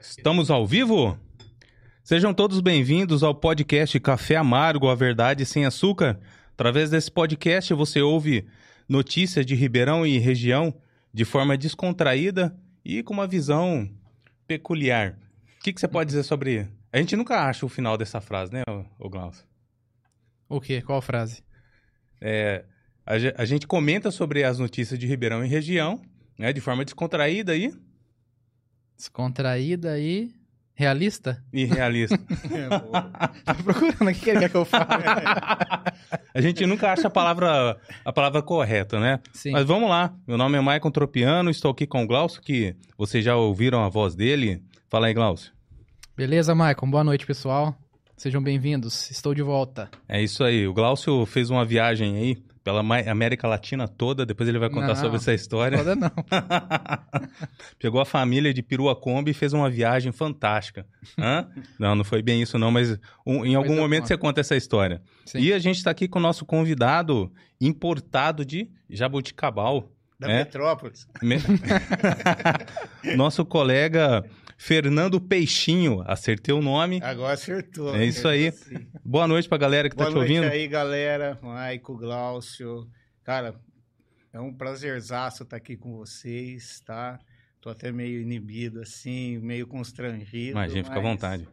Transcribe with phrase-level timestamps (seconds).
[0.00, 1.18] Estamos ao vivo?
[2.02, 6.18] Sejam todos bem-vindos ao podcast Café Amargo, a verdade sem açúcar.
[6.52, 8.46] Através desse podcast você ouve
[8.88, 10.74] notícias de Ribeirão e região
[11.12, 13.88] de forma descontraída e com uma visão
[14.46, 15.18] peculiar.
[15.58, 16.68] O que, que você pode dizer sobre...
[16.92, 18.62] A gente nunca acha o final dessa frase, né,
[18.98, 19.44] ô Glaucio?
[20.48, 20.80] O quê?
[20.80, 21.42] Qual frase?
[22.20, 22.64] É,
[23.04, 26.00] a, ge- a gente comenta sobre as notícias de Ribeirão e região,
[26.38, 27.74] né, de forma descontraída e,
[28.96, 30.32] Descontraída e
[30.74, 31.42] realista?
[31.52, 32.18] e realista.
[33.44, 34.86] Tô procurando aqui o que ele quer que eu fale.
[36.34, 39.20] a gente nunca acha a palavra, a palavra correta, né?
[39.32, 39.52] Sim.
[39.52, 40.14] Mas vamos lá.
[40.26, 43.88] Meu nome é Maicon Tropiano, estou aqui com o Glaucio, que vocês já ouviram a
[43.88, 44.62] voz dele.
[44.88, 45.52] Fala aí, Glaucio.
[46.16, 46.90] Beleza, Maicon?
[46.90, 47.74] Boa noite, pessoal.
[48.16, 49.10] Sejam bem-vindos.
[49.10, 49.90] Estou de volta.
[50.08, 50.66] É isso aí.
[50.66, 54.26] O Glaucio fez uma viagem aí pela América Latina toda.
[54.26, 54.96] Depois ele vai contar Não.
[54.96, 55.78] sobre essa história.
[55.78, 56.10] Toda não.
[57.78, 60.84] Pegou a família de Piruacombi e fez uma viagem fantástica.
[61.16, 61.46] Hã?
[61.78, 64.08] Não, não foi bem isso não, mas um- em algum eu momento conto.
[64.08, 65.00] você conta essa história.
[65.24, 65.38] Sim.
[65.38, 69.88] E a gente está aqui com o nosso convidado importado de Jabuticabal.
[70.18, 70.38] Da É?
[70.38, 71.06] Metrópolis.
[71.22, 71.36] Me-
[73.16, 74.24] Nosso colega
[74.56, 77.00] Fernando Peixinho, acertei o nome.
[77.02, 77.94] Agora acertou.
[77.94, 78.50] É isso aí.
[78.50, 78.86] Sim.
[79.04, 80.50] Boa noite pra galera que Boa tá te noite ouvindo.
[80.50, 81.38] aí, galera.
[81.42, 82.88] Maico, Glaucio.
[83.22, 83.54] Cara,
[84.32, 87.18] é um prazerzaço estar aqui com vocês, tá?
[87.60, 90.52] Tô até meio inibido, assim, meio constrangido.
[90.52, 91.48] Imagina, fica à mas vontade.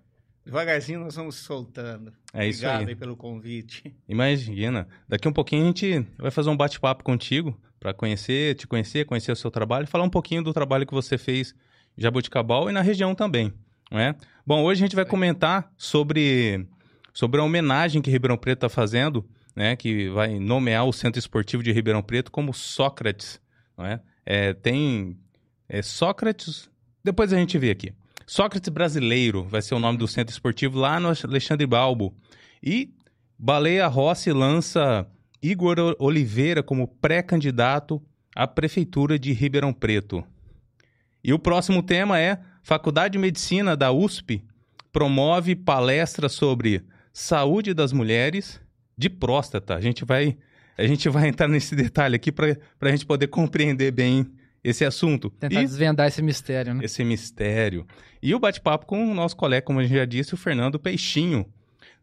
[0.45, 2.13] Devagarzinho nós vamos soltando.
[2.33, 2.95] É isso Obrigado aí.
[2.95, 3.95] pelo convite.
[4.07, 4.87] Imagina.
[5.07, 9.31] Daqui um pouquinho a gente vai fazer um bate-papo contigo pra conhecer, te conhecer, conhecer
[9.31, 11.55] o seu trabalho, falar um pouquinho do trabalho que você fez
[11.97, 13.53] em Jabuticabal e na região também,
[13.91, 14.15] não é?
[14.45, 16.67] Bom, hoje a gente vai comentar sobre
[17.13, 19.23] sobre a homenagem que Ribeirão Preto está fazendo,
[19.55, 23.39] né, que vai nomear o Centro Esportivo de Ribeirão Preto como Sócrates,
[23.77, 24.01] não é?
[24.53, 25.17] Tem
[25.69, 26.69] é, Sócrates,
[27.03, 27.93] depois a gente vê aqui.
[28.25, 32.15] Sócrates Brasileiro vai ser o nome do Centro Esportivo lá no Alexandre Balbo.
[32.61, 32.93] E
[33.37, 35.05] Baleia Rossi lança
[35.41, 38.01] Igor Oliveira como pré-candidato
[38.33, 40.23] à Prefeitura de Ribeirão Preto.
[41.23, 44.43] E o próximo tema é Faculdade de Medicina da USP
[44.91, 48.59] promove palestra sobre saúde das mulheres
[48.97, 49.75] de próstata.
[49.75, 50.37] A gente vai,
[50.77, 54.29] a gente vai entrar nesse detalhe aqui para a gente poder compreender bem
[54.63, 55.29] esse assunto.
[55.29, 56.85] Tentar E desvendar esse mistério, né?
[56.85, 57.85] esse mistério.
[58.21, 61.45] E o bate-papo com o nosso colega, como a gente já disse, o Fernando Peixinho.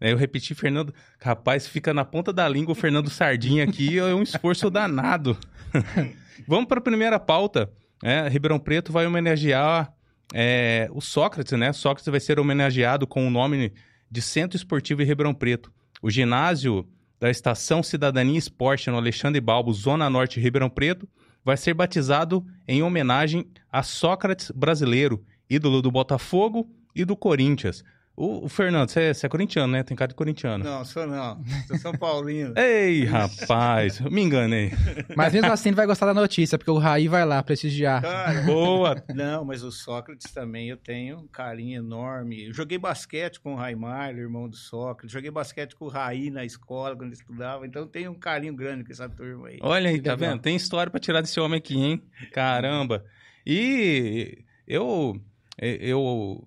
[0.00, 0.12] né?
[0.12, 0.94] Eu repeti, Fernando.
[1.20, 5.38] Rapaz, fica na ponta da língua o Fernando Sardinha aqui, é um esforço danado.
[6.48, 7.70] Vamos para a primeira pauta.
[8.03, 8.28] Né?
[8.28, 9.93] Ribeirão Preto vai homenagear
[10.33, 11.72] é, o Sócrates, né?
[11.72, 13.72] Sócrates vai ser homenageado com o nome
[14.11, 15.72] de Centro Esportivo em Ribeirão Preto.
[16.03, 16.88] O ginásio
[17.19, 21.09] da Estação Cidadania Esporte no Alexandre Balbo, Zona Norte de Ribeirão Preto,
[21.44, 27.84] vai ser batizado em homenagem a Sócrates brasileiro, ídolo do Botafogo e do Corinthians.
[28.16, 29.82] O, o Fernando, você é, você é corintiano, né?
[29.82, 30.62] Tem cara de corintiano.
[30.62, 31.43] Não, sou não.
[31.66, 32.53] Sou São Paulino.
[32.59, 34.72] Ei, rapaz, me enganei.
[35.16, 38.03] Mas mesmo assim ele vai gostar da notícia, porque o Raí vai lá prestigiar.
[38.03, 39.03] Cara, Boa.
[39.15, 42.49] Não, mas o Sócrates também eu tenho um carinho enorme.
[42.49, 45.12] Eu joguei basquete com o Raimar, irmão do Sócrates.
[45.12, 47.66] Joguei basquete com o Raí na escola quando estudava.
[47.66, 49.59] Então eu tenho um carinho grande com essa turma aí.
[49.62, 50.41] Olha aí, tá vendo?
[50.41, 52.03] Tem história pra tirar desse homem aqui, hein?
[52.32, 53.04] Caramba.
[53.47, 55.20] E eu
[55.59, 56.47] eu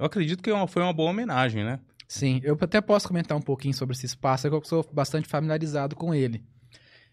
[0.00, 1.78] eu acredito que é foi uma boa homenagem, né?
[2.08, 5.28] Sim, eu até posso comentar um pouquinho sobre esse espaço, é que eu sou bastante
[5.28, 6.42] familiarizado com ele.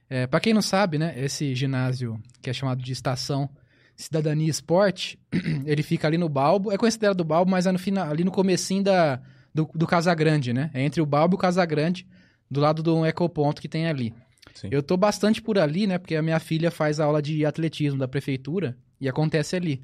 [0.09, 3.50] É, para quem não sabe, né, esse ginásio que é chamado de Estação
[3.96, 5.20] Cidadania e Esporte,
[5.66, 8.84] ele fica ali no Balbo, é considerado Balbo, mas é no final, ali no comecinho
[8.84, 9.20] da,
[9.53, 10.72] do, do Casagrande, né?
[10.74, 12.08] É entre o Balbo e o Casagrande,
[12.50, 14.14] do lado do ecoponto que tem ali.
[14.56, 14.70] Sim.
[14.72, 18.08] Eu tô bastante por ali, né, porque a minha filha faz aula de atletismo da
[18.08, 19.84] prefeitura e acontece ali.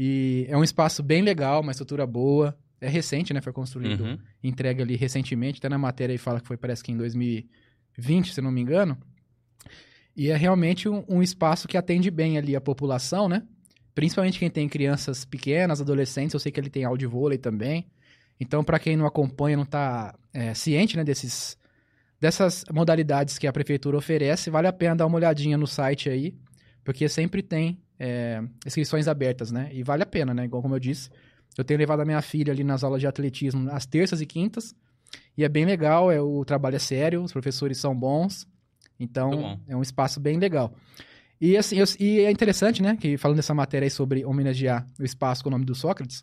[0.00, 4.18] E é um espaço bem legal, uma estrutura boa, é recente, né, foi construído Uhum.
[4.44, 8.40] entregue ali recentemente, até na matéria aí fala que foi parece que em 2020, se
[8.40, 8.96] não me engano.
[10.16, 13.42] E é realmente um, um espaço que atende bem ali a população, né?
[13.92, 17.84] Principalmente quem tem crianças pequenas, adolescentes, eu sei que ele tem áudio vôlei também.
[18.38, 21.58] Então, para quem não acompanha, não tá é, ciente, né, desses
[22.20, 26.34] dessas modalidades que a prefeitura oferece, vale a pena dar uma olhadinha no site aí,
[26.84, 29.68] porque sempre tem é, inscrições abertas, né?
[29.72, 30.44] E vale a pena, né?
[30.44, 31.10] Igual como eu disse,
[31.56, 34.74] eu tenho levado a minha filha ali nas aulas de atletismo às terças e quintas.
[35.36, 38.46] E é bem legal, é, o trabalho é sério, os professores são bons.
[39.00, 39.60] Então, bom.
[39.68, 40.74] é um espaço bem legal.
[41.40, 45.04] E, assim, eu- e é interessante, né, que falando dessa matéria aí sobre homenagear o
[45.04, 46.20] espaço com o nome do Sócrates,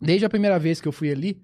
[0.00, 1.40] desde a primeira vez que eu fui ali,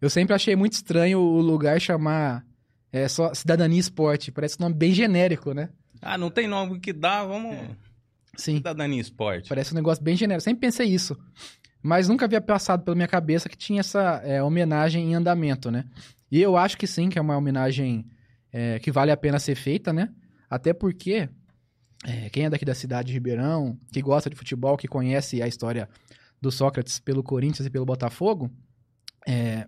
[0.00, 2.44] eu sempre achei muito estranho o lugar chamar
[2.92, 4.30] é, só Cidadania Esporte.
[4.30, 5.70] Parece um nome bem genérico, né?
[6.00, 7.56] Ah, não tem nome que dá, vamos.
[8.36, 8.56] Sim.
[8.56, 9.48] Cidadania Esporte.
[9.48, 10.44] Parece um negócio bem genérico.
[10.44, 11.16] Sempre pensei isso.
[11.82, 15.84] mas nunca havia passado pela minha cabeça que tinha essa é, homenagem em andamento, né?
[16.30, 18.06] E eu acho que sim, que é uma homenagem
[18.52, 20.08] é, que vale a pena ser feita, né?
[20.50, 21.28] Até porque
[22.04, 25.48] é, quem é daqui da cidade de Ribeirão, que gosta de futebol, que conhece a
[25.48, 25.88] história
[26.40, 28.50] do Sócrates pelo Corinthians e pelo Botafogo,
[29.26, 29.66] é,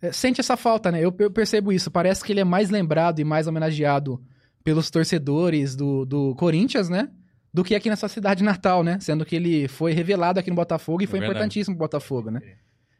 [0.00, 0.98] é, sente essa falta, né?
[1.00, 1.90] Eu, eu, percebo isso.
[1.90, 4.22] Parece que ele é mais lembrado e mais homenageado
[4.62, 7.10] pelos torcedores do, do Corinthians, né?
[7.52, 8.98] Do que aqui nessa cidade natal, né?
[9.00, 12.40] Sendo que ele foi revelado aqui no Botafogo e foi importantíssimo pro Botafogo, né?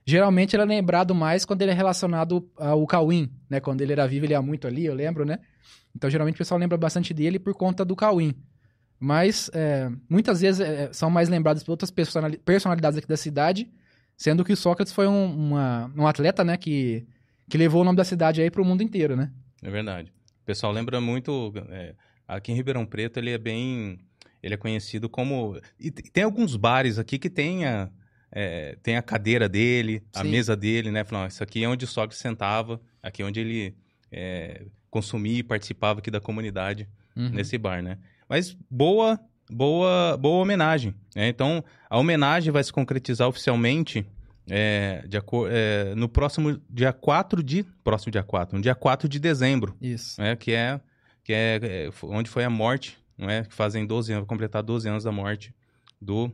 [0.06, 3.60] Geralmente ele é lembrado mais quando ele é relacionado ao Cauim, né?
[3.60, 5.38] Quando ele era vivo, ele ia muito ali, eu lembro, né?
[5.94, 8.34] Então geralmente o pessoal lembra bastante dele por conta do Cauim.
[8.98, 13.70] Mas é, muitas vezes é, são mais lembrados por outras personalidades aqui da cidade
[14.18, 17.06] Sendo que o Sócrates foi um, uma, um atleta, né, que,
[17.48, 19.30] que levou o nome da cidade aí para o mundo inteiro, né?
[19.62, 20.12] É verdade.
[20.42, 21.52] O pessoal lembra muito...
[21.68, 21.94] É,
[22.26, 24.00] aqui em Ribeirão Preto ele é bem...
[24.43, 25.61] Ele é conhecido como...
[25.79, 27.90] E tem alguns bares aqui que tem a,
[28.31, 30.31] é, tem a cadeira dele, a Sim.
[30.31, 31.05] mesa dele, né?
[31.05, 33.76] Falam, isso aqui é onde o Sócrates sentava, aqui é onde ele
[34.12, 37.31] é, consumia e participava aqui da comunidade, uhum.
[37.31, 37.99] nesse bar, né?
[38.29, 39.19] Mas boa
[39.50, 40.94] boa, boa homenagem.
[41.14, 41.29] Né?
[41.29, 44.06] Então, a homenagem vai se concretizar oficialmente
[44.49, 45.19] é, de,
[45.50, 47.64] é, no próximo dia 4 de.
[47.84, 49.76] Próximo dia 4, no dia 4 de dezembro.
[49.81, 50.20] Isso.
[50.20, 50.37] Né?
[50.37, 50.81] Que é,
[51.25, 53.44] que é, é onde foi a morte, não é?
[53.44, 55.53] Que fazem 12 anos, completar 12 anos da morte
[56.00, 56.31] do,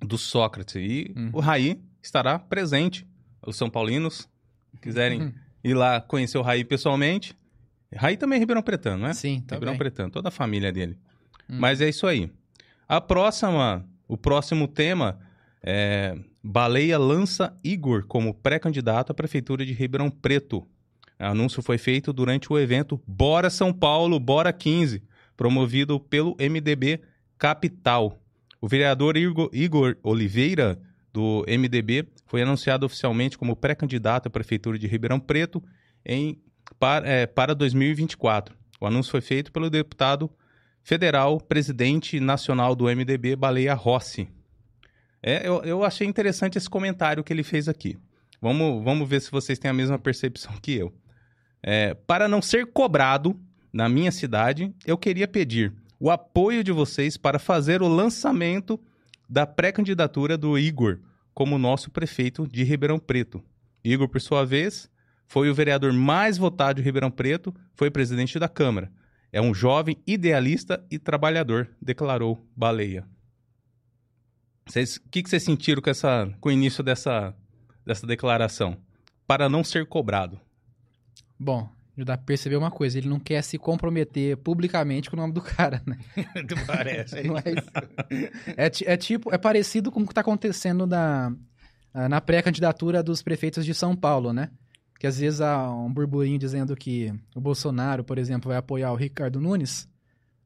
[0.00, 0.76] do Sócrates.
[0.76, 1.30] E uhum.
[1.32, 3.06] o Raí estará presente.
[3.44, 4.28] Os São Paulinos
[4.80, 5.32] quiserem uhum.
[5.64, 7.36] ir lá conhecer o Raí pessoalmente.
[7.94, 9.14] Raí também é Ribeirão Pretano, não é?
[9.14, 9.60] Sim, também.
[9.60, 10.96] Ribeirão Pretano, toda a família dele.
[11.48, 11.58] Uhum.
[11.58, 12.30] Mas é isso aí.
[12.88, 15.18] A próxima, o próximo tema
[15.62, 20.66] é Baleia lança Igor como pré-candidato à prefeitura de Ribeirão Preto.
[21.20, 25.02] O anúncio foi feito durante o evento Bora São Paulo, Bora 15,
[25.36, 27.00] promovido pelo MDB
[27.38, 28.18] Capital.
[28.60, 30.80] O vereador Igor Oliveira,
[31.12, 35.62] do MDB, foi anunciado oficialmente como pré-candidato à prefeitura de Ribeirão Preto
[36.06, 36.40] em,
[36.78, 38.56] para, é, para 2024.
[38.80, 40.30] O anúncio foi feito pelo deputado
[40.82, 44.28] federal, presidente nacional do MDB, Baleia Rossi.
[45.22, 47.96] É, eu, eu achei interessante esse comentário que ele fez aqui.
[48.40, 50.92] Vamos, vamos ver se vocês têm a mesma percepção que eu.
[51.62, 53.38] É, para não ser cobrado
[53.72, 58.78] na minha cidade, eu queria pedir o apoio de vocês para fazer o lançamento
[59.28, 60.98] da pré-candidatura do Igor
[61.32, 63.42] como nosso prefeito de Ribeirão Preto.
[63.82, 64.90] Igor, por sua vez,
[65.26, 68.92] foi o vereador mais votado de Ribeirão Preto, foi presidente da Câmara.
[69.32, 73.06] É um jovem idealista e trabalhador, declarou Baleia.
[74.68, 77.34] O que, que vocês sentiram com, essa, com o início dessa,
[77.84, 78.76] dessa declaração?
[79.26, 80.38] Para não ser cobrado.
[81.38, 81.70] Bom,
[82.04, 85.40] dá pra perceber uma coisa, ele não quer se comprometer publicamente com o nome do
[85.40, 85.98] cara, né?
[86.66, 87.16] Parece.
[88.56, 91.32] É, é, é, tipo, é parecido com o que tá acontecendo na,
[91.92, 94.50] na pré-candidatura dos prefeitos de São Paulo, né?
[95.02, 98.94] que às vezes há um burburinho dizendo que o Bolsonaro, por exemplo, vai apoiar o
[98.94, 99.88] Ricardo Nunes,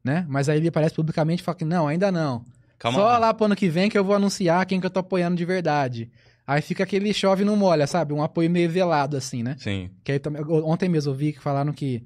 [0.03, 0.25] né?
[0.31, 2.43] Mas aí ele aparece publicamente e fala que não, ainda não.
[2.79, 5.01] Calma Só lá pro ano que vem que eu vou anunciar quem que eu tô
[5.01, 6.11] apoiando de verdade.
[6.47, 8.13] Aí fica aquele chove não molha, sabe?
[8.13, 9.57] Um apoio meio velado, assim, né?
[9.59, 9.91] Sim.
[10.05, 10.21] Que aí,
[10.65, 12.05] ontem mesmo eu vi que falaram que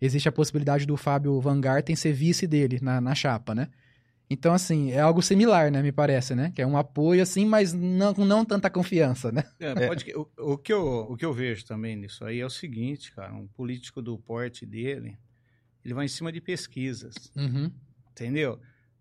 [0.00, 3.68] existe a possibilidade do Fábio Van Garten ser vice dele na, na chapa, né?
[4.32, 5.82] Então, assim, é algo similar, né?
[5.82, 6.52] Me parece, né?
[6.54, 9.42] Que é um apoio, assim, mas não com não tanta confiança, né?
[9.58, 12.50] É, pode, o, o, que eu, o que eu vejo também nisso aí é o
[12.50, 13.34] seguinte, cara.
[13.34, 15.18] Um político do porte dele,
[15.84, 17.32] ele vai em cima de pesquisas.
[17.34, 17.72] Uhum.
[18.12, 18.60] Entendeu?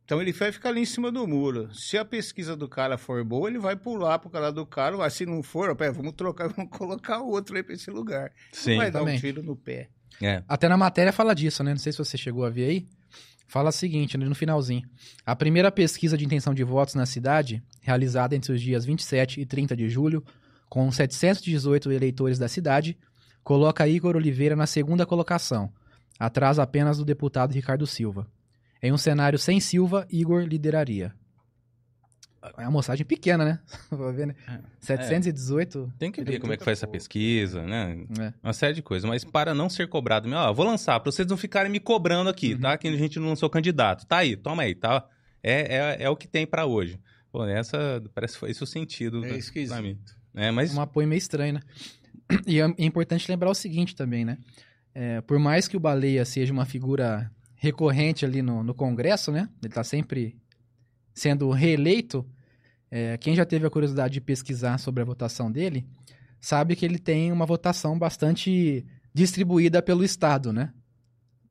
[0.10, 1.70] Então ele vai ficar ali em cima do muro.
[1.72, 4.98] Se a pesquisa do cara for boa, ele vai pular pro cara do cara.
[4.98, 8.32] Mas se não for, pé, vamos trocar, vamos colocar outro aí pra esse lugar.
[8.52, 8.72] Sim.
[8.72, 9.06] Não vai também.
[9.06, 9.88] dar um tiro no pé.
[10.20, 10.42] É.
[10.48, 11.74] Até na matéria fala disso, né?
[11.74, 12.88] Não sei se você chegou a ver aí
[13.48, 14.84] fala o seguinte, no finalzinho.
[15.24, 19.46] A primeira pesquisa de intenção de votos na cidade, realizada entre os dias 27 e
[19.46, 20.24] 30 de julho,
[20.68, 22.98] com 718 eleitores da cidade,
[23.44, 25.72] coloca Igor Oliveira na segunda colocação,
[26.20, 28.28] atrás apenas do deputado Ricardo Silva.
[28.82, 31.14] Em um cenário sem Silva, Igor lideraria.
[32.58, 33.60] É uma moçagem pequena, né?
[33.92, 34.36] Vou ver, né?
[34.80, 35.92] 718.
[35.94, 36.00] É.
[36.00, 38.06] Tem que ver como é que faz essa pesquisa, né?
[38.20, 38.34] É.
[38.42, 39.08] Uma série de coisas.
[39.08, 42.30] Mas para não ser cobrado, meu, ó, vou lançar para vocês não ficarem me cobrando
[42.30, 42.62] aqui, uhum.
[42.62, 42.78] tá?
[42.78, 44.06] Que a gente não sou candidato.
[44.06, 45.06] Tá aí, toma aí, tá?
[45.44, 46.98] É, é, é o que tem para hoje.
[47.32, 49.24] Pô, essa parece que foi esse o sentido.
[49.26, 49.74] É esquisito.
[49.74, 50.00] Pra mim.
[50.34, 50.74] É, mas...
[50.74, 51.62] Um apoio meio estranho, né?
[52.46, 54.38] E é importante lembrar o seguinte também, né?
[54.94, 59.50] É, por mais que o Baleia seja uma figura recorrente ali no, no Congresso, né?
[59.62, 60.36] Ele tá sempre
[61.14, 62.26] sendo reeleito,
[62.90, 65.86] é, quem já teve a curiosidade de pesquisar sobre a votação dele,
[66.40, 70.74] sabe que ele tem uma votação bastante distribuída pelo Estado, né?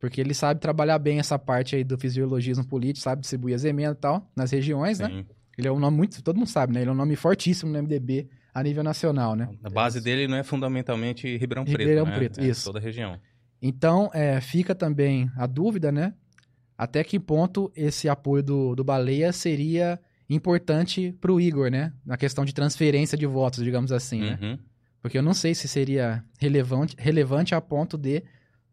[0.01, 3.99] Porque ele sabe trabalhar bem essa parte aí do fisiologismo político, sabe distribuir as emendas
[3.99, 5.09] e tal, nas regiões, né?
[5.09, 5.17] Sim.
[5.17, 5.25] né?
[5.59, 6.81] Ele é um nome muito, todo mundo sabe, né?
[6.81, 9.49] Ele é um nome fortíssimo no MDB a nível nacional, né?
[9.63, 12.17] A base dele não é fundamentalmente Ribeirão Preto, Ribeirão né?
[12.17, 12.65] Preto, É isso.
[12.65, 13.21] toda a região.
[13.61, 16.15] Então, é, fica também a dúvida, né?
[16.77, 19.99] Até que ponto esse apoio do, do Baleia seria
[20.31, 21.93] importante para o Igor, né?
[22.05, 24.39] Na questão de transferência de votos, digamos assim, né?
[24.41, 24.59] Uhum.
[25.01, 28.23] Porque eu não sei se seria relevante, relevante a ponto de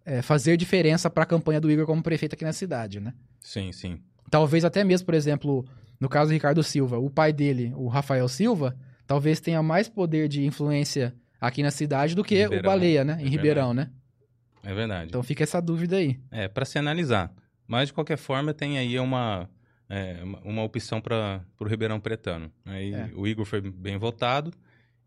[0.06, 3.14] é, fazer diferença para a campanha do Igor como prefeito aqui na cidade, né?
[3.40, 4.00] Sim, sim.
[4.30, 5.66] Talvez até mesmo, por exemplo,
[6.00, 8.76] no caso do Ricardo Silva, o pai dele, o Rafael Silva,
[9.08, 13.18] talvez tenha mais poder de influência aqui na cidade do que o Ribeirão, Baleia, né?
[13.20, 13.90] Em é Ribeirão, né?
[14.66, 15.10] É verdade.
[15.10, 16.20] Então fica essa dúvida aí.
[16.32, 17.32] É, para se analisar.
[17.68, 19.50] Mas, de qualquer forma, tem aí uma,
[19.90, 22.52] é, uma- opção para o Ribeirão Pretano.
[22.66, 23.10] Aí É.
[23.16, 24.52] O Igor foi bem votado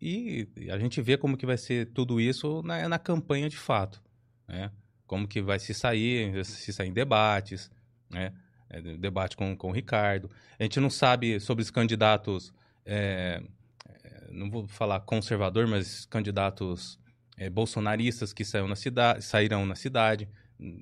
[0.01, 4.01] e a gente vê como que vai ser tudo isso na, na campanha de fato.
[4.47, 4.71] Né?
[5.07, 7.71] Como que vai se sair, se sair em debates,
[8.11, 8.33] né?
[8.71, 10.31] É, de- debate com, com o Ricardo.
[10.59, 12.53] A gente não sabe sobre os candidatos,
[12.85, 13.43] é,
[14.05, 16.99] é, não vou falar conservador, mas candidatos
[17.39, 20.29] é, bolsonaristas que saíram na cidade, sairão na cidade.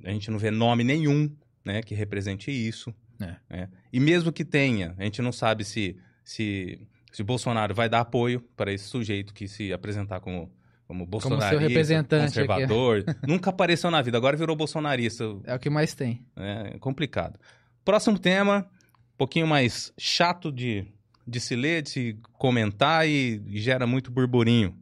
[0.05, 1.31] A gente não vê nome nenhum
[1.65, 2.95] né, que represente isso.
[3.21, 3.37] É.
[3.49, 3.69] né?
[3.93, 6.81] E mesmo que tenha, a gente não sabe se, se,
[7.13, 10.51] se Bolsonaro vai dar apoio para esse sujeito que se apresentar como,
[10.87, 12.45] como bolsonarista, representante aqui, é.
[12.45, 13.05] conservador.
[13.27, 15.25] Nunca apareceu na vida, agora virou bolsonarista.
[15.45, 16.25] É o que mais tem.
[16.37, 17.39] É complicado.
[17.85, 18.67] Próximo tema,
[19.15, 20.87] um pouquinho mais chato de,
[21.27, 24.77] de se ler, de se comentar e gera muito burburinho.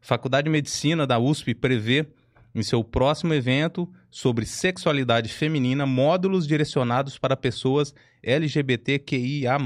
[0.00, 2.06] Faculdade de Medicina da USP prevê
[2.54, 9.58] em seu próximo evento sobre sexualidade feminina módulos direcionados para pessoas LGBTQIA+.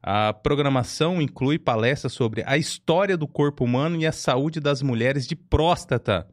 [0.00, 5.26] A programação inclui palestras sobre a história do corpo humano e a saúde das mulheres
[5.26, 6.28] de próstata,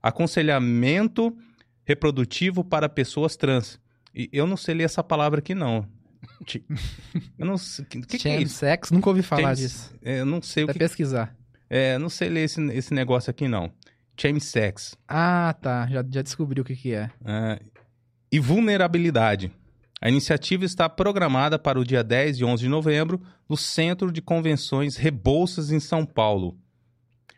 [0.00, 1.36] aconselhamento
[1.84, 3.80] reprodutivo para pessoas trans.
[4.14, 5.86] E eu não sei ler essa palavra aqui, não.
[7.38, 7.84] Eu não sei.
[7.84, 8.54] O que, que é isso?
[8.56, 9.94] sex, nunca ouvi falar James- disso.
[10.02, 10.78] Eu não sei o que.
[10.78, 11.34] pesquisar.
[11.70, 13.70] É, não sei ler esse, esse negócio aqui, não.
[14.20, 14.96] Shame sex.
[15.06, 15.86] Ah, tá.
[15.86, 17.10] Já, já descobri o que, que é.
[17.24, 17.58] Ah,
[18.32, 19.50] e vulnerabilidade.
[20.00, 24.22] A iniciativa está programada para o dia 10 e 11 de novembro no Centro de
[24.22, 26.56] Convenções Rebouças, em São Paulo.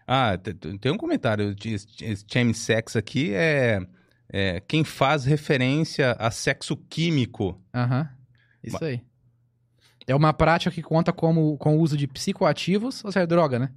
[0.06, 3.80] Ah, te- te- tem um comentário de esse sex aqui é,
[4.28, 7.58] é quem faz referência a sexo químico.
[7.72, 8.08] Aham.
[8.62, 9.00] Isso aí.
[10.06, 13.70] É uma prática que conta como, com o uso de psicoativos, ou seja, droga, né?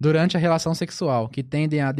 [0.00, 1.92] Durante a relação sexual, que tendem à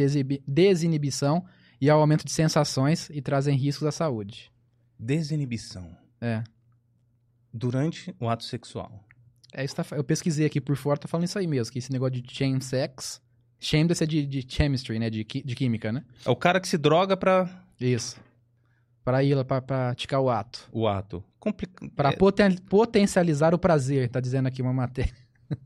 [0.47, 1.45] desinibição
[1.79, 4.51] e ao aumento de sensações e trazem riscos à saúde.
[4.97, 6.43] Desinibição É.
[7.53, 9.03] durante o ato sexual.
[9.53, 11.91] É isso tá, eu pesquisei aqui por fora, tá falando isso aí mesmo, que esse
[11.91, 13.21] negócio de shame sex.
[13.59, 15.09] Shame deve ser de, de chemistry, né?
[15.09, 16.03] De, de química, né?
[16.25, 17.47] É o cara que se droga para
[17.79, 18.19] Isso.
[19.03, 20.67] Pra ir lá pra praticar o ato.
[20.71, 21.23] o ato.
[21.39, 21.87] Complica...
[21.95, 25.13] Pra é, poten- potencializar o prazer, tá dizendo aqui uma matéria.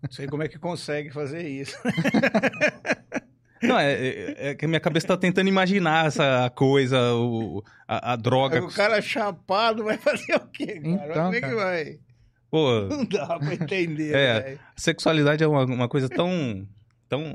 [0.03, 1.75] Não sei como é que consegue fazer isso.
[3.63, 8.13] Não, é, é- é que a minha cabeça tá tentando imaginar essa coisa, o, a,
[8.13, 8.63] a droga.
[8.63, 10.87] O cara chapado vai fazer o quê, cara?
[11.09, 11.99] Então, como é que vai?
[12.51, 14.57] Pô, Não dá pra entender, É.
[14.77, 16.67] sexualidade é uma, uma coisa tão,
[17.09, 17.33] tão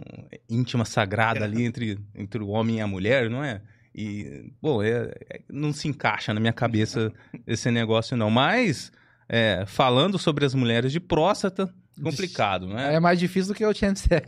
[0.49, 3.61] íntima, sagrada ali entre, entre o homem e a mulher, não é?
[3.95, 7.13] E, pô, é- é- não se encaixa na minha cabeça
[7.47, 8.31] esse negócio, não.
[8.31, 8.93] Mas,
[9.29, 12.95] é, falando sobre as mulheres de próstata, complicado, né?
[12.95, 14.27] É mais difícil do que o shame sex.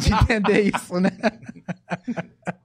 [0.00, 1.10] de entender isso, né?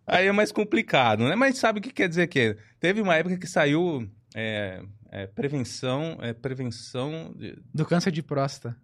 [0.08, 1.36] Aí é mais complicado, né?
[1.36, 4.82] Mas sabe o que quer dizer que teve uma época que saiu é,
[5.12, 8.76] é, prevenção, é, prevenção de Do câncer de próstata.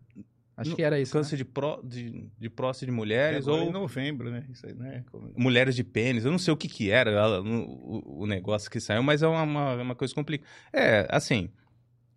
[0.57, 1.11] Acho No- que era isso.
[1.11, 4.45] câncer de, pró, de, de próstata de mulheres Agora ou em novembro, né?
[4.49, 5.03] Isso aí, né?
[5.11, 6.23] Como- mulheres de pênis.
[6.23, 9.21] Eu não sei o que que era ela, no- o, o negócio que saiu, mas
[9.21, 10.49] é uma, uma, uma coisa complicada.
[10.71, 11.49] É, assim,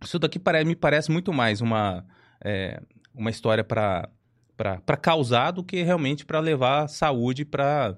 [0.04, 2.06] isso daqui pare- me parece muito mais uma,
[2.44, 2.80] é,
[3.18, 7.96] uma história para causar do que realmente para levar saúde para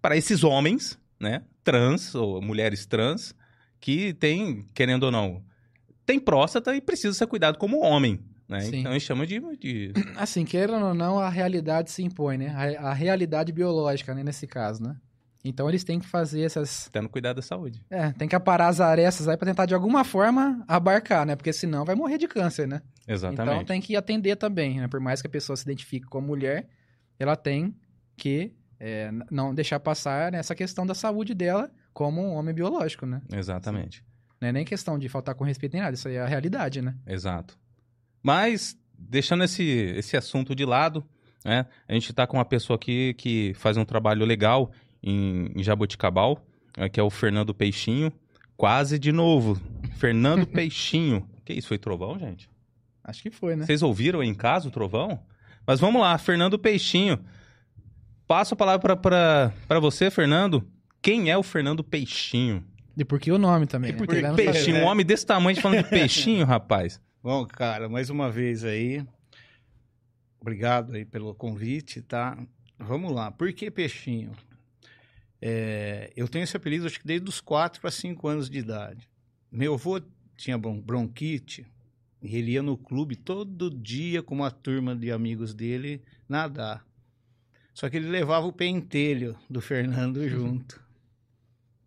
[0.00, 3.34] para esses homens, né, trans ou mulheres trans
[3.80, 5.42] que tem, querendo ou não,
[6.06, 8.66] tem próstata e precisa ser cuidado como homem, né?
[8.68, 12.48] Então a gente chama de, de Assim, querendo ou não, a realidade se impõe, né?
[12.78, 14.22] A, a realidade biológica, né?
[14.24, 14.96] Nesse caso, né?
[15.44, 16.88] Então eles têm que fazer essas.
[16.92, 17.84] tendo cuidado da saúde.
[17.88, 21.36] É, tem que aparar as arestas aí pra tentar de alguma forma abarcar, né?
[21.36, 22.82] Porque senão vai morrer de câncer, né?
[23.06, 23.54] Exatamente.
[23.54, 24.88] Então tem que atender também, né?
[24.88, 26.68] Por mais que a pessoa se identifique como mulher,
[27.18, 27.74] ela tem
[28.16, 33.22] que é, não deixar passar essa questão da saúde dela como um homem biológico, né?
[33.32, 34.04] Exatamente.
[34.40, 36.80] Não é nem questão de faltar com respeito nem nada, isso aí é a realidade,
[36.82, 36.94] né?
[37.06, 37.58] Exato.
[38.22, 41.04] Mas, deixando esse, esse assunto de lado,
[41.44, 41.66] né?
[41.88, 44.70] A gente está com uma pessoa aqui que faz um trabalho legal
[45.02, 46.44] em, em Jaboticabal,
[46.76, 48.12] né, que é o Fernando Peixinho.
[48.56, 49.60] Quase de novo.
[49.96, 51.28] Fernando Peixinho.
[51.44, 52.50] Que isso, foi trovão, gente?
[53.04, 53.64] Acho que foi, né?
[53.64, 55.20] Vocês ouviram em casa o trovão?
[55.66, 57.18] Mas vamos lá, Fernando Peixinho.
[58.26, 60.66] Passo a palavra para você, Fernando.
[61.00, 62.64] Quem é o Fernando Peixinho?
[62.96, 63.92] E por que o nome também?
[63.92, 64.78] E por que peixinho?
[64.78, 64.82] é.
[64.82, 67.00] Um homem desse tamanho falando de peixinho, rapaz.
[67.22, 69.04] Bom, cara, mais uma vez aí.
[70.40, 72.36] Obrigado aí pelo convite, tá?
[72.76, 73.30] Vamos lá.
[73.30, 74.32] Por que peixinho?
[75.40, 79.08] É, eu tenho esse apelido acho que desde os 4 para 5 anos de idade.
[79.50, 80.00] Meu avô
[80.36, 81.66] tinha bron- bronquite
[82.22, 86.84] e ele ia no clube todo dia com uma turma de amigos dele nadar.
[87.72, 90.82] Só que ele levava o pentelho do Fernando junto.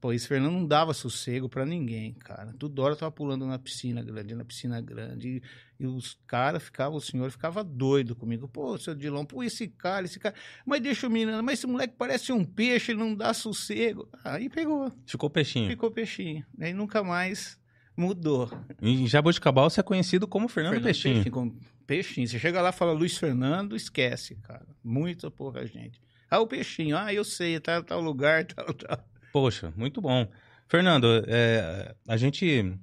[0.01, 2.51] Pô, esse Fernando não dava sossego pra ninguém, cara.
[2.57, 5.43] Toda hora tava pulando na piscina grande, na piscina grande.
[5.79, 8.47] E, e os caras ficavam, o senhor ficava doido comigo.
[8.47, 10.33] Pô, seu Dilon, pô, esse cara, esse cara.
[10.65, 14.09] Mas deixa o menino, mas esse moleque parece um peixe, ele não dá sossego.
[14.25, 15.69] Aí pegou, Ficou peixinho.
[15.69, 16.43] ficou peixinho.
[16.59, 17.59] Aí nunca mais
[17.95, 18.49] mudou.
[18.81, 21.29] Em Jaboticabal você é conhecido como Fernando, Fernando Peixinho.
[21.31, 21.55] com
[21.85, 22.27] peixinho.
[22.27, 24.65] Você chega lá e fala Luiz Fernando, esquece, cara.
[24.83, 26.01] Muita pouca gente.
[26.27, 29.10] Ah, o peixinho, ah, eu sei, tá tal lugar, tal, tal.
[29.31, 30.27] Poxa, muito bom.
[30.67, 32.73] Fernando, é, a gente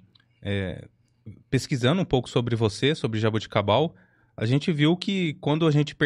[0.42, 0.86] é,
[1.50, 3.94] pesquisando um pouco sobre você, sobre Jaboticabal,
[4.36, 5.96] a gente viu que quando a gente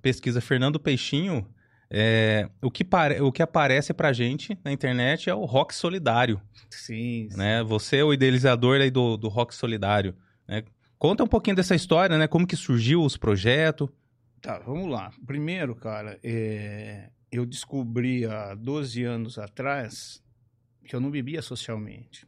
[0.00, 1.46] pesquisa Fernando Peixinho,
[1.90, 2.86] é, o, que
[3.20, 7.36] o que aparece pra gente na internet é o rock solidário, Sim, sim.
[7.36, 7.62] né?
[7.62, 10.14] Você é o idealizador aí do, do rock solidário,
[10.48, 10.64] né?
[10.98, 12.26] Conta um pouquinho dessa história, né?
[12.26, 13.88] Como que surgiu os projetos.
[14.40, 15.10] Tá, vamos lá.
[15.26, 20.22] Primeiro, cara, é, eu descobri há 12 anos atrás
[20.84, 22.26] que eu não bebia socialmente.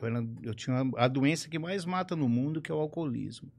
[0.00, 3.50] Eu, era- eu tinha a doença que mais mata no mundo, que é o alcoolismo.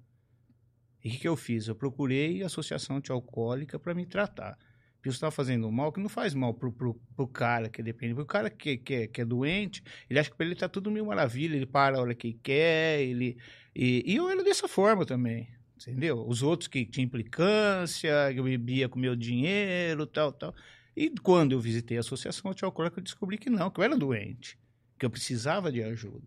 [1.03, 1.67] E o que, que eu fiz?
[1.67, 4.57] Eu procurei a associação antialcoólica para me tratar.
[4.95, 8.15] Porque eu estava fazendo mal, que não faz mal pro, pro cara que depende.
[8.15, 10.89] Pro cara que, que, é- que é doente, ele acha que pra ele tá tudo
[10.89, 13.37] mil maravilha, ele para a hora que quer, ele...
[13.75, 15.47] E, e eu era dessa forma também.
[15.75, 16.25] Entendeu?
[16.27, 20.53] Os outros que tinham implicância, que eu bebia com meu dinheiro, tal, tal.
[20.99, 24.57] E quando eu visitei a associação antialcoólica, eu descobri que não, que eu era doente,
[24.97, 26.25] que eu precisava de ajuda.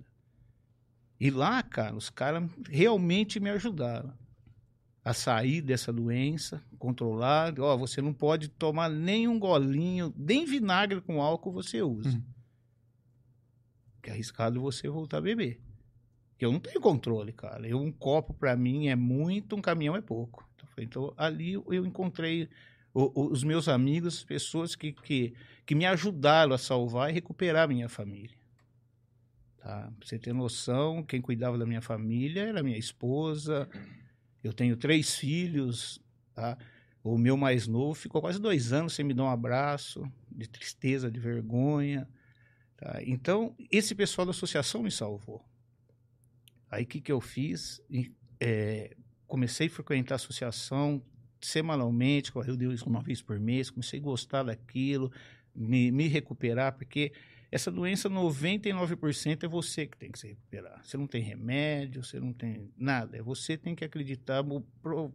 [1.18, 4.14] E lá, cara, os caras realmente me ajudaram
[5.04, 7.58] a sair dessa doença, controlar.
[7.58, 12.10] Ó, você não pode tomar nem um golinho, nem vinagre com álcool você usa.
[12.10, 12.22] Uhum.
[14.00, 15.60] Que é arriscado você voltar a beber.
[16.38, 17.66] Que eu não tenho controle, cara.
[17.66, 20.48] Eu, um copo pra mim é muito, um caminhão é pouco.
[20.54, 22.48] Então, foi- Então, ali eu encontrei
[22.94, 25.34] o- os meus amigos, as pessoas que, que,
[25.66, 28.36] que me ajudaram a salvar e recuperar minha família.
[29.58, 29.92] Tá?
[29.98, 33.68] Pra você ter noção, quem cuidava da minha família era minha esposa.
[34.42, 36.00] Eu tenho três filhos,
[36.34, 36.56] tá?
[37.02, 41.10] O meu mais novo ficou quase dois anos sem me dar um abraço, de tristeza,
[41.10, 42.08] de vergonha.
[42.76, 43.00] tá?
[43.04, 45.44] Então, esse pessoal da associação me salvou.
[46.70, 47.82] Aí, o que, que eu fiz?
[48.38, 51.02] É, comecei a frequentar a associação
[51.40, 55.10] semanalmente, eu isso uma vez por mês, comecei a gostar daquilo,
[55.54, 57.12] me, me recuperar, porque
[57.50, 60.84] essa doença, 99% é você que tem que se recuperar.
[60.84, 63.16] Você não tem remédio, você não tem nada.
[63.16, 64.44] É você que tem que acreditar,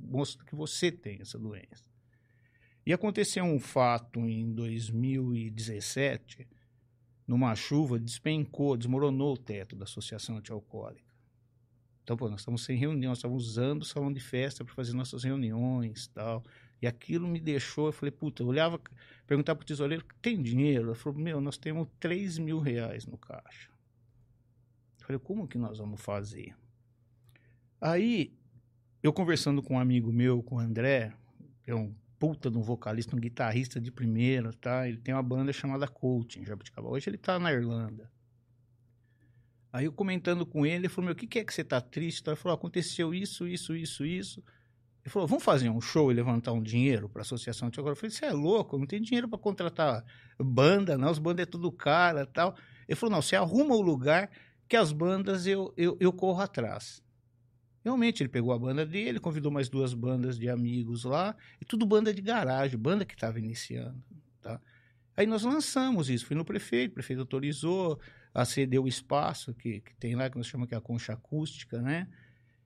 [0.01, 1.89] mostrar que você tem essa doença.
[2.85, 6.45] E aconteceu um fato em 2017,
[7.25, 11.04] numa chuva, despencou, desmoronou o teto da Associação Antialcoólica.
[12.05, 14.93] Então, pô, nós estamos sem reunião, nós estamos usando o salão de festa para fazer
[14.93, 16.43] nossas reuniões tal.
[16.79, 18.79] E aquilo me deixou, eu falei, puta, eu olhava,
[19.25, 20.89] perguntava pro tesoureiro, tem dinheiro?
[20.89, 23.71] Ele falou, meu, nós temos 3 mil reais no caixa.
[24.99, 26.55] Eu falei, como que nós vamos fazer?
[27.81, 28.31] Aí,
[29.01, 31.11] eu conversando com um amigo meu, com o André,
[31.63, 34.87] que é um puta de um vocalista, um guitarrista de primeira, tá?
[34.87, 36.87] Ele tem uma banda chamada Coaching, Jabuticaba.
[36.87, 38.11] Hoje ele tá na Irlanda.
[39.75, 41.81] Aí eu comentando com ele, ele falou, meu, o que, que é que você tá
[41.81, 42.25] triste?
[42.25, 44.41] Ele falou, aconteceu isso, isso, isso, isso.
[45.03, 47.91] Ele falou, vamos fazer um show e levantar um dinheiro para a associação de agora.
[47.91, 50.05] Eu falei, você é louco, não tem dinheiro para contratar
[50.39, 52.55] banda, não, as bandas é tudo cara tal.
[52.87, 54.31] Ele falou, não, você arruma o lugar
[54.65, 57.03] que as bandas eu, eu, eu corro atrás.
[57.83, 61.85] Realmente, ele pegou a banda dele, convidou mais duas bandas de amigos lá, e tudo
[61.85, 64.01] banda de garagem, banda que estava iniciando,
[64.41, 64.57] tá?
[65.17, 67.99] Aí nós lançamos isso, fui no prefeito, o prefeito autorizou,
[68.35, 71.13] a ceder o espaço que, que tem lá, que nós chamamos que é a concha
[71.13, 72.05] acústica, né?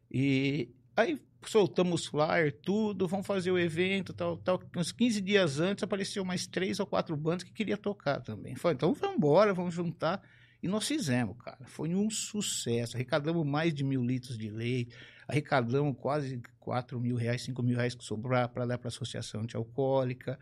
[0.10, 4.60] E aí soltamos flyer, tudo, vamos fazer o evento, tal, tal.
[4.76, 8.56] Uns 15 dias antes apareceu mais três ou quatro bandas que queria tocar também.
[8.56, 10.24] Falei, então vamos embora, vamos juntar.
[10.62, 11.64] E nós fizemos, cara.
[11.68, 12.98] Foi um sucesso.
[12.98, 14.96] Arrecadamos mais de mil litros de leite,
[15.28, 19.42] arrecadamos quase 4 mil reais, 5 mil reais que sobrar para dar para a Associação
[19.42, 20.38] Antialcoólica,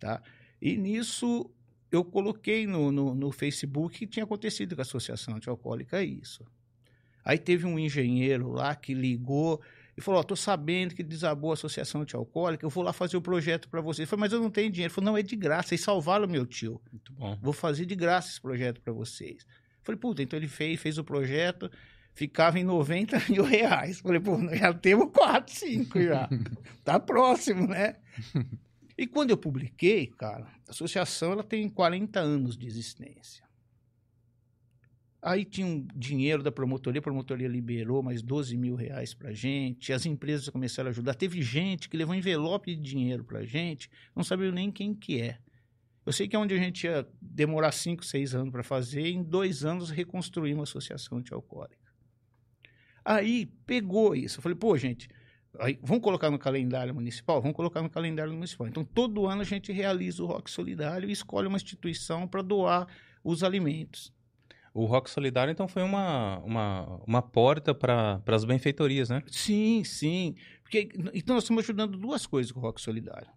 [0.00, 0.20] tá?
[0.60, 1.48] E nisso
[1.92, 6.44] eu coloquei no, no, no Facebook que tinha acontecido com a Associação Antialcoólica isso.
[7.22, 9.60] Aí teve um engenheiro lá que ligou
[9.96, 13.22] e falou: Ó, tô sabendo que desabou a associação antialcoólica, eu vou lá fazer o
[13.22, 14.06] projeto para vocês.
[14.06, 14.90] Eu falei, mas eu não tenho dinheiro.
[14.90, 16.80] Ele falou: não, é de graça, vocês salvaram meu tio.
[16.90, 17.38] Muito bom.
[17.40, 19.44] Vou fazer de graça esse projeto para vocês.
[19.44, 21.70] Eu falei, puta, então ele fez, fez o projeto,
[22.14, 23.98] ficava em 90 mil reais.
[23.98, 26.28] Eu falei, pô, já temos 4, 5 já.
[26.82, 27.96] tá próximo, né?
[29.02, 33.44] E quando eu publiquei, cara, a associação ela tem 40 anos de existência.
[35.20, 39.92] Aí tinha um dinheiro da promotoria, a promotoria liberou mais 12 mil reais pra gente,
[39.92, 41.14] as empresas começaram a ajudar.
[41.14, 45.40] Teve gente que levou envelope de dinheiro pra gente, não sabia nem quem que é.
[46.06, 49.24] Eu sei que é onde a gente ia demorar 5, 6 anos para fazer, em
[49.24, 51.92] dois anos reconstruir uma associação antialcoólica.
[53.04, 54.38] Aí pegou isso.
[54.38, 55.08] Eu falei, pô, gente,
[55.58, 57.40] aí, vamos colocar no calendário municipal?
[57.40, 58.66] Vamos colocar no calendário municipal.
[58.66, 62.86] Então, todo ano a gente realiza o Rock Solidário e escolhe uma instituição para doar
[63.22, 64.12] os alimentos.
[64.74, 69.22] O Rock Solidário, então, foi uma, uma, uma porta para as benfeitorias, né?
[69.26, 70.34] Sim, sim.
[70.62, 73.28] Porque, então, nós estamos ajudando duas coisas com o Rock Solidário.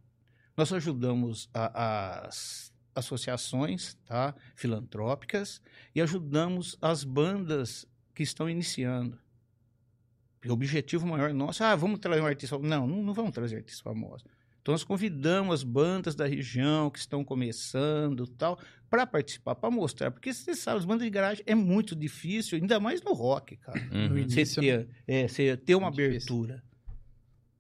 [0.55, 5.61] Nós ajudamos a, as associações tá, filantrópicas
[5.93, 9.19] e ajudamos as bandas que estão iniciando.
[10.47, 12.57] O objetivo maior nosso, ah, vamos trazer um artista.
[12.59, 14.25] Não, não, não vamos trazer artistas famosos.
[14.65, 18.57] Então, nós convidamos as bandas da região que estão começando tal,
[18.89, 20.09] para participar, para mostrar.
[20.09, 23.79] Porque você sabe, as bandas de garagem é muito difícil, ainda mais no rock, cara.
[23.91, 24.27] Uhum.
[24.27, 26.63] Você ter, é, você ter uma abertura.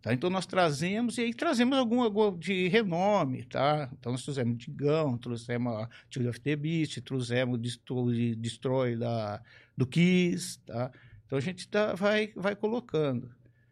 [0.01, 0.13] Tá?
[0.15, 3.87] Então, nós trazemos, e aí trazemos algum, algum de renome, tá?
[3.99, 9.41] Então, nós trouxemos Digão, trouxemos a Children of the Beast, trouxemos o Destroy, Destroy da,
[9.77, 10.91] do Kiss, tá?
[11.35, 13.29] Então, a gente tá, vai, vai colocando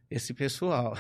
[0.10, 0.98] esse pessoal.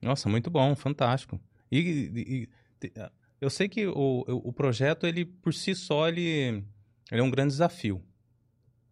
[0.00, 1.40] Nossa, muito bom, fantástico.
[1.70, 2.92] E, e- e- te-
[3.40, 6.62] eu sei que o, o projeto, ele por si só, ele,
[7.10, 8.02] ele é um grande desafio,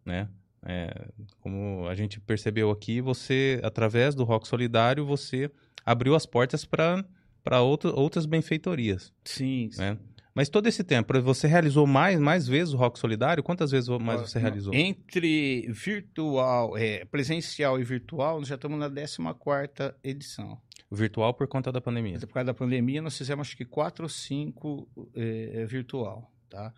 [0.05, 0.29] né?
[0.67, 1.07] É,
[1.39, 5.49] como a gente percebeu aqui, você, através do Rock Solidário, você
[5.85, 9.97] abriu as portas para outras benfeitorias, Sim, né?
[10.35, 13.41] Mas todo esse tempo, você realizou mais, mais vezes o Rock Solidário?
[13.41, 14.73] Quantas vezes mais você realizou?
[14.73, 20.59] Entre virtual, é, presencial e virtual, nós já estamos na 14ª edição.
[20.91, 22.19] Virtual por conta da pandemia.
[22.19, 26.73] Por causa da pandemia, nós fizemos acho que quatro ou cinco é, é, virtual, tá?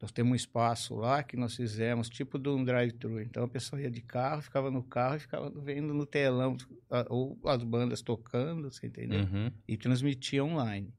[0.00, 3.20] Nós temos um espaço lá que nós fizemos tipo de um drive-thru.
[3.20, 6.56] Então a pessoa ia de carro, ficava no carro e ficava vendo no telão
[6.90, 9.20] a- ou as bandas tocando, você entendeu?
[9.20, 9.50] Uhum.
[9.66, 10.92] E transmitia online,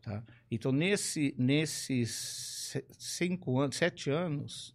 [0.00, 0.22] tá?
[0.50, 4.74] Então nesse nesses se- cinco anos, sete anos,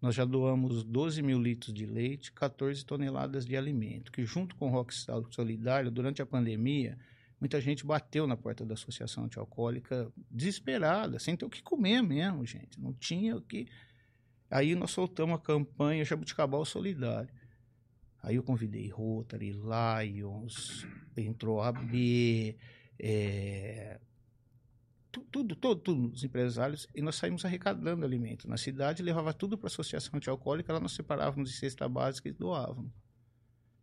[0.00, 4.68] nós já doamos 12 mil litros de leite, 14 toneladas de alimento, que junto com
[4.68, 6.96] o Rockstar Solidário, durante a pandemia,
[7.40, 12.46] muita gente bateu na porta da Associação Antialcoólica desesperada, sem ter o que comer mesmo,
[12.46, 12.80] gente.
[12.80, 13.66] Não tinha o que...
[14.50, 17.30] Aí nós soltamos a campanha Jabuticabal Solidário.
[18.22, 22.56] Aí eu convidei Rotary, Lions, entrou a B,
[22.98, 24.00] é,
[25.10, 29.56] tu- tudo, todo, tudo, os empresários, e nós saímos arrecadando alimento na cidade, levava tudo
[29.56, 32.92] para a associação antialcoólica, lá nós separávamos de cesta básica e doávamos.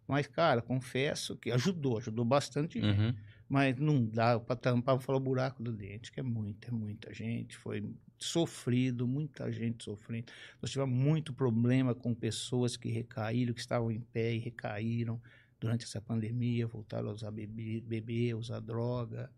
[0.07, 2.99] Mas, cara, confesso que ajudou, ajudou bastante gente.
[2.99, 3.15] Uhum.
[3.47, 7.13] Mas não dá para tampar, falar o buraco do dente, que é muita, é muita
[7.13, 7.57] gente.
[7.57, 10.31] Foi sofrido, muita gente sofrendo.
[10.61, 15.21] Nós tivemos muito problema com pessoas que recaíram, que estavam em pé e recaíram
[15.59, 19.31] durante essa pandemia, voltaram a usar bebê, beber, usar droga.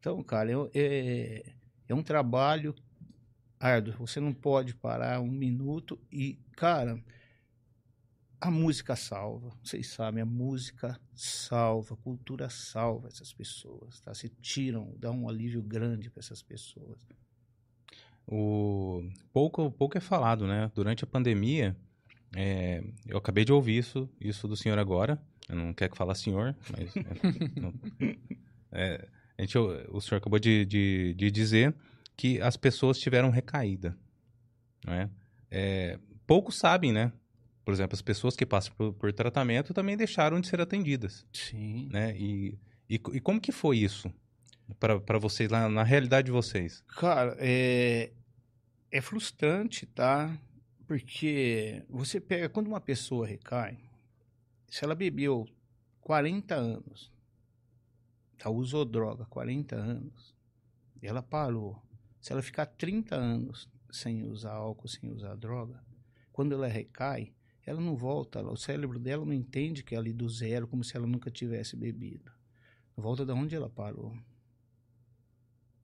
[0.00, 1.42] Então, cara, é, é,
[1.88, 2.74] é um trabalho
[3.58, 3.94] árduo.
[3.98, 6.98] Você não pode parar um minuto e, cara,
[8.40, 9.50] a música salva.
[9.62, 14.14] Vocês sabem, a música salva, a cultura salva essas pessoas, tá?
[14.14, 16.98] Se tiram, dá um alívio grande para essas pessoas.
[18.26, 20.70] O pouco, pouco é falado, né?
[20.74, 21.76] Durante a pandemia,
[22.34, 25.20] é, eu acabei de ouvir isso, isso do senhor agora.
[25.46, 27.02] Eu não quero que falar senhor, mas é,
[27.60, 27.74] não-
[28.72, 29.08] é,
[29.40, 31.74] a gente, o senhor acabou de, de, de dizer
[32.14, 33.96] que as pessoas tiveram recaída,
[34.84, 35.08] né?
[35.50, 37.10] É, poucos sabem, né?
[37.64, 41.88] Por exemplo, as pessoas que passam por, por tratamento também deixaram de ser atendidas, Sim.
[41.90, 42.14] né?
[42.18, 44.12] E, e, e como que foi isso
[44.78, 46.84] para vocês, lá na realidade de vocês?
[46.88, 48.12] Cara, é,
[48.92, 50.38] é frustrante, tá?
[50.86, 53.78] Porque você pega, quando uma pessoa recai,
[54.68, 55.48] se ela bebeu
[56.02, 57.10] 40 anos,
[58.40, 60.34] tá, usou droga 40 anos,
[61.02, 61.80] ela parou.
[62.20, 65.82] Se ela ficar 30 anos sem usar álcool, sem usar droga,
[66.32, 67.32] quando ela recai,
[67.66, 70.82] ela não volta, ela- o cérebro dela não entende que é ali do zero, como
[70.82, 72.32] se ela nunca tivesse bebido.
[72.96, 74.16] Volta da onde ela parou.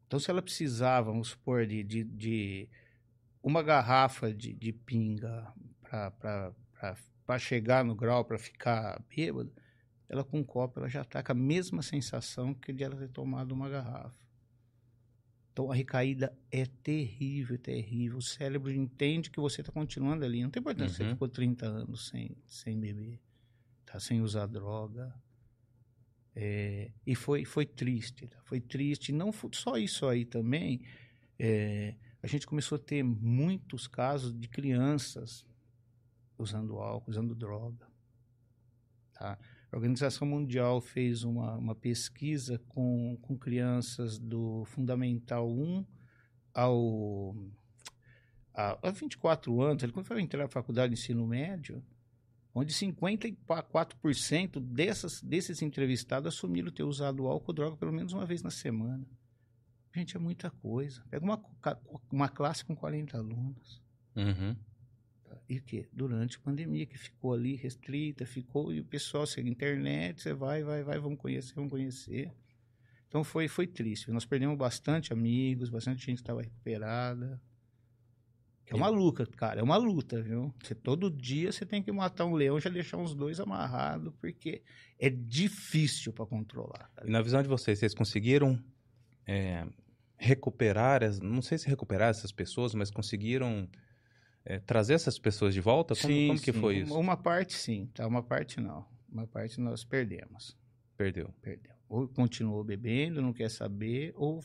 [0.07, 2.69] Então, se ela precisava, vamos supor, de, de, de
[3.43, 9.53] uma garrafa de, de pinga para chegar no grau, para ficar bêbado,
[10.09, 13.09] ela com um copo, ela já está com a mesma sensação que de ela ter
[13.09, 14.27] tomado uma garrafa.
[15.53, 18.19] Então a recaída é terrível, terrível.
[18.19, 20.43] O cérebro entende que você está continuando ali.
[20.43, 21.09] Não tem importância uhum.
[21.09, 23.19] você ficou 30 anos sem, sem beber,
[23.87, 23.99] tá?
[23.99, 25.15] sem usar droga.
[26.35, 28.39] É, e foi, foi triste, tá?
[28.45, 29.13] foi triste.
[29.13, 30.83] Não só isso aí também.
[31.39, 35.47] É, a gente começou a ter muitos casos de crianças
[36.37, 37.87] usando álcool, usando droga.
[39.15, 39.39] Tá?
[39.77, 45.85] A Organização Mundial fez uma, uma pesquisa com, com crianças do Fundamental 1
[46.55, 47.37] ao
[48.55, 51.85] a, a 24 anos, ele quando foi entrar na faculdade de ensino médio,
[52.55, 58.43] onde 54% dessas, desses entrevistados assumiram ter usado álcool ou droga pelo menos uma vez
[58.43, 59.07] na semana.
[59.95, 61.05] Gente, é muita coisa.
[61.11, 61.45] Pega uma,
[62.11, 63.83] uma classe com 40 alunos.
[64.17, 64.57] Uhum.
[65.49, 65.87] E o quê?
[65.93, 70.65] Durante a pandemia, que ficou ali restrita, ficou, e o pessoal segue internet, você vai,
[70.65, 72.33] vai, vai, vamos conhecer, vamos conhecer.
[73.09, 74.11] Então foi, foi triste.
[74.11, 77.41] Nós perdemos bastante amigos, bastante gente estava recuperada.
[78.69, 80.53] É uma luta, cara, é uma luta, viu?
[80.61, 84.13] Você, todo dia você tem que matar um leão e já deixar uns dois amarrados,
[84.21, 84.61] porque
[84.99, 86.91] é difícil para controlar.
[87.05, 88.61] E na visão de vocês, vocês conseguiram
[89.25, 89.65] é,
[90.17, 93.69] recuperar, não sei se recuperar essas pessoas, mas conseguiram
[94.47, 95.95] é, trazer essas pessoas de volta?
[95.95, 96.61] Como, sim, como que sim.
[96.61, 96.99] foi isso?
[96.99, 98.07] Uma parte sim, tá?
[98.07, 98.87] Uma parte não.
[99.11, 100.57] Uma parte nós perdemos.
[100.97, 101.35] Perdeu.
[101.43, 101.73] Perdeu.
[101.89, 104.43] Ou continuou bebendo, não quer saber, ou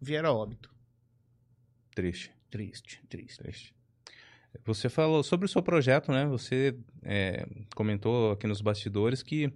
[0.00, 0.72] viera óbito.
[1.94, 2.32] Triste.
[2.50, 3.38] Triste, triste.
[3.38, 3.74] Triste.
[4.64, 6.26] Você falou sobre o seu projeto, né?
[6.26, 9.50] Você é, comentou aqui nos bastidores que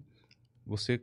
[0.65, 0.99] você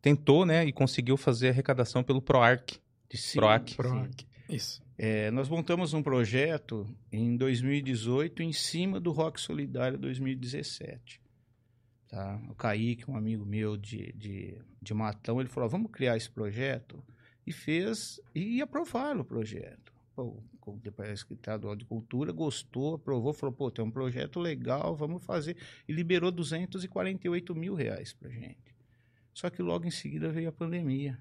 [0.00, 2.80] tentou, né, e conseguiu fazer arrecadação pelo PROARC.
[3.12, 3.74] Sim, PROAC.
[3.74, 4.26] PROAC.
[4.48, 4.82] Isso.
[5.02, 11.22] É, nós montamos um projeto em 2018 em cima do Rock Solidário 2017.
[12.06, 12.38] Tá?
[12.50, 17.02] O Kaique, um amigo meu de, de, de Matão, ele falou: vamos criar esse projeto.
[17.46, 19.90] E fez, e aprovaram o projeto.
[20.14, 25.24] Pô, o Departamento Estadual de Cultura gostou, aprovou, falou: pô, tem um projeto legal, vamos
[25.24, 25.56] fazer.
[25.88, 28.76] E liberou 248 mil reais para gente.
[29.32, 31.18] Só que logo em seguida veio a pandemia.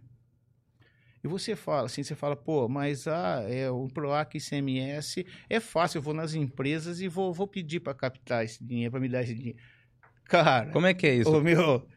[1.23, 5.97] E você fala assim, você fala, pô, mas ah, é, o PROAC ICMS é fácil,
[5.97, 9.23] eu vou nas empresas e vou, vou pedir para captar esse dinheiro, para me dar
[9.23, 9.59] esse dinheiro.
[10.29, 10.67] Cara.
[10.67, 11.35] Como é que é isso?
[11.35, 11.87] Ô, meu,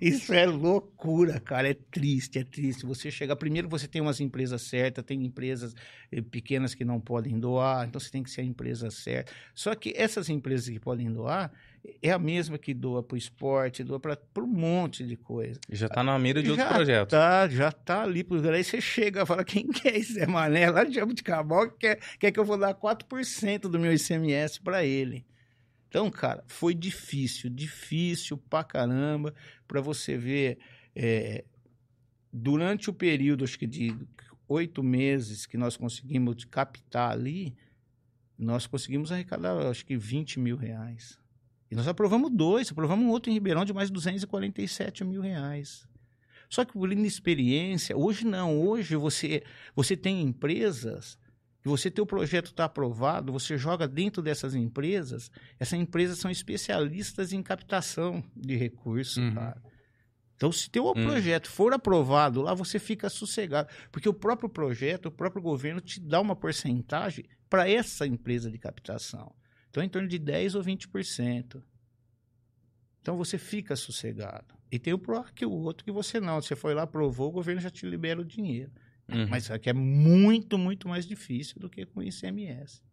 [0.00, 1.68] isso é loucura, cara.
[1.68, 2.86] É triste, é triste.
[2.86, 3.34] Você chega.
[3.34, 5.74] Primeiro, você tem umas empresas certas, tem empresas
[6.12, 9.32] eh, pequenas que não podem doar, então você tem que ser a empresa certa.
[9.52, 11.52] Só que essas empresas que podem doar
[12.02, 15.60] é a mesma que doa para o esporte, doa para um monte de coisa.
[15.70, 17.10] Já está na mira de outros já projetos.
[17.10, 18.24] Tá, já está ali.
[18.24, 18.44] Por...
[18.52, 22.32] Aí você chega e fala: quem quer esse Zé Mané lá de Jabuticabal quer, quer
[22.32, 25.26] que eu vou dar 4% do meu ICMS para ele.
[25.88, 29.34] Então, cara, foi difícil, difícil pra caramba
[29.68, 30.58] para você ver.
[30.96, 31.44] É,
[32.32, 33.96] durante o período, acho que de
[34.48, 37.56] oito meses que nós conseguimos captar ali,
[38.36, 41.18] nós conseguimos arrecadar, acho que 20 mil reais.
[41.74, 45.88] E nós aprovamos dois, aprovamos um outro em Ribeirão de mais 247 mil reais.
[46.48, 49.42] Só que por inexperiência, hoje não, hoje você,
[49.74, 51.18] você tem empresas
[51.66, 56.30] e você ter o projeto está aprovado, você joga dentro dessas empresas, essas empresas são
[56.30, 59.34] especialistas em captação de recursos, uhum.
[59.34, 59.60] cara.
[60.36, 60.92] Então, se teu uhum.
[60.92, 63.68] projeto for aprovado lá, você fica sossegado.
[63.90, 68.58] Porque o próprio projeto, o próprio governo te dá uma porcentagem para essa empresa de
[68.58, 69.34] captação.
[69.74, 71.60] Então, em torno de 10% ou 20%.
[73.02, 74.54] Então, você fica sossegado.
[74.70, 76.40] E tem o PROAC, o outro que você não.
[76.40, 78.70] Você foi lá, aprovou, o governo já te libera o dinheiro.
[79.08, 79.26] Uhum.
[79.28, 82.84] Mas aqui é muito, muito mais difícil do que com o ICMS.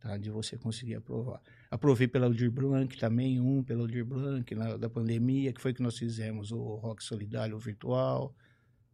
[0.00, 0.18] Tá?
[0.18, 1.40] De você conseguir aprovar.
[1.70, 5.80] Aprovei pela Aldir Blanc também, um pela Aldir Blanc, na, da pandemia, que foi que
[5.80, 8.34] nós fizemos o Rock Solidário virtual.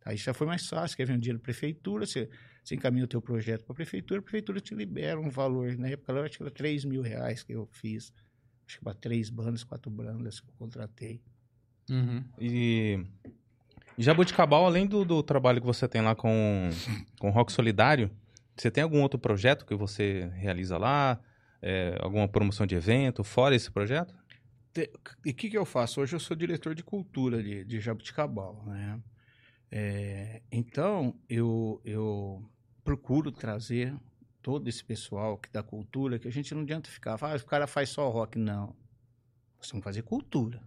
[0.05, 2.29] Aí já foi mais fácil, quer ver um dinheiro da prefeitura, você,
[2.71, 5.77] você encaminha o teu projeto para a prefeitura, a prefeitura te libera um valor.
[5.77, 8.13] Na época, eu acho que era 3 mil reais que eu fiz.
[8.67, 11.21] Acho que para três bandas, quatro bandas que eu contratei.
[11.91, 12.25] Uhum.
[12.39, 13.05] E
[13.99, 16.71] Jabuticabal, além do, do trabalho que você tem lá com,
[17.19, 18.09] com Rock Solidário,
[18.57, 21.21] você tem algum outro projeto que você realiza lá?
[21.63, 24.15] É, alguma promoção de evento, fora esse projeto?
[25.27, 26.01] E o que, que eu faço?
[26.01, 29.01] Hoje eu sou diretor de cultura de, de Jabuticabal, né?
[29.73, 32.43] É, então, eu, eu
[32.85, 33.95] procuro trazer
[34.43, 37.67] todo esse pessoal que da cultura, que a gente não adianta ficar, ah, o cara
[37.67, 38.39] faz só rock.
[38.39, 38.75] Não.
[39.59, 40.63] Nós temos fazer cultura.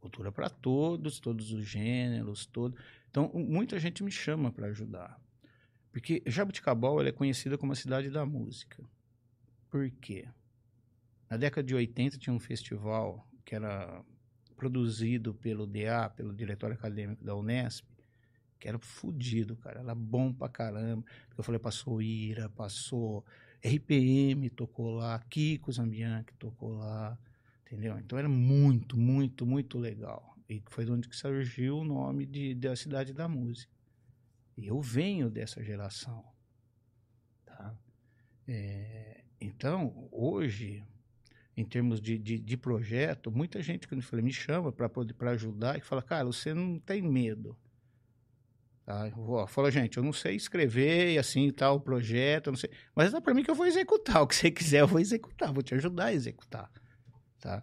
[0.00, 2.76] Cultura para todos, todos os gêneros, todo.
[3.10, 5.20] Então, muita gente me chama para ajudar.
[5.92, 8.82] Porque Jabuticabal é conhecida como a cidade da música.
[9.70, 10.28] Por quê?
[11.30, 14.02] Na década de 80 tinha um festival que era
[14.56, 17.86] produzido pelo DA, pelo Diretório Acadêmico da Unesp,
[18.64, 19.80] que era fudido, cara.
[19.80, 21.04] Era bom pra caramba.
[21.36, 23.22] Eu falei, passou Ira, passou
[23.62, 27.18] RPM, tocou lá, Kiko Zambianchi tocou lá,
[27.60, 27.98] entendeu?
[27.98, 30.34] Então era muito, muito, muito legal.
[30.48, 33.70] E foi onde que surgiu o nome de, da Cidade da Música.
[34.56, 36.24] E eu venho dessa geração,
[37.44, 37.76] tá?
[38.48, 40.82] É, então, hoje,
[41.54, 45.76] em termos de, de, de, projeto, muita gente, quando eu falei, me chama para ajudar
[45.76, 47.54] e fala, cara, você não tem medo.
[48.84, 49.10] Tá?
[49.48, 53.32] Fala, gente, eu não sei escrever e assim tal projeto, não sei, mas dá para
[53.32, 54.20] mim que eu vou executar.
[54.22, 56.70] O que você quiser, eu vou executar, vou te ajudar a executar,
[57.40, 57.62] tá?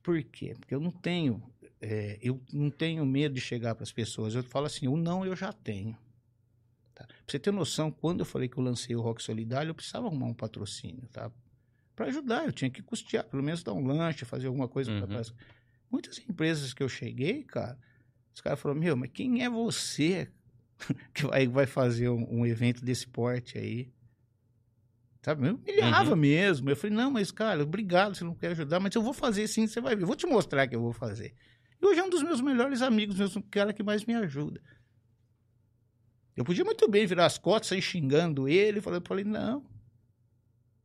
[0.00, 0.54] Por quê?
[0.58, 1.42] Porque eu não tenho,
[1.80, 4.34] é, eu não tenho medo de chegar para as pessoas.
[4.34, 5.96] Eu falo assim, o não eu já tenho.
[6.94, 7.04] Tá?
[7.06, 10.06] Pra você ter noção, quando eu falei que eu lancei o Rock Solidário, eu precisava
[10.06, 11.32] arrumar um patrocínio, tá?
[11.96, 14.92] Para ajudar, eu tinha que custear, pelo menos dar um lanche, fazer alguma coisa.
[14.92, 15.06] Uhum.
[15.06, 15.22] Pra...
[15.90, 17.78] Muitas empresas que eu cheguei, cara,
[18.32, 20.30] os caras falaram, meu, mas quem é você
[21.14, 23.92] que vai, vai fazer um, um evento desse porte aí?
[25.22, 25.48] Sabe?
[25.48, 26.16] Eu humilhava uhum.
[26.16, 26.68] mesmo.
[26.68, 29.66] Eu falei, não, mas, cara, obrigado, você não quer ajudar, mas eu vou fazer sim,
[29.66, 30.02] você vai ver.
[30.02, 31.34] Eu vou te mostrar que eu vou fazer.
[31.80, 34.60] E hoje é um dos meus melhores amigos, o cara que mais me ajuda.
[36.36, 38.78] Eu podia muito bem virar as costas, sair xingando ele.
[38.78, 39.64] Eu falei, não,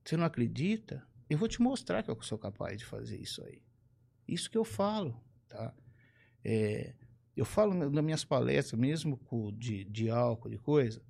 [0.04, 1.06] você não acredita?
[1.30, 3.62] Eu vou te mostrar que eu sou capaz de fazer isso aí.
[4.28, 5.74] Isso que eu falo, tá?
[6.44, 6.94] É,
[7.39, 9.19] eu falo nas minhas palestras, mesmo
[9.58, 11.02] de, de álcool, de coisa,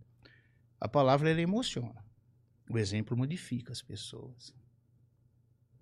[0.80, 2.06] a palavra ela emociona.
[2.70, 4.54] O exemplo modifica as pessoas.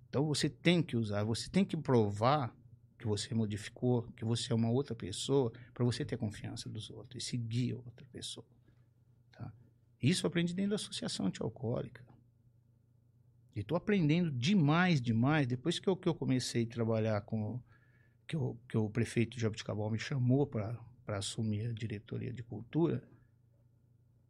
[0.07, 2.55] Então você tem que usar, você tem que provar
[2.97, 7.23] que você modificou, que você é uma outra pessoa, para você ter confiança dos outros
[7.23, 8.47] e seguir outra pessoa.
[9.31, 9.53] Tá?
[10.01, 12.03] Isso eu aprendi dentro da associação antialcoólica.
[13.53, 15.45] E estou aprendendo demais, demais.
[15.45, 17.59] Depois que eu, que eu comecei a trabalhar com.
[18.27, 23.01] Que, eu, que o prefeito de Jabuticabal me chamou para assumir a diretoria de cultura,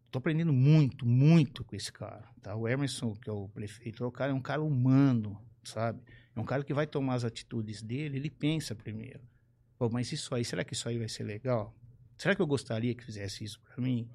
[0.05, 2.29] estou aprendendo muito, muito com esse cara.
[2.41, 2.55] Tá?
[2.55, 6.01] O Emerson, que é o prefeito, é, o cara, é um cara humano, sabe?
[6.35, 9.21] É um cara que vai tomar as atitudes dele, ele pensa primeiro.
[9.77, 11.75] Pô, mas isso aí, será que isso aí vai ser legal?
[12.17, 14.09] Será que eu gostaria que fizesse isso para mim?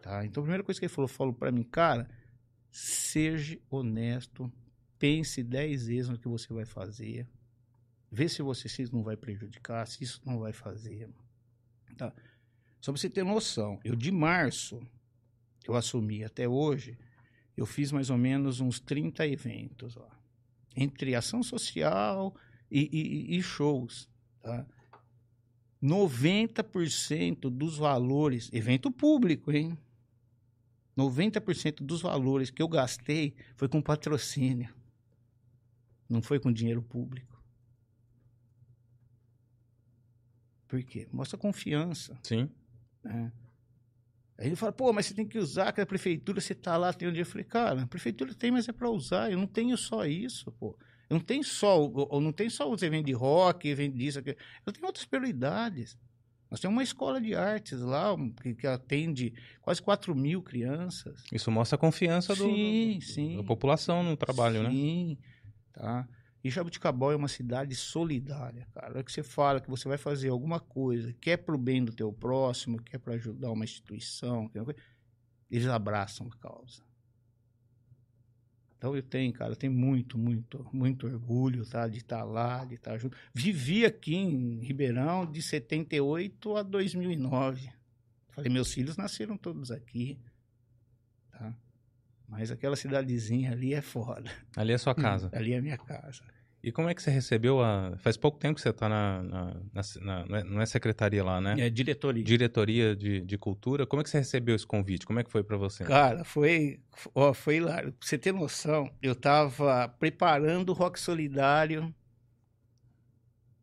[0.00, 0.24] Tá?
[0.24, 2.08] Então a primeira coisa que ele falou, falou para mim, cara,
[2.70, 4.50] seja honesto,
[4.98, 7.28] pense dez vezes no que você vai fazer,
[8.12, 11.08] vê se você se isso não vai prejudicar, se isso não vai fazer.
[11.96, 12.12] Tá?
[12.80, 14.86] Só pra você ter noção, eu de março,
[15.66, 16.98] eu assumi até hoje,
[17.56, 19.96] eu fiz mais ou menos uns 30 eventos.
[19.96, 20.22] Ó
[20.76, 22.34] entre ação social
[22.70, 24.08] e, e, e shows.
[24.40, 24.66] Tá?
[25.82, 29.76] 90% dos valores, evento público, hein?
[30.96, 34.72] 90% dos valores que eu gastei foi com patrocínio.
[36.08, 37.31] Não foi com dinheiro público.
[40.72, 41.06] Por quê?
[41.12, 42.18] Mostra confiança.
[42.22, 42.48] Sim.
[43.04, 43.30] Né?
[44.38, 46.94] Aí ele fala, pô, mas você tem que usar, que a prefeitura, você tá lá,
[46.94, 47.20] tem um dia.
[47.20, 49.30] Eu falei, cara, a prefeitura tem, mas é para usar.
[49.30, 50.74] Eu não tenho só isso, pô.
[51.10, 51.76] Eu não tenho só,
[52.10, 54.34] eu não tenho só os eventos de rock, evento disso, aqui.
[54.64, 55.98] eu tenho outras prioridades.
[56.50, 61.22] Nós temos uma escola de artes lá, que, que atende quase 4 mil crianças.
[61.30, 63.36] Isso mostra a confiança do, sim, do, sim.
[63.36, 64.70] da população no trabalho, sim, né?
[64.70, 65.18] Sim,
[65.74, 66.08] tá.
[66.44, 68.98] E Jabuticabal é uma cidade solidária, cara.
[68.98, 71.92] É que você fala que você vai fazer alguma coisa, que é pro bem do
[71.92, 74.50] teu próximo, que é para ajudar uma instituição,
[75.50, 76.82] eles abraçam a causa.
[78.76, 81.86] Então eu tenho, cara, eu tenho muito, muito, muito orgulho, tá?
[81.86, 83.16] De estar tá lá, de estar tá junto.
[83.32, 87.70] Vivi aqui em Ribeirão de 78 a 2009.
[88.30, 90.18] Falei, meus filhos nasceram todos aqui,
[91.30, 91.54] tá?
[92.32, 94.30] Mas aquela cidadezinha ali é foda.
[94.56, 95.28] Ali é sua casa.
[95.34, 96.22] ali é minha casa.
[96.62, 97.94] E como é que você recebeu a.
[97.98, 99.56] Faz pouco tempo que você está na, na,
[100.00, 101.56] na, na, Não é secretaria lá, né?
[101.58, 102.24] É diretoria.
[102.24, 103.84] Diretoria de, de Cultura.
[103.84, 105.04] Como é que você recebeu esse convite?
[105.04, 105.84] Como é que foi para você?
[105.84, 106.80] Cara, foi.
[107.14, 107.82] Ó, foi lá.
[107.82, 111.94] Pra você ter noção, eu estava preparando o Rock Solidário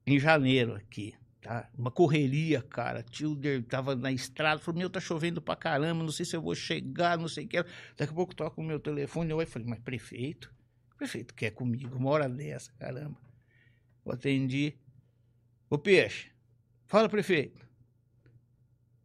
[0.06, 1.16] em janeiro aqui.
[1.42, 1.70] Tá?
[1.78, 3.02] Uma correria, cara.
[3.02, 6.54] Tilder tava na estrada, falou: Meu, tá chovendo pra caramba, não sei se eu vou
[6.54, 7.58] chegar, não sei o que.
[7.98, 9.32] Daqui a pouco toca o meu telefone.
[9.32, 10.54] Eu falei: Mas prefeito?
[11.00, 13.18] prefeito quer comigo, uma hora dessa, caramba.
[14.06, 14.78] Eu atendi.
[15.70, 16.30] Ô Peixe,
[16.86, 17.68] fala prefeito.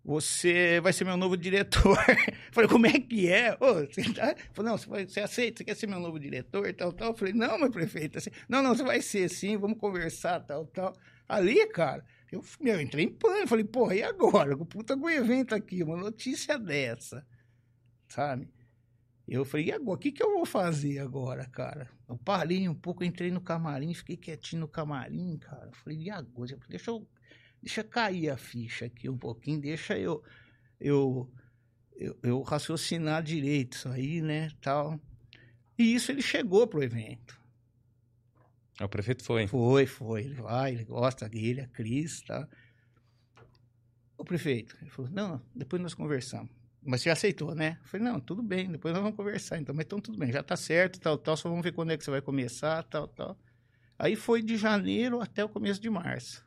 [0.04, 1.96] Você vai ser meu novo diretor.
[2.52, 3.56] falei, como é que é?
[3.58, 4.34] Ô, você tá...
[4.52, 5.58] Falei, não, você, vai, você aceita?
[5.58, 6.70] Você quer ser meu novo diretor?
[6.74, 7.16] Tal, tal.
[7.16, 8.18] Falei, não, meu prefeito.
[8.18, 10.94] Assim, não, não, você vai ser sim, vamos conversar, tal, tal.
[11.26, 13.48] Ali, cara, eu, meu, entrei em pânico.
[13.48, 14.54] Falei, porra, e agora?
[14.54, 17.26] O puta com evento aqui, uma notícia dessa,
[18.08, 18.52] sabe?
[19.26, 19.96] Eu falei, e agora?
[19.96, 21.88] O que, que eu vou fazer agora, cara?
[22.08, 25.66] Eu parei um pouco, entrei no camarim, fiquei quietinho no camarim, cara.
[25.66, 26.52] Eu falei, e agora?
[26.52, 27.08] Eu deixa eu.
[27.62, 30.22] Deixa cair a ficha aqui um pouquinho, deixa eu.
[30.78, 31.32] Eu,
[31.96, 34.50] eu, eu raciocinar direito isso aí, né?
[34.60, 35.00] Tal.
[35.78, 37.40] E isso ele chegou pro evento.
[38.80, 39.46] O prefeito foi.
[39.46, 40.22] Foi, foi.
[40.22, 42.48] Ele vai, ele gosta dele, a Cris, tá?
[44.16, 46.50] O prefeito, ele falou, não, depois nós conversamos.
[46.82, 47.78] Mas você aceitou, né?
[47.80, 49.58] Eu falei, não, tudo bem, depois nós vamos conversar.
[49.58, 51.96] Então, mas então tudo bem, já tá certo, tal, tal, só vamos ver quando é
[51.96, 53.38] que você vai começar, tal, tal.
[53.98, 56.44] Aí foi de janeiro até o começo de março.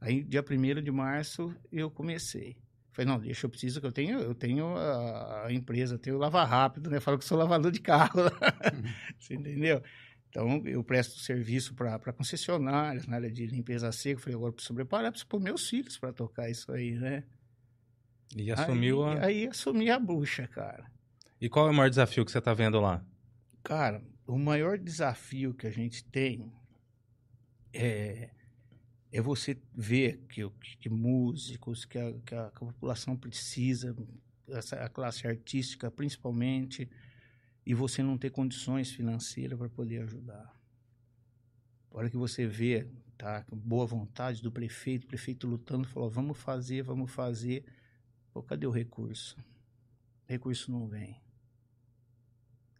[0.00, 2.56] Aí, dia 1 de março, eu comecei.
[2.92, 6.42] Falei, não, deixa, eu preciso que eu tenho, eu tenho a, empresa, eu tenho Lava
[6.44, 6.98] Rápido, né?
[7.00, 8.20] Falo que sou lavador de carro.
[9.18, 9.82] Você entendeu?
[10.30, 14.20] Então, eu presto serviço para concessionárias na área de limpeza seca.
[14.20, 17.24] Falei, agora preciso preparar para meus filhos para tocar isso aí, né?
[18.36, 19.26] E assumiu aí, a.
[19.26, 20.90] Aí assumi a bucha, cara.
[21.40, 23.04] E qual é o maior desafio que você está vendo lá?
[23.64, 26.52] Cara, o maior desafio que a gente tem
[27.72, 28.30] é,
[29.10, 33.96] é você ver que, que músicos, que a, que a, população precisa,
[34.78, 36.88] a classe artística principalmente,
[37.64, 40.54] e você não ter condições financeiras para poder ajudar.
[41.90, 42.88] A hora que você vê,
[43.18, 47.64] tá, boa vontade do prefeito, o prefeito lutando, falou, vamos fazer, vamos fazer.
[48.32, 49.36] Pô, cadê o recurso?
[50.28, 51.20] O recurso não vem.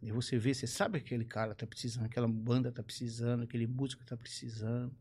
[0.01, 3.67] E você vê, você sabe que aquele cara está precisando, aquela banda está precisando, aquele
[3.67, 4.95] músico está precisando,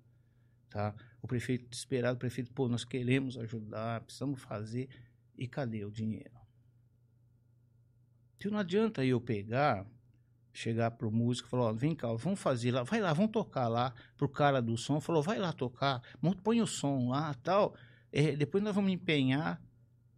[0.69, 0.95] tá?
[1.23, 4.91] O prefeito desesperado, o prefeito, pô, nós queremos ajudar, precisamos fazer.
[5.39, 6.40] E cadê o dinheiro?
[8.41, 9.87] Então não adianta eu pegar,
[10.51, 13.69] chegar pro músico e falar, ó, vem cá, vamos fazer lá, vai lá, vamos tocar
[13.69, 16.01] lá pro cara do som, falou, vai lá tocar,
[16.43, 17.77] põe o som lá, tal,
[18.11, 19.63] é, depois nós vamos empenhar,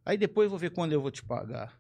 [0.05, 1.77] aí depois eu vou ver quando eu vou te pagar.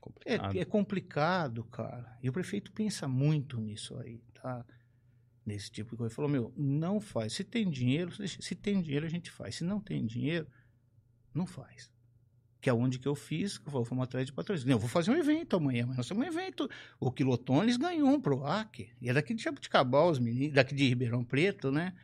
[0.00, 0.56] Complicado.
[0.56, 2.18] É, é complicado, cara.
[2.20, 4.66] E o prefeito pensa muito nisso aí, tá?
[5.46, 6.10] Nesse tipo de coisa.
[6.10, 7.34] Ele falou, meu, não faz.
[7.34, 9.56] Se tem dinheiro, se tem dinheiro a gente faz.
[9.56, 10.48] Se não tem dinheiro,
[11.34, 11.90] não faz
[12.68, 14.74] que é onde que eu fiz, que eu fomos atrás de patrocínio.
[14.74, 16.68] Eu vou fazer um evento amanhã, mas nós temos um evento.
[17.00, 18.90] O Quilotones ganhou um PROAC.
[19.00, 21.94] E é daqui de Jabuticabal, os meninos, daqui de Ribeirão Preto, né?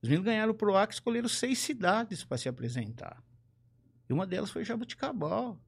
[0.00, 3.22] Os meninos ganharam o PROAC e escolheram seis cidades para se apresentar.
[4.08, 5.60] E uma delas foi Jabuticabal.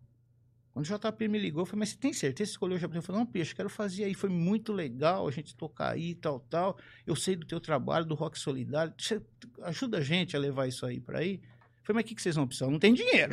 [0.72, 3.02] Quando o JP me ligou, eu falei, mas você tem certeza que escolheu o Jabuticabal?
[3.02, 4.14] Eu falei, não, peixe, quero fazer aí.
[4.14, 6.78] Foi muito legal a gente tocar aí, tal, tal.
[7.06, 8.94] Eu sei do teu trabalho, do rock solidário.
[8.98, 9.20] Você
[9.64, 11.42] ajuda a gente a levar isso aí para aí.
[11.86, 12.68] Falei, mas o que, que vocês vão precisar?
[12.68, 13.32] Não tem dinheiro.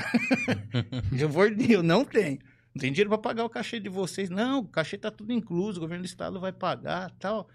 [1.18, 2.38] eu, vou, eu não tenho.
[2.74, 4.30] Não tem dinheiro para pagar o cachê de vocês.
[4.30, 7.49] Não, o cachê está tudo incluso, o governo do estado vai pagar tal.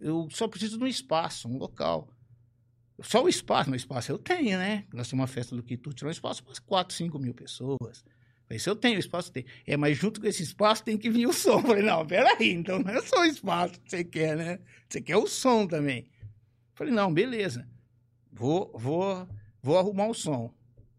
[0.00, 2.08] Eu só preciso de um espaço, um local.
[3.02, 4.86] Só o espaço, no espaço eu tenho, né?
[4.92, 8.04] Nós temos uma festa do Quitute, um espaço para 4, 5 mil pessoas.
[8.46, 9.44] Falei, se eu tenho, o espaço tem.
[9.66, 11.60] É, mas junto com esse espaço tem que vir o som.
[11.66, 14.60] Falei, não, peraí, então não é só o espaço que você quer, né?
[14.88, 16.08] Você quer o som também.
[16.72, 17.68] Falei, não, beleza.
[18.32, 19.28] Vou, vou
[19.66, 20.54] vou arrumar o som.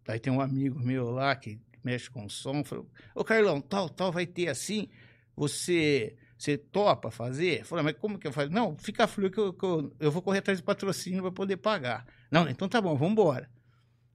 [0.05, 3.89] Aí tem um amigo meu lá que mexe com o som, falou, ô Carlão, tal,
[3.89, 4.89] tal vai ter assim,
[5.35, 7.65] você você topa fazer?
[7.65, 8.51] Falei, mas como que eu faço?
[8.51, 12.05] Não, fica frio que eu, que eu, vou correr atrás de patrocínio para poder pagar.
[12.29, 13.49] Não, então tá bom, vamos embora.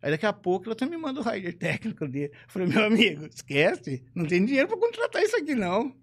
[0.00, 2.32] Aí daqui a pouco ela também manda o rider técnico dele.
[2.46, 5.96] Falei, meu amigo, esquece, não tem dinheiro para contratar isso aqui não.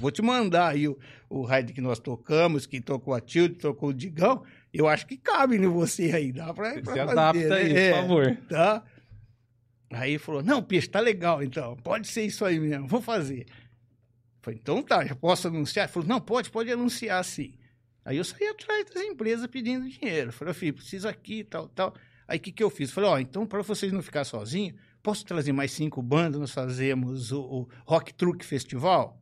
[0.00, 3.90] Vou te mandar aí o, o rider que nós tocamos, que tocou a Tilde, tocou
[3.90, 4.42] o Digão,
[4.72, 7.56] eu acho que cabe em você aí, dá pra, pra Se fazer, adapta né?
[7.56, 8.36] aí, é, por favor.
[8.48, 8.84] Tá?
[9.90, 13.46] Aí falou, não, peixe, tá legal, então, pode ser isso aí mesmo, vou fazer.
[14.42, 15.86] falei, então tá, já posso anunciar?
[15.86, 17.54] Ele falou, não, pode, pode anunciar sim.
[18.04, 20.32] Aí eu saí atrás das empresas pedindo dinheiro.
[20.32, 21.94] falei, filho, preciso aqui, tal, tal.
[22.26, 22.90] Aí o que, que eu fiz?
[22.90, 26.50] falei, ó, oh, então para vocês não ficar sozinhos, posso trazer mais cinco bandas, nós
[26.50, 29.18] fazemos o, o Rock Truck Festival?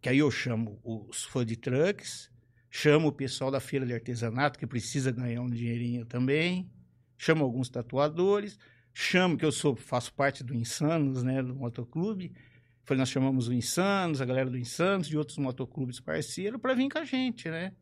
[0.00, 2.30] Que aí eu chamo os food trucks,
[2.70, 6.70] Chamo o pessoal da feira de artesanato, que precisa ganhar um dinheirinho também.
[7.18, 8.56] Chamo alguns tatuadores.
[8.94, 12.32] Chamo, que eu sou, faço parte do Insanos, né, do motoclube.
[12.84, 16.88] Falei, nós chamamos o Insanos, a galera do Insanos, de outros motoclubes parceiros, para vir
[16.88, 17.72] com a gente, né?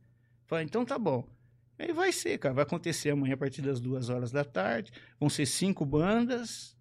[0.46, 1.28] Falei, então tá bom.
[1.78, 2.54] Aí vai ser, cara.
[2.54, 4.90] Vai acontecer amanhã a partir das duas horas da tarde.
[5.20, 6.76] Vão ser cinco bandas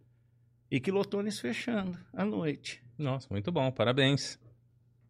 [0.72, 2.82] e quilotones fechando à noite.
[2.98, 3.70] Nossa, muito bom.
[3.70, 4.40] Parabéns.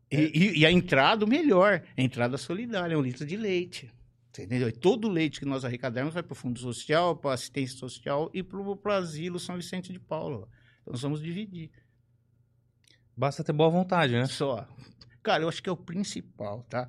[0.09, 3.91] E, e, e, a entrada, o melhor, a entrada solidária, é um litro de leite.
[4.29, 4.69] Entendeu?
[4.69, 8.29] E todo o leite que nós arrecadarmos vai para o Fundo Social, para assistência social
[8.33, 10.47] e para o Asilo São Vicente de Paulo.
[10.81, 11.71] Então nós vamos dividir.
[13.15, 14.27] Basta ter boa vontade, né?
[14.27, 14.67] Só.
[15.23, 16.87] Cara, eu acho que é o principal, tá?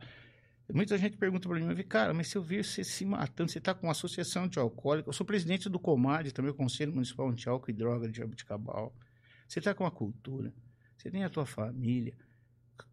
[0.73, 3.75] Muita gente pergunta para mim, cara, mas se eu ver você se matando, você está
[3.75, 7.71] com uma associação de alcoólicos, eu sou presidente do COMAD, também o Conselho Municipal Antiálcool
[7.71, 8.95] e Droga de Jabuticabal.
[9.49, 10.53] Você está com a cultura.
[10.95, 12.15] você tem a tua família.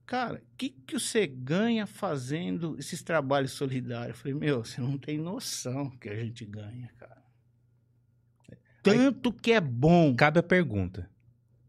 [0.06, 4.18] Cara, o que, que você ganha fazendo esses trabalhos solidários?
[4.18, 7.24] Eu falei, meu, você não tem noção que a gente ganha, cara.
[8.84, 10.16] Tanto que é bom.
[10.16, 11.10] Cabe a pergunta.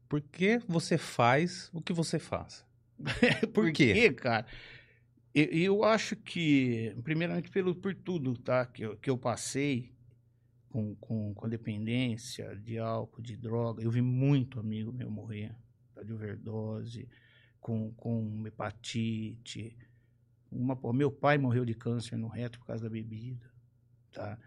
[0.07, 2.65] Por que você faz o que você faz?
[3.55, 4.47] Por quê, cara?
[5.35, 9.93] Eu, eu acho que, primeiramente, pelo, por tudo tá, que, eu, que eu passei
[10.71, 13.83] com, com, com dependência de álcool, de droga.
[13.83, 15.55] Eu vi muito amigo meu morrer
[15.95, 17.09] tá, de overdose,
[17.67, 19.77] com, com hepatite.
[20.53, 23.53] Uma, meu pai morreu de câncer no reto por causa da bebida.
[24.13, 24.39] Tá?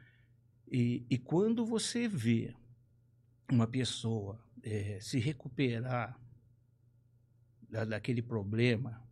[0.71, 2.55] E, e quando você vê
[3.51, 6.17] uma pessoa é, se recuperar
[7.69, 9.05] da, daquele problema,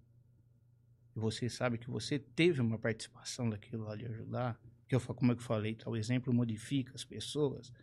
[1.13, 5.37] você sabe que você teve uma participação daquilo lá de ajudar, que eu como eu
[5.39, 7.73] falei, tá, o exemplo modifica as pessoas,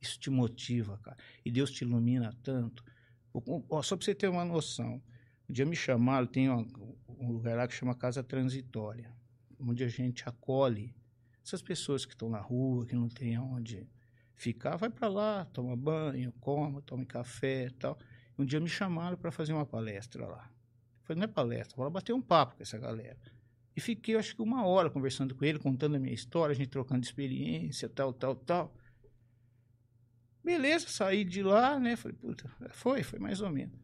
[0.00, 1.16] isso te motiva, cara.
[1.44, 2.84] E Deus te ilumina tanto.
[3.82, 5.02] Só para você ter uma noção,
[5.48, 6.66] um dia me chamaram, tem um,
[7.20, 9.12] lugar lá que chama Casa Transitória,
[9.58, 10.94] onde a gente acolhe
[11.44, 13.86] essas pessoas que estão na rua, que não tem onde
[14.34, 17.98] ficar, vai para lá, toma banho, coma, tome café e tal.
[18.38, 20.50] Um dia me chamaram para fazer uma palestra lá.
[21.02, 23.18] Falei, não é palestra, vou lá bater um papo com essa galera.
[23.76, 26.68] E fiquei, acho que uma hora conversando com ele, contando a minha história, a gente
[26.68, 28.74] trocando experiência, tal, tal, tal.
[30.42, 31.96] Beleza, saí de lá, né?
[31.96, 33.83] Falei, puta, foi, foi mais ou menos.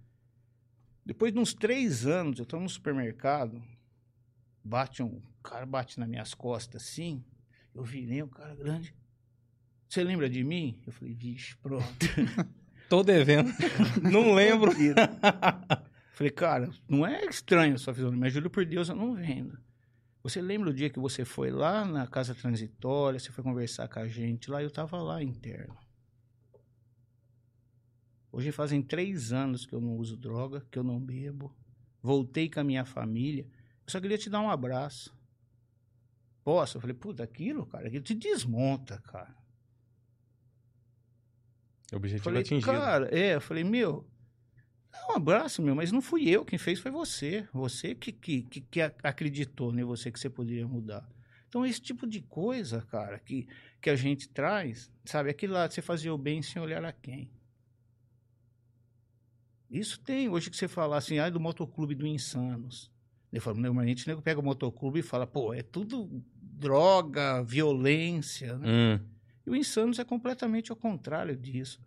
[1.11, 3.61] Depois de uns três anos, eu estou no supermercado,
[4.63, 7.25] bate um o cara bate nas minhas costas assim,
[7.75, 8.95] eu virei um cara grande.
[9.89, 10.81] Você lembra de mim?
[10.87, 11.85] Eu falei, vixe, pronto.
[12.89, 13.51] Tô devendo.
[14.09, 14.71] não lembro.
[16.15, 19.59] falei, cara, não é estranho a sua fisionomia, mas juro por Deus, eu não vendo.
[20.23, 23.99] Você lembra o dia que você foi lá na casa transitória, você foi conversar com
[23.99, 25.77] a gente lá, eu tava lá interno.
[28.33, 31.55] Hoje fazem três anos que eu não uso droga, que eu não bebo.
[32.01, 33.45] Voltei com a minha família.
[33.87, 35.15] Eu só queria te dar um abraço.
[36.45, 36.77] Posso?
[36.77, 39.37] Eu falei, puta, aquilo, cara, aquilo te desmonta, cara.
[41.93, 42.73] O objetivo falei, atingido.
[42.73, 44.09] Cara, é, eu falei, meu,
[44.91, 47.47] dá um abraço, meu, mas não fui eu, quem fez foi você.
[47.53, 51.07] Você que, que, que, que acreditou em né, você que você poderia mudar.
[51.49, 53.49] Então, esse tipo de coisa, cara, que,
[53.83, 57.29] que a gente traz, sabe, aquilo lá, você fazia o bem sem olhar a quem.
[59.71, 62.91] Isso tem, hoje que você fala assim, ah, do motoclube do Insanos.
[63.33, 68.59] Eu falo, normalmente o nego pega o motoclube e fala, pô, é tudo droga, violência,
[68.59, 68.69] né?
[68.69, 69.07] Hum.
[69.47, 71.81] E o Insanos é completamente ao contrário disso.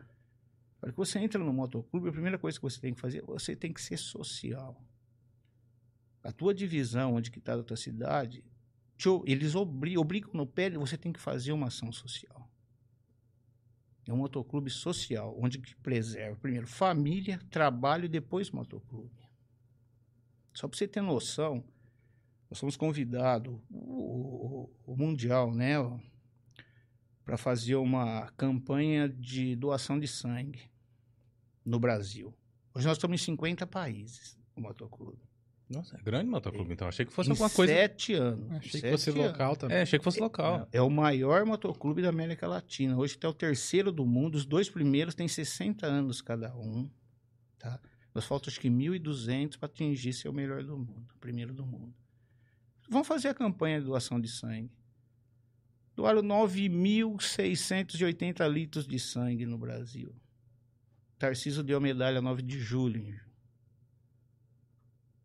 [0.79, 3.55] Para que você entre no motoclube, a primeira coisa que você tem que fazer, você
[3.55, 4.81] tem que ser social.
[6.23, 8.43] A tua divisão, onde que está a tua cidade,
[9.25, 12.49] eles obrigam, obrigam no pé, você tem que fazer uma ação social.
[14.05, 19.23] É um motoclube social, onde que preserva primeiro família, trabalho e depois motoclube.
[20.53, 21.63] Só para você ter noção,
[22.49, 25.75] nós somos convidados, o, o, o Mundial, né,
[27.23, 30.61] para fazer uma campanha de doação de sangue
[31.65, 32.33] no Brasil.
[32.75, 35.32] Hoje nós estamos em 50 países, o motoclube.
[35.73, 36.87] Nossa, é grande motoclube, então.
[36.87, 37.73] Achei que fosse em alguma coisa.
[37.73, 38.51] Sete anos.
[38.51, 39.23] Achei sete que fosse anos.
[39.23, 39.77] local também.
[39.77, 40.67] É, achei que fosse local.
[40.71, 42.97] É, é o maior motoclube da América Latina.
[42.97, 44.35] Hoje está o terceiro do mundo.
[44.35, 46.89] Os dois primeiros têm 60 anos cada um.
[47.57, 47.79] Tá?
[48.13, 51.65] Nós faltam acho que 1.200 para atingir ser o melhor do mundo, o primeiro do
[51.65, 51.95] mundo.
[52.89, 54.71] Vamos fazer a campanha de doação de sangue.
[55.95, 60.13] Doaram 9.680 litros de sangue no Brasil.
[61.17, 63.17] Tarcísio deu a medalha 9 de julho.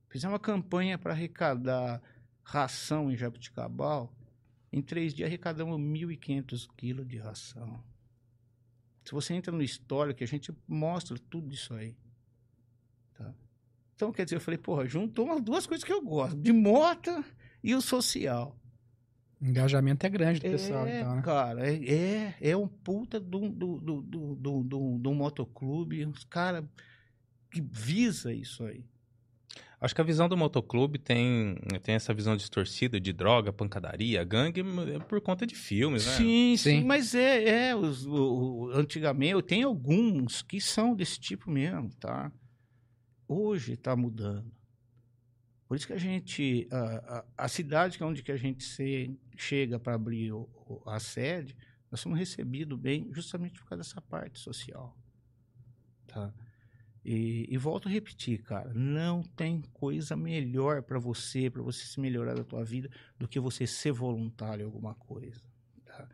[0.09, 2.03] Fizemos uma campanha para arrecadar
[2.43, 4.13] ração em Jabuticabal.
[4.73, 7.83] Em três dias arrecadamos 1.500 quilos de ração.
[9.05, 11.97] Se você entra no histórico, a gente mostra tudo isso aí.
[13.17, 13.35] Tá?
[13.95, 17.25] Então, quer dizer, eu falei, porra, juntou umas duas coisas que eu gosto: de moto
[17.63, 18.55] e o social.
[19.41, 21.23] O engajamento é grande do pessoal, é, então, né?
[21.23, 26.25] cara, é, é, é um puta do, do, do, do, do, do, do motoclube, uns
[26.25, 26.69] cara
[27.51, 28.85] que visa isso aí.
[29.81, 31.55] Acho que a visão do motoclube tem,
[31.85, 34.61] tem essa visão distorcida de droga, pancadaria, gangue,
[34.95, 36.13] é por conta de filmes, né?
[36.17, 36.85] Sim, sim, Sim.
[36.85, 42.33] mas é, é os, o, o- antigamente, tem alguns que são desse tipo mesmo, tá?
[43.29, 44.51] Hoje está mudando.
[45.69, 48.65] Por isso que a gente, a, a, a cidade que é onde que a gente
[48.65, 51.55] se, chega para abrir o- o- a sede,
[51.89, 54.97] nós somos recebidos bem justamente por causa dessa parte social,
[56.09, 56.35] tá?
[57.05, 62.01] E, e volto a repetir, cara, não tem coisa melhor para você, para você se
[62.01, 65.41] melhorar da tua vida, do que você ser voluntário em alguma coisa,
[65.85, 66.09] tá?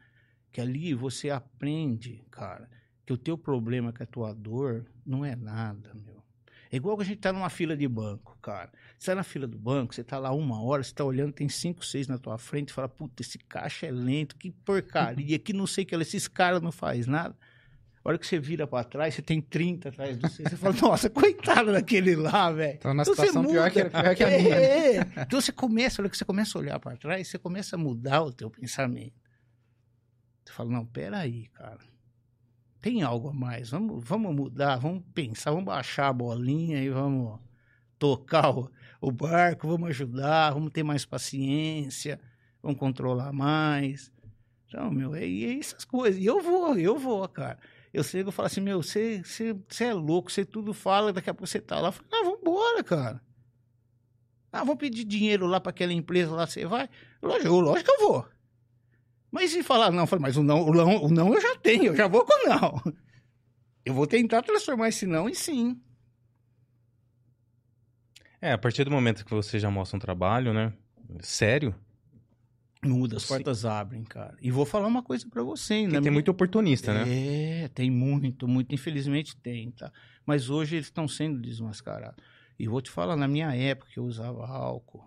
[0.52, 2.68] Que ali você aprende, cara,
[3.04, 6.22] que o teu problema, que a tua dor, não é nada, meu.
[6.70, 8.72] É igual que a gente tá numa fila de banco, cara.
[8.98, 11.48] Você tá na fila do banco, você tá lá uma hora, você tá olhando, tem
[11.48, 15.52] cinco, seis na tua frente, e fala, puta, esse caixa é lento, que porcaria, que
[15.52, 17.36] não sei o que, esses caras não faz nada.
[18.04, 20.42] A hora que você vira pra trás, você tem 30 atrás de você.
[20.42, 22.74] Você fala, nossa, coitado daquele lá, velho.
[22.74, 24.02] Então, na Então, você situação pior que, muda.
[24.02, 24.42] pior que a minha.
[24.50, 24.62] né?
[24.62, 25.00] É, é.
[25.22, 27.78] Então você começa, a hora que você começa a olhar pra trás, você começa a
[27.78, 29.14] mudar o teu pensamento.
[30.44, 31.78] Você fala, não, peraí, cara.
[32.82, 33.70] Tem algo a mais.
[33.70, 37.40] Vamos, vamos mudar, vamos pensar, vamos baixar a bolinha e vamos
[37.98, 42.20] tocar o, o barco, vamos ajudar, vamos ter mais paciência,
[42.62, 44.12] vamos controlar mais.
[44.68, 46.20] Então, meu, é, é essas coisas.
[46.20, 47.58] E eu vou, eu vou, cara.
[47.94, 49.22] Eu chego e falo assim, meu, você,
[49.80, 51.88] é louco, você tudo fala, daqui a pouco você tá lá.
[51.88, 53.22] Eu falo, ah, vambora, cara.
[54.50, 56.90] Ah, vou pedir dinheiro lá para aquela empresa lá, você vai?
[57.22, 58.28] Lógico, lógico que eu vou.
[59.30, 61.56] Mas se falar não, eu falo, mas o não, o não, o não eu já
[61.56, 62.82] tenho, eu já vou com o não.
[63.86, 65.78] Eu vou tentar transformar esse não em sim.
[68.40, 70.72] É, a partir do momento que você já mostra um trabalho, né?
[71.20, 71.74] Sério,
[72.84, 74.36] Muda, as portas abrem, cara.
[74.40, 76.00] E vou falar uma coisa para você, né?
[76.00, 77.64] tem muito oportunista, né?
[77.64, 78.74] É, tem muito, muito.
[78.74, 79.90] Infelizmente tem, tá?
[80.26, 82.22] Mas hoje eles estão sendo desmascarados.
[82.58, 85.04] E vou te falar, na minha época que eu usava álcool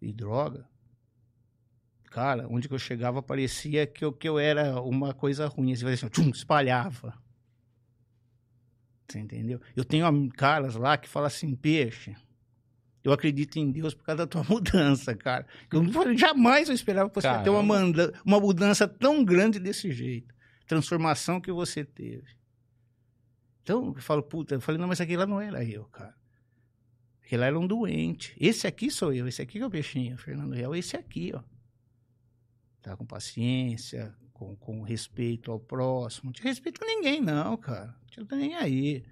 [0.00, 0.66] e droga,
[2.10, 5.72] cara, onde que eu chegava parecia que eu, que eu era uma coisa ruim.
[5.72, 7.14] Assim, assim, tchum, espalhava.
[9.08, 9.60] Você entendeu?
[9.76, 12.16] Eu tenho caras lá que falam assim, peixe,
[13.04, 15.46] eu acredito em Deus por causa da tua mudança, cara.
[15.72, 17.80] Eu jamais eu esperava que você ia ter uma, Caramba.
[17.86, 20.34] manda- uma mudança tão grande desse jeito.
[20.66, 22.26] Transformação que você teve.
[23.62, 26.14] Então, eu falo, puta, eu falei, não, mas aquele lá não era eu, cara.
[27.24, 28.34] Aquele lá era um doente.
[28.40, 31.42] Esse aqui sou eu, esse aqui que é o peixinho, Fernando Real, esse aqui, ó.
[32.80, 36.26] Tá com paciência, com, com respeito ao próximo.
[36.26, 37.94] Não tinha respeito com ninguém, não, cara.
[38.16, 39.04] Não tinha nem aí.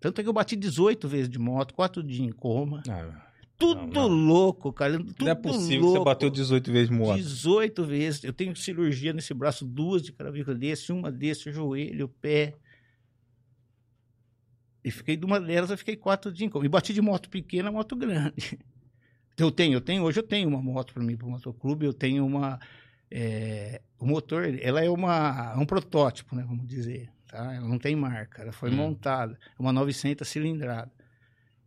[0.00, 2.82] Tanto é que eu bati 18 vezes de moto, quatro dias em coma.
[2.88, 3.26] Ah,
[3.58, 4.06] Tudo não.
[4.06, 4.96] louco, cara.
[4.98, 5.98] Tudo não é possível que louco.
[5.98, 7.16] você bateu 18 vezes moto.
[7.16, 8.24] 18 vezes.
[8.24, 12.54] Eu tenho cirurgia nesse braço, duas de cravícula desse, uma desse, o joelho, o pé.
[14.84, 16.64] E fiquei de uma delas, eu fiquei quatro dias em coma.
[16.64, 18.58] E bati de moto pequena, moto grande.
[19.36, 21.92] Eu tenho, eu tenho, hoje eu tenho uma moto para mim, para o motoclube, eu
[21.92, 22.58] tenho uma.
[23.10, 27.10] É, o motor, ela é uma, um protótipo, né, vamos dizer.
[27.28, 27.54] Tá?
[27.54, 28.76] Ela não tem marca, ela foi Hum.
[28.76, 29.38] montada.
[29.58, 30.90] É uma 900 cilindrada.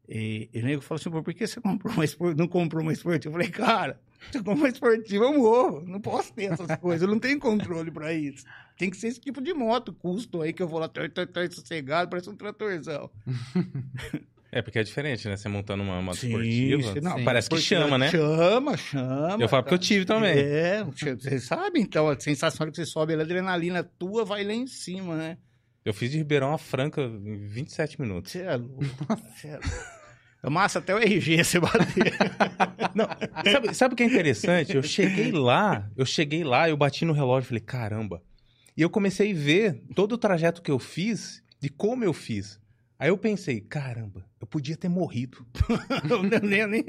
[0.10, 2.04] E, e o nego falou assim, "Pô, por que você comprou uma
[2.36, 3.30] não comprou uma esportiva?
[3.30, 5.82] Eu falei, cara, se eu compro uma esportiva, eu morro.
[5.86, 8.44] Não posso ter essas coisas, eu não tenho controle para isso.
[8.78, 11.26] Tem que ser esse tipo de moto, custo aí, que eu vou lá, tô, tô,
[11.28, 13.10] tô sossegado, parece um tratorzão.
[14.52, 15.38] É, porque é diferente, né?
[15.38, 16.94] Você montando uma moto Sim, esportiva.
[16.94, 18.10] sim, não, parece que chama, né?
[18.12, 19.38] Chama, chama.
[19.40, 20.38] Eu falo porque eu tive também.
[20.38, 24.54] É, você sabe, então, a sensação de que você sobe, a adrenalina tua vai lá
[24.54, 25.38] em cima, né?
[25.86, 28.32] Eu fiz de Ribeirão a Franca em 27 minutos.
[28.32, 28.84] Você é louco.
[29.36, 30.02] Você é louco.
[30.44, 32.14] É massa até o RG você bater.
[32.96, 33.08] Não,
[33.52, 34.76] sabe, sabe o que é interessante?
[34.76, 38.24] Eu cheguei lá, eu cheguei lá, eu bati no relógio e falei, caramba.
[38.76, 42.60] E eu comecei a ver todo o trajeto que eu fiz, de como eu fiz.
[43.02, 45.44] Aí eu pensei, caramba, eu podia ter morrido.
[46.48, 46.86] Nem, nem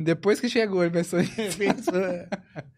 [0.00, 1.20] Depois que chegou, ele pensou
[1.58, 1.92] pensou.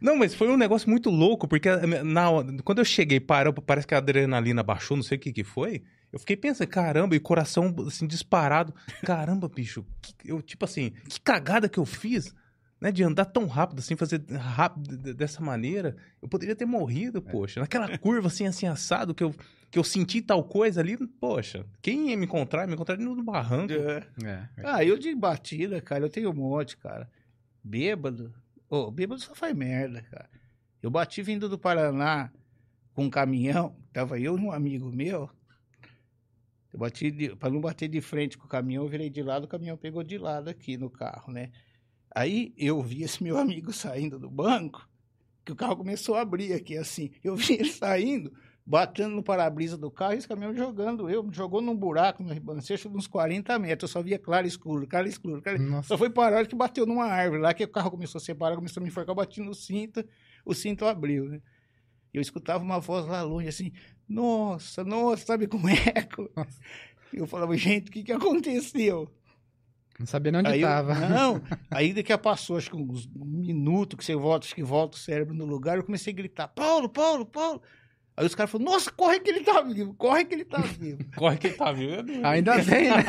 [0.01, 1.69] Não, mas foi um negócio muito louco, porque
[2.03, 5.33] na, hora- quando eu cheguei, parou, parece que a adrenalina baixou, não sei o que
[5.33, 5.85] que foi.
[6.12, 8.75] Eu fiquei pensando, caramba, e coração assim disparado.
[9.05, 12.35] Caramba, bicho, que- eu tipo assim, que cagada que eu fiz,
[12.81, 15.97] né, de andar tão rápido assim, fazer rápido dessa maneira.
[16.21, 17.61] Eu poderia ter morrido, poxa.
[17.61, 19.33] Naquela curva assim, assim assado que eu
[19.77, 21.66] que eu senti tal coisa ali, poxa.
[21.83, 23.74] Quem ia me encontrar, me encontrar no barranco.
[23.74, 24.09] É.
[24.24, 24.49] É.
[24.64, 27.11] Ah, eu de batida, cara, eu tenho um monte, cara.
[27.62, 28.33] Bêbado.
[28.70, 30.31] Ô, bêbado só faz merda, cara.
[30.83, 32.33] Eu bati vindo do Paraná
[32.95, 35.29] com um caminhão, tava eu e um amigo meu.
[36.72, 39.45] Eu bati, de, pra não bater de frente com o caminhão, eu virei de lado,
[39.45, 41.53] o caminhão pegou de lado aqui no carro, né?
[42.14, 44.89] Aí eu vi esse meu amigo saindo do banco,
[45.45, 47.11] que o carro começou a abrir aqui, assim.
[47.22, 48.33] Eu vi ele saindo,
[48.67, 52.83] batendo no para-brisa do carro e esse caminhão jogando eu, jogou num buraco, na ribanceira,
[52.83, 53.89] de uns 40 metros.
[53.89, 55.41] Eu só via claro e escuro, claro e escuro.
[55.41, 55.62] Claro...
[55.62, 55.89] Nossa.
[55.89, 58.81] Só foi parar que bateu numa árvore lá, que o carro começou a separar, começou
[58.81, 60.05] a me enforcar, eu bati no cinto,
[60.45, 61.41] o cinto abriu, né?
[62.12, 63.73] Eu escutava uma voz lá longe, assim,
[64.09, 65.75] nossa, nossa, sabe como é?
[65.95, 66.29] eco?
[67.12, 69.09] Eu falava, gente, o que, que aconteceu?
[69.99, 70.95] Não sabia nem onde aí eu- tava.
[71.09, 71.41] não,
[71.71, 75.01] aí daqui a passou, acho que uns minutos que você volta, acho que volta o
[75.01, 77.62] cérebro no lugar, eu comecei a gritar, Paulo, Paulo, Paulo.
[78.17, 81.05] Aí os caras falaram, nossa, corre que ele tá vivo, corre que ele tá vivo.
[81.14, 81.91] Corre que tá viu?
[82.25, 83.05] Ainda bem, né?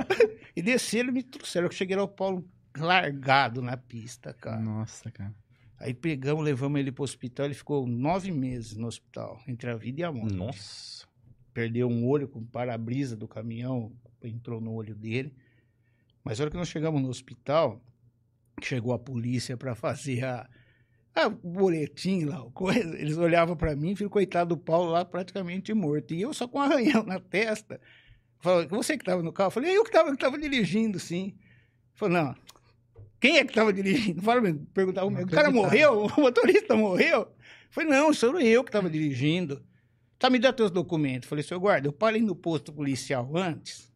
[0.56, 1.66] e desceram e me trouxeram.
[1.66, 4.58] Eu cheguei lá, o Paulo largado na pista, cara.
[4.58, 5.34] Nossa, cara.
[5.78, 10.00] Aí pegamos, levamos ele pro hospital, ele ficou nove meses no hospital, entre a vida
[10.00, 10.34] e a morte.
[10.34, 11.06] Nossa.
[11.52, 13.92] perdeu um olho com o para-brisa do caminhão,
[14.22, 15.36] entrou no olho dele.
[16.24, 17.80] Mas a hora que nós chegamos no hospital,
[18.62, 20.48] chegou a polícia para fazer a,
[21.24, 25.72] a boletim lá, o coisa, eles olhavam para mim, filho, coitado do Paulo lá praticamente
[25.74, 26.14] morto.
[26.14, 27.80] E eu só com um arranhão na testa.
[28.40, 29.48] Falou, você que estava no carro?
[29.48, 31.36] Eu falei, eu que estava que tava dirigindo, sim.
[31.94, 32.34] Falou, não,
[33.20, 34.22] quem é que estava dirigindo?
[34.22, 34.40] Fala,
[34.72, 36.06] perguntava, o cara morreu?
[36.16, 37.22] O motorista morreu?
[37.22, 37.28] Eu
[37.70, 39.64] falei, não, sou eu que estava dirigindo.
[40.18, 41.26] Tá, me dá teus documentos.
[41.26, 43.92] Eu falei, senhor guarda, eu parei no posto policial antes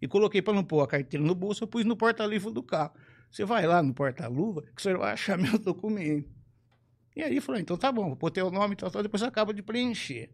[0.00, 2.92] e coloquei para não pôr a carteira no bolso, eu pus no porta-luva do carro.
[3.30, 6.28] Você vai lá no porta-luva que o senhor vai achar meu documento.
[7.16, 9.54] E aí falou, então tá bom, vou pôr teu nome e tal, tal, depois acaba
[9.54, 10.30] de preencher.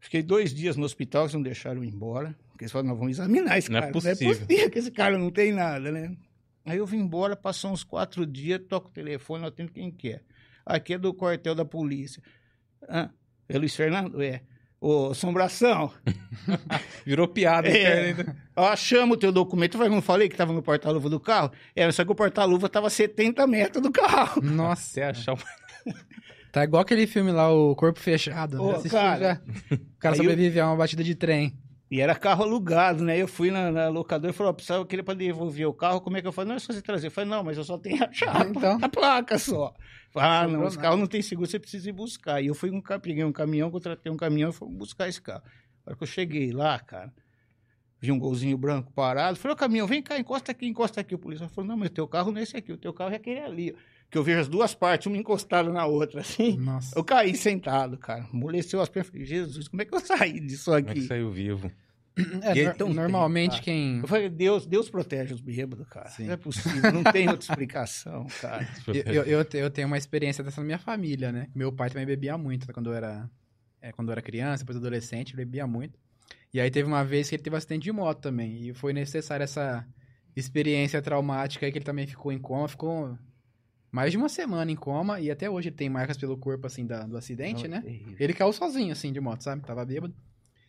[0.00, 2.34] Fiquei dois dias no hospital, eles não deixaram ir embora.
[2.50, 3.92] Porque eles falaram, nós vamos examinar esse Não é cara.
[3.92, 4.16] possível.
[4.20, 6.16] Não é possível que esse cara não tem nada, né?
[6.64, 10.24] Aí eu vim embora, passou uns quatro dias, toco o telefone, atendo quem quer.
[10.64, 12.22] Aqui é do quartel da polícia.
[12.88, 13.10] Ah,
[13.48, 14.20] é Luiz Fernando?
[14.22, 14.42] É.
[14.84, 15.92] Ô, Assombração,
[17.06, 18.06] Virou piada É.
[18.08, 18.36] ainda.
[18.56, 19.80] ó, achamos o teu documento.
[19.80, 21.52] Eu não falei que estava no porta-luva do carro?
[21.76, 24.42] É, só que o porta-luva estava a 70 metros do carro.
[24.42, 25.38] Nossa, Até achar o...
[26.50, 28.60] tá igual aquele filme lá, O Corpo Fechado.
[28.60, 28.72] Ô, né?
[28.78, 29.20] Assistiu cara.
[29.20, 29.76] já?
[29.76, 31.56] O cara Aí eu- sobrevive a uma batida de trem.
[31.92, 33.20] E era carro alugado, né?
[33.20, 36.00] Eu fui na, na locadora e falei, ó, precisava, eu queria para devolver o carro,
[36.00, 36.48] como é que eu falei?
[36.48, 37.08] Não, é só você trazer.
[37.08, 38.78] Eu falei, não, mas eu só tenho a chave, Então.
[38.80, 39.74] a placa só.
[40.10, 42.40] Falei, ah, não, Sobrou esse carro não tem seguro, você precisa ir buscar.
[42.40, 45.42] E eu fui um, peguei um caminhão, contratei um caminhão e fui buscar esse carro.
[45.84, 47.12] Na hora que eu cheguei lá, cara,
[48.00, 51.14] vi um golzinho branco parado, falei, ô caminhão, vem cá, encosta aqui, encosta aqui.
[51.14, 53.12] O policial falou, não, mas o teu carro não é esse aqui, o teu carro
[53.12, 53.76] é aquele ali.
[53.76, 53.91] ó.
[54.12, 56.58] Que eu vejo as duas partes, uma encostada na outra, assim.
[56.58, 56.96] Nossa.
[56.96, 58.26] Eu caí sentado, cara.
[58.32, 59.08] Amoleceu as pernas.
[59.10, 61.00] Falei, Jesus, como é que eu saí disso Como é que aqui?
[61.06, 61.72] saiu vivo?
[62.42, 63.98] É, E aí nor- tão normalmente tempo, quem...
[64.00, 66.10] Eu falei, Deus, Deus protege os bêbados, cara.
[66.10, 66.26] Sim.
[66.26, 68.68] Não é possível, não tem outra explicação, cara.
[68.86, 71.46] Eu, eu, eu te- eu tenho uma experiência dessa na minha família, né?
[71.54, 73.30] Meu pai também bebia muito quando eu era,
[73.80, 75.98] é, quando eu era criança, depois adolescente, bebia muito.
[76.52, 78.68] E aí teve uma vez que ele teve um acidente de moto também.
[78.68, 79.82] E foi necessária essa
[80.36, 82.68] experiência traumática aí que ele também ficou em coma.
[82.68, 83.16] Ficou
[83.92, 86.84] mais de uma semana em coma e até hoje ele tem marcas pelo corpo, assim,
[86.86, 87.82] da- do acidente, Não, né?
[87.82, 88.16] terrível.
[88.18, 89.62] Ele caiu sozinho, assim, de moto, sabe?
[89.62, 90.14] Tava bêbado.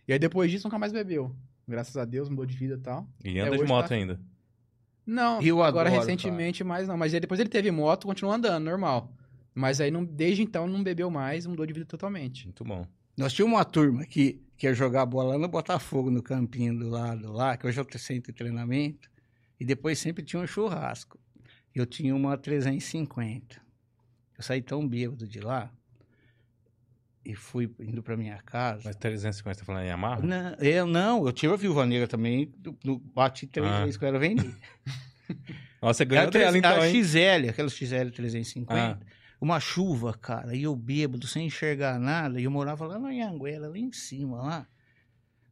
[0.07, 1.33] E aí depois disso nunca mais bebeu.
[1.67, 3.07] Graças a Deus, mudou de vida e tal.
[3.23, 4.19] E É, anda de moto tá- ainda.
[5.05, 6.97] Não, Eu agora adoro, recentemente mais não.
[6.97, 9.11] Mas aí depois ele teve moto, continuou andando, normal.
[9.55, 12.45] Mas aí não, desde então não bebeu mais, mudou de vida totalmente.
[12.45, 12.85] Muito bom.
[13.17, 16.89] Nós tínhamos uma turma que, que ia jogar bola lá no Botafogo, no campinho do
[16.89, 19.09] lado lá, que hoje é o centro de treinamento.
[19.59, 21.19] E depois sempre tinha um churrasco.
[21.73, 23.61] Eu tinha uma 350.
[24.37, 25.71] Eu saí tão bêbado de lá
[27.25, 28.81] e fui indo pra minha casa.
[28.85, 30.21] Mas 350 tá falando em Yamaha?
[30.21, 33.81] Não, eu não, eu tive a Viúva Negra também, do, do, bati três Ah.
[33.81, 34.55] vezes que eu era vendido.
[35.81, 36.89] Nossa, você ganhou dela então, a?
[36.89, 38.73] XL, aquela XL 350.
[38.73, 38.97] Ah.
[39.39, 43.67] Uma chuva, cara, e eu bêbado, sem enxergar nada, e eu morava lá na Anhanguera,
[43.67, 44.67] lá em cima, lá.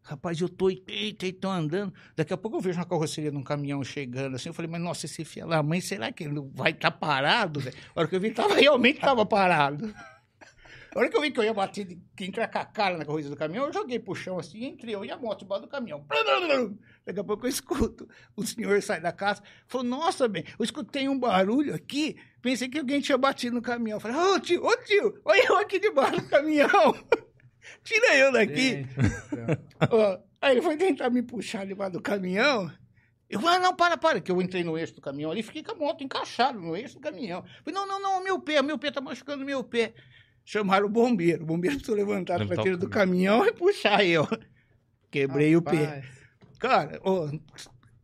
[0.03, 1.93] Rapaz, eu tô, eita, e tô andando.
[2.15, 4.49] Daqui a pouco eu vejo uma carroceria de um caminhão chegando assim.
[4.49, 7.59] Eu falei, mas nossa, esse filho da mãe, será que ele não vai estar parado?
[7.59, 7.75] velho?
[7.95, 9.93] A hora que eu vi, tava, realmente tava parado.
[10.93, 12.97] A hora que eu vi que eu ia bater, de- que entrar com a cara
[12.97, 15.61] na corrida do caminhão, eu joguei pro chão assim, entrei eu e a moto embaixo
[15.63, 16.03] do caminhão.
[17.05, 18.09] Daqui a pouco eu escuto.
[18.35, 22.77] O senhor sai da casa, falou, nossa, bem, eu escutei um barulho aqui, pensei que
[22.79, 23.97] alguém tinha batido no caminhão.
[23.97, 26.93] Eu falei, ô tio, ô tio, olha eu aqui debaixo do caminhão.
[27.83, 28.85] Tira eu daqui.
[29.89, 32.71] Ó, aí ele foi tentar me puxar debaixo do caminhão.
[33.29, 35.43] Eu falei, ah, não, para, para, que eu entrei no eixo do caminhão ali e
[35.43, 37.43] fiquei com a moto encaixada no eixo do caminhão.
[37.63, 39.93] Falei, não, não, não, meu pé, meu pé tá machucando meu pé.
[40.43, 41.43] Chamaram o bombeiro.
[41.43, 44.27] O bombeiro precisou levantar a Levantar o traseira do caminhão e puxar eu.
[45.09, 45.85] Quebrei o pé.
[45.85, 46.05] Rapaz.
[46.59, 47.29] Cara, ó,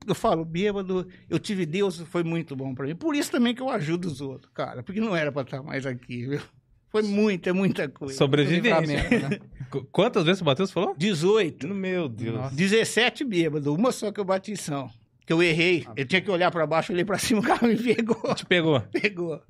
[0.07, 2.95] eu falo, bêbado, eu tive Deus, foi muito bom pra mim.
[2.95, 5.86] Por isso também que eu ajudo os outros, cara, porque não era pra estar mais
[5.86, 6.41] aqui, viu?
[6.89, 8.15] Foi muita, muita coisa.
[8.15, 8.80] Sobrevivência.
[8.80, 9.39] Livramento, né?
[9.70, 10.95] Qu- Quantas vezes o Matheus falou?
[10.97, 11.68] 18.
[11.70, 12.36] Meu Deus.
[12.36, 12.55] Nossa.
[12.55, 14.89] 17 bêbado, uma só que eu bati são.
[15.26, 15.86] Que eu errei.
[15.95, 18.36] Eu tinha que olhar pra baixo, olhei pra cima, o carro me pegou.
[18.36, 18.80] Te pegou.
[18.82, 19.41] Pegou.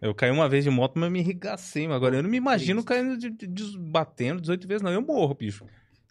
[0.00, 1.86] Eu caí uma vez de moto, mas me enrigacei.
[1.86, 4.92] Mas agora eu não me imagino caindo, de, de- de- batendo 18 vezes, não.
[4.92, 5.64] Eu morro, bicho.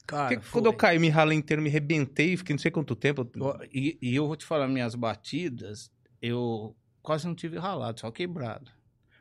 [0.06, 3.26] Cara, Porque quando eu caí, me ralei inteiro, me rebentei, fiquei não sei quanto tempo.
[3.74, 5.90] E, e eu vou te falar, minhas batidas,
[6.22, 8.70] eu quase não tive ralado, só quebrado.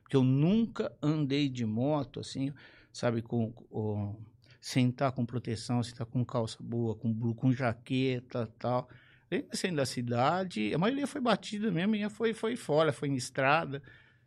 [0.03, 2.53] Porque eu nunca andei de moto, assim,
[2.93, 4.17] sabe, com, com
[4.61, 8.89] sem estar com proteção, sem estar com calça boa, com blu, com jaqueta tal.
[9.31, 13.09] Eu saindo da cidade, a maioria foi batida mesmo, a minha foi, foi fora, foi
[13.09, 13.83] em estrada,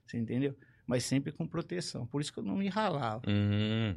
[0.05, 0.55] você entendeu?
[0.85, 2.05] Mas sempre com proteção.
[2.05, 3.21] Por isso que eu não me ralava.
[3.27, 3.95] Hum.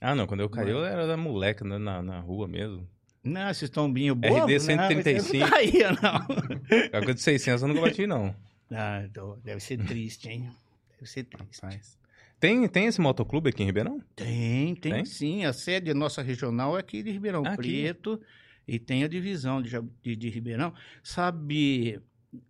[0.00, 0.26] Ah, não.
[0.26, 2.88] Quando eu caí, eu era da moleque né, na, na rua mesmo.
[3.22, 4.88] Não, esses tombinhos bobos, RD né?
[4.88, 5.38] 135.
[5.38, 6.98] Não caía, não.
[6.98, 8.34] A coisa de 600 eu nunca bati, não.
[8.70, 10.50] Ah, então, deve ser triste, hein?
[10.92, 11.62] Deve ser triste.
[11.62, 11.98] Rapaz.
[12.40, 14.00] Tem, tem esse motoclube aqui em Ribeirão?
[14.14, 15.04] Tem, tem, Tem?
[15.04, 15.44] sim.
[15.44, 17.82] A sede nossa regional é aqui de Ribeirão Ah, aqui.
[17.82, 18.20] Preto
[18.66, 19.70] e tem a divisão de,
[20.02, 20.72] de, de Ribeirão.
[21.02, 22.00] Sabe,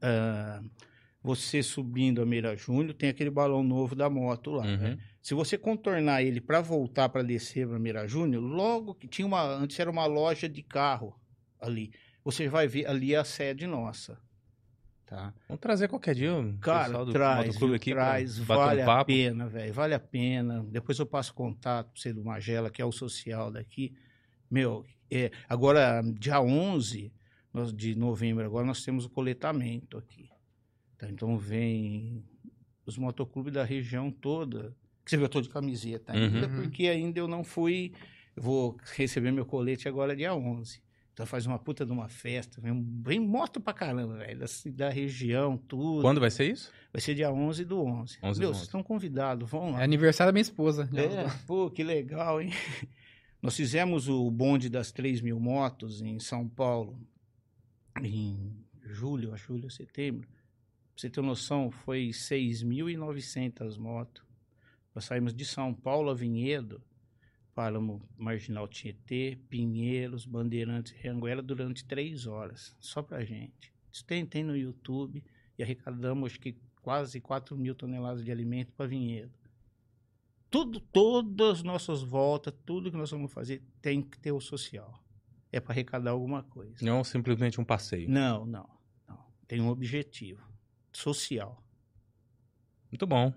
[0.02, 0.60] ah,
[1.22, 4.64] você subindo a Meira Júnior, tem aquele balão novo da moto lá.
[4.64, 4.76] Uhum.
[4.76, 4.98] né?
[5.22, 9.42] Se você contornar ele para voltar para descer para Meira Júnior, logo que tinha uma.
[9.42, 11.14] Antes era uma loja de carro
[11.60, 11.92] ali.
[12.24, 14.18] Você vai ver ali é a sede nossa.
[15.08, 15.32] Tá?
[15.48, 17.76] Vamos trazer qualquer dia o Cara, pessoal do traz, motoclube viu?
[17.76, 20.62] aqui traz, vale um a pena, velho, vale a pena.
[20.70, 23.94] Depois eu passo contato pra você do Magela, que é o social daqui.
[24.50, 27.10] Meu, é, agora, dia 11
[27.54, 30.28] nós- de novembro, agora nós temos o coletamento aqui.
[30.98, 31.08] Tá?
[31.08, 32.22] Então vem
[32.84, 34.76] os motoclubes da região toda.
[35.04, 36.56] Que você viu, eu tô de camiseta ainda, Uhum.
[36.62, 37.94] porque ainda eu não fui...
[38.36, 40.82] Eu vou receber meu colete agora dia 11.
[41.18, 44.88] Então faz uma puta de uma festa, vem, vem moto pra caramba, velho, da, da
[44.88, 46.00] região, tudo.
[46.00, 46.70] Quando vai ser isso?
[46.92, 48.18] Vai ser dia 11 do 11.
[48.22, 48.58] 11 do Meu, 11.
[48.58, 49.82] vocês estão convidados, vão É lá.
[49.82, 50.88] aniversário da minha esposa.
[50.94, 52.50] É, pô, que legal, hein?
[53.42, 56.96] Nós fizemos o bonde das 3 mil motos em São Paulo
[58.00, 58.54] em
[58.84, 60.28] julho, acho julho, setembro.
[60.28, 60.36] Pra
[60.94, 64.22] você ter noção, foi 6.900 motos.
[64.94, 66.80] Nós saímos de São Paulo a Vinhedo,
[67.58, 73.74] paramos Marginal Tietê, Pinheiros, Bandeirantes e Anguera durante três horas, só pra gente.
[73.90, 75.24] Isso tem, tem no YouTube
[75.58, 79.32] e arrecadamos acho que quase 4 mil toneladas de alimento para Vinhedo.
[80.48, 85.02] Tudo, todas as nossas voltas, tudo que nós vamos fazer tem que ter o social.
[85.50, 86.76] É para arrecadar alguma coisa.
[86.80, 88.08] Não simplesmente um passeio.
[88.08, 88.70] Não, não,
[89.08, 89.18] não.
[89.48, 90.46] Tem um objetivo
[90.92, 91.60] social.
[92.88, 93.34] Muito bom.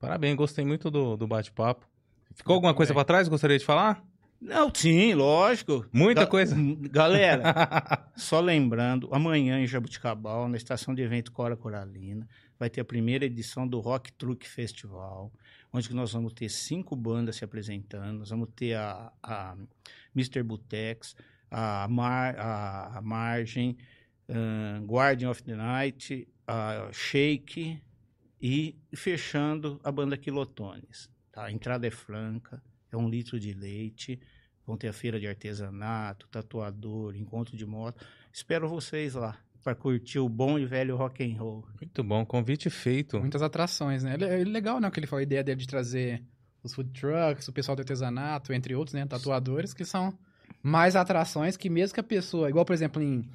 [0.00, 1.93] Parabéns, gostei muito do, do bate-papo.
[2.34, 3.28] Ficou alguma coisa pra trás?
[3.28, 4.02] Gostaria de falar?
[4.40, 5.86] Não, sim, lógico.
[5.92, 6.54] Muita Ga- coisa.
[6.90, 12.28] Galera, Só lembrando, amanhã em Jabuticabal, na estação de evento Cora Coralina,
[12.58, 15.32] vai ter a primeira edição do Rock Truck Festival,
[15.72, 18.18] onde nós vamos ter cinco bandas se apresentando.
[18.18, 19.56] Nós vamos ter a, a
[20.14, 20.42] Mr.
[20.42, 21.16] Butex,
[21.50, 23.76] a, Mar, a, a Margem,
[24.28, 27.80] ahn, Guardian of the Night, a Shake
[28.42, 31.08] e fechando a banda Quilotones.
[31.34, 31.46] Tá?
[31.46, 32.62] A entrada é franca,
[32.92, 34.20] é um litro de leite.
[34.64, 38.06] Vão ter a feira de artesanato, tatuador, encontro de moto.
[38.32, 41.66] Espero vocês lá para curtir o bom e velho rock and roll.
[41.80, 43.18] Muito bom, convite feito.
[43.18, 44.16] Muitas atrações, né?
[44.20, 44.90] É é legal, né?
[44.90, 46.22] Que ele falou a ideia dele de trazer
[46.62, 49.04] os food trucks, o pessoal do artesanato, entre outros, né?
[49.04, 50.16] Tatuadores, que são
[50.62, 52.48] mais atrações que mesmo que a pessoa...
[52.48, 53.28] Igual, por exemplo, em,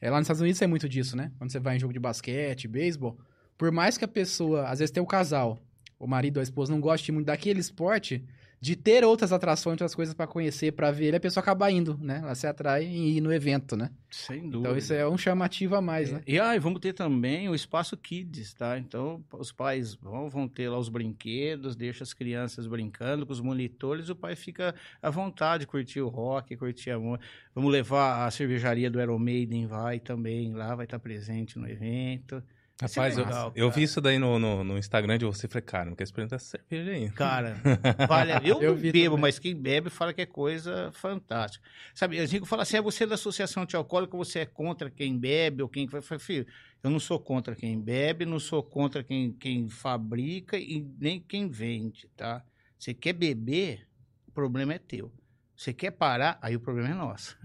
[0.00, 1.32] é, lá nos Estados Unidos tem muito disso, né?
[1.36, 3.18] Quando você vai em jogo de basquete, beisebol,
[3.58, 4.66] por mais que a pessoa...
[4.66, 5.58] Às vezes tem o casal,
[6.00, 8.24] o marido ou a esposa não goste muito daquele esporte,
[8.60, 12.20] de ter outras atrações, outras coisas pra conhecer, pra ver, a pessoa acaba indo, né?
[12.22, 13.90] Ela se atrai em ir no evento, né?
[14.10, 14.58] Sem dúvida.
[14.58, 16.20] Então isso é um chamativo a mais, né?
[16.26, 18.78] E aí, vamos ter também o espaço Kids, tá?
[18.78, 23.40] Então, os pais vão, vão ter lá os brinquedos, deixa as crianças brincando com os
[23.40, 27.24] monitores, o pai fica à vontade, curtir o rock, curtir a música.
[27.54, 32.42] Vamos levar a cervejaria do Iron Maiden, vai também lá, vai estar presente no evento.
[32.80, 35.46] Rapaz, eu, legal, eu vi isso daí no, no, no Instagram de você.
[35.46, 37.10] Falei, cara, não quer experimentar essa cerveja aí.
[37.10, 37.56] Cara,
[38.08, 39.20] vale, eu, Eu bebo, também.
[39.20, 41.68] mas quem bebe fala que é coisa fantástica.
[41.94, 45.62] Sabe, a gente fala assim, é você da associação antialcoólica, você é contra quem bebe
[45.62, 45.86] ou quem...
[45.92, 46.46] Eu falei, filho,
[46.82, 51.48] eu não sou contra quem bebe, não sou contra quem, quem fabrica e nem quem
[51.48, 52.42] vende, tá?
[52.78, 53.86] Você quer beber,
[54.26, 55.12] o problema é teu.
[55.54, 57.36] Você quer parar, aí o problema é nosso,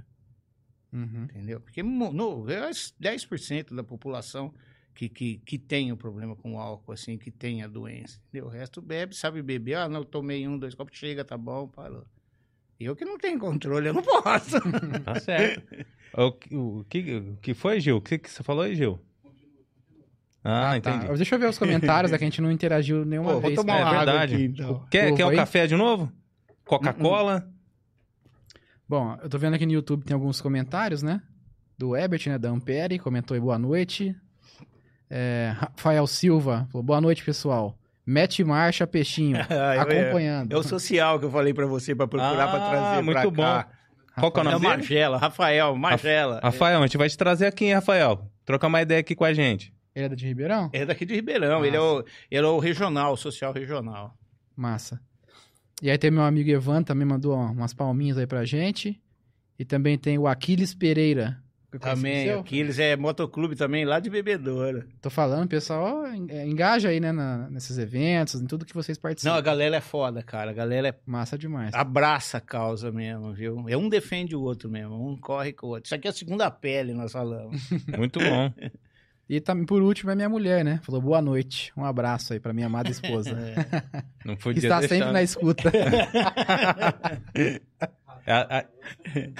[0.93, 1.23] Uhum.
[1.25, 1.59] entendeu?
[1.59, 4.53] Porque no, é 10% da população
[4.95, 8.17] que, que, que tem o problema com o álcool, assim, que tem a doença.
[8.29, 8.47] Entendeu?
[8.47, 9.75] O resto bebe, sabe beber.
[9.75, 12.05] Ah, não, eu tomei um, dois copos, chega, tá bom, parou.
[12.79, 14.57] Eu que não tenho controle, eu não posso.
[15.05, 15.61] Tá certo.
[16.17, 17.97] o, que- o, que, o que foi, Gil?
[17.97, 18.99] O que, que você falou aí, Gil?
[20.43, 21.17] Ah, Tá, entendi.
[21.17, 23.55] Deixa eu ver os comentários, é que a gente não interagiu nenhuma Pô, vou vez.
[23.55, 24.35] tomar É uma água verdade.
[24.35, 24.85] aqui, então.
[24.91, 25.35] Quer, quer um aí?
[25.35, 26.11] café de novo?
[26.65, 27.49] Coca-Cola?
[28.87, 31.21] Bom, eu tô vendo aqui no YouTube tem alguns comentários, né?
[31.77, 32.37] Do Ebert, né?
[32.37, 34.15] Da Ampere, comentou aí boa noite.
[35.09, 37.77] É, Rafael Silva falou boa noite, pessoal.
[38.05, 39.37] Mete marcha, peixinho.
[39.49, 40.51] Eu- acompanhando.
[40.53, 43.63] É o social que eu falei pra você pra procurar pra Ah, trazer muito pra
[43.63, 43.69] cá.
[44.19, 44.77] Qual que é o É nome o dele?
[44.81, 46.39] Magela, Rafael, Magela.
[46.41, 48.29] Rafael, a gente vai te trazer aqui, hein, Rafael?
[48.45, 49.73] Trocar uma ideia aqui com a gente.
[49.93, 50.69] Ele é de Ribeirão?
[50.73, 54.13] É daqui de Ribeirão, ele é, o, ele é o regional, o social regional.
[54.55, 54.99] Massa.
[55.81, 59.01] E aí tem meu amigo Evan, também mandou umas palminhas aí pra gente.
[59.57, 61.37] E também tem o Aquiles Pereira.
[61.79, 62.39] Também, o seu.
[62.39, 64.85] aqui eles é motoclube também, lá de Bebedoura.
[65.01, 69.01] Tô falando, pessoal, é, engaja aí, né, na- nesses eventos, em tudo que vocês Não,
[69.03, 69.35] participam.
[69.35, 70.51] a galera é foda, cara.
[70.51, 71.73] A galera é Massa demais.
[71.73, 73.65] abraça a causa mesmo, viu?
[73.67, 75.85] É um defende o outro mesmo, um corre com o outro.
[75.85, 77.61] Isso aqui é a segunda pele, nós falamos.
[77.97, 78.51] Muito bom.
[79.27, 80.79] E também, por último, é minha mulher, né?
[80.83, 81.73] Falou boa noite.
[81.75, 83.31] Um abraço aí pra minha amada esposa.
[84.23, 84.95] Não que podia está deixar.
[84.97, 85.71] sempre na escuta.
[88.27, 88.65] A- a-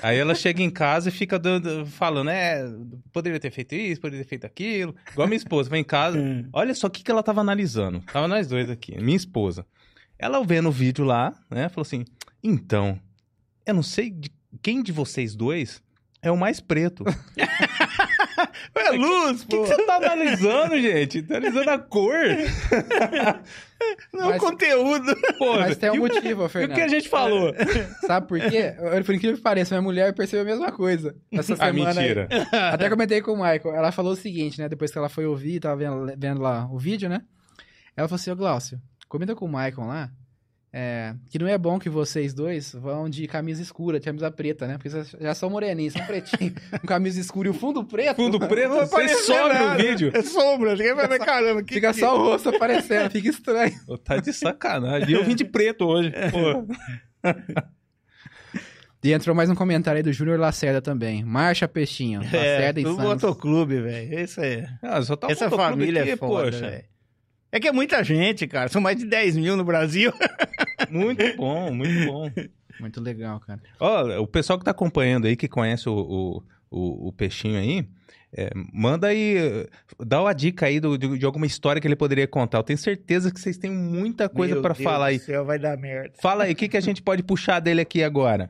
[0.03, 2.63] Aí ela chega em casa e fica dando- falando, é,
[3.11, 4.95] poderia ter feito isso, poderia ter feito aquilo.
[5.11, 6.17] Igual minha esposa, vem em casa,
[6.53, 8.01] olha só o que, que ela tava analisando.
[8.11, 9.65] Tava nós dois aqui, minha esposa.
[10.19, 12.05] Ela vendo o vídeo lá, né, falou assim,
[12.43, 12.99] então,
[13.65, 14.29] eu não sei de
[14.61, 15.81] quem de vocês dois
[16.21, 17.03] é o mais preto.
[18.75, 19.63] É luz, O que, pô.
[19.63, 21.21] que você tá analisando, gente?
[21.23, 22.13] Tá analisando a cor.
[24.13, 25.15] Não é o Mas- conteúdo.
[25.37, 26.89] Poxa, Mas tem um o- motivo, E o que a Fernando.
[26.89, 27.53] gente falou?
[28.07, 28.73] Sabe por quê?
[28.77, 31.15] Eu- Por incrível que pareça, minha mulher percebeu a mesma coisa.
[31.31, 31.89] Essa Ah, semana.
[31.91, 31.95] aí.
[32.15, 32.27] mentira.
[32.71, 33.75] Até comentei com o Michael.
[33.75, 34.67] Ela falou o seguinte, né?
[34.69, 37.21] Depois que ela foi ouvir, tava vendo, vendo lá o vídeo, né?
[37.97, 40.09] Ela falou assim, ô Glaucio, comenta com o Michael lá.
[40.77, 44.67] É, que não é bom que vocês dois vão de camisa escura, de camisa preta,
[44.67, 44.73] né?
[44.73, 46.53] Porque vocês já são moreninhos, são pretinhos.
[46.81, 48.17] com camisa escura e o fundo preto.
[48.17, 50.11] Fundo preto, Não aparecer some no vídeo.
[50.13, 50.75] É sombra.
[50.75, 51.63] Ninguém vai ver, caramba.
[51.63, 53.73] Que Fica que- só o rosto aparecendo, fica estranho.
[53.87, 55.09] Ô, Tá de sacanagem.
[55.09, 56.11] E eu vim de preto hoje.
[56.31, 56.67] Pô.
[59.03, 61.23] E entrou mais um comentário aí do Júnior Lacerda também.
[61.23, 62.21] Marcha, peixinho.
[62.21, 63.05] É, Lacerda e do Santos.
[63.05, 64.19] motoclube, velho.
[64.19, 64.65] Isso aí.
[64.81, 66.59] Ah, só tá Essa família aqui, é foda, poxa.
[66.69, 66.83] velho.
[67.55, 68.67] É que é muita gente, cara.
[68.67, 70.11] São mais de 10 mil no Brasil.
[70.91, 72.29] Muito bom, muito bom.
[72.81, 73.61] Muito legal, cara.
[73.79, 77.87] Ó, o pessoal que tá acompanhando aí, que conhece o, o, o, o peixinho aí,
[78.33, 79.65] é, manda aí,
[80.05, 82.57] dá uma dica aí do- de, de alguma história que ele poderia contar.
[82.57, 85.17] Eu tenho certeza que vocês têm muita coisa Meu pra Deus falar aí.
[85.17, 86.11] do céu, vai dar merda.
[86.21, 88.49] Fala aí, o que, que a gente pode puxar dele aqui agora?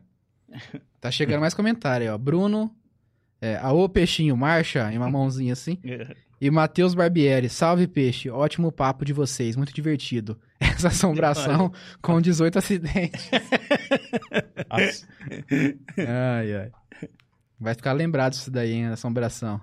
[1.00, 2.18] Tá chegando mais comentário aí, ó.
[2.18, 2.76] Bruno,
[3.40, 5.78] é, aô peixinho, marcha, e uma mãozinha assim.
[6.40, 10.38] E Matheus Barbieri, salve peixe, ótimo papo de vocês, muito divertido.
[10.60, 11.72] Essa assombração
[12.02, 13.30] com 18 acidentes.
[15.98, 16.72] Ai, ai.
[17.60, 19.62] Vai ficar lembrado isso daí, hein, assombração.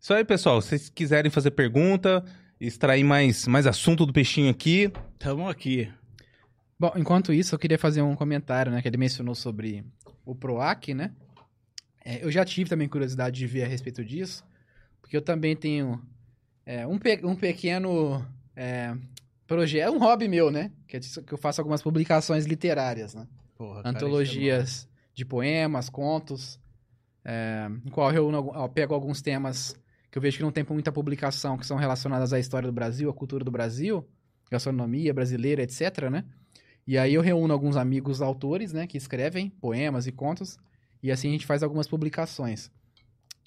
[0.00, 0.60] Isso aí, pessoal.
[0.62, 2.24] Se vocês quiserem fazer pergunta,
[2.58, 4.90] extrair mais, mais assunto do peixinho aqui,
[5.22, 5.88] Tamo aqui.
[6.76, 9.84] Bom, enquanto isso, eu queria fazer um comentário, né, que ele mencionou sobre
[10.24, 11.12] o PROAC, né?
[12.04, 14.44] É, eu já tive também curiosidade de ver a respeito disso,
[15.12, 16.00] porque eu também tenho
[16.64, 18.24] é, um, pe- um pequeno
[18.56, 18.96] é,
[19.46, 20.72] projeto, um hobby meu, né?
[20.88, 23.28] Que, é que eu faço algumas publicações literárias, né?
[23.58, 26.58] Porra, cara, Antologias de poemas, contos,
[27.22, 29.76] é, em qual eu, reúno eu pego alguns temas
[30.10, 33.10] que eu vejo que não tem muita publicação, que são relacionadas à história do Brasil,
[33.10, 34.08] à cultura do Brasil,
[34.50, 36.24] gastronomia brasileira, etc, né?
[36.86, 40.58] E aí eu reúno alguns amigos autores, né, que escrevem poemas e contos,
[41.02, 42.70] e assim a gente faz algumas publicações.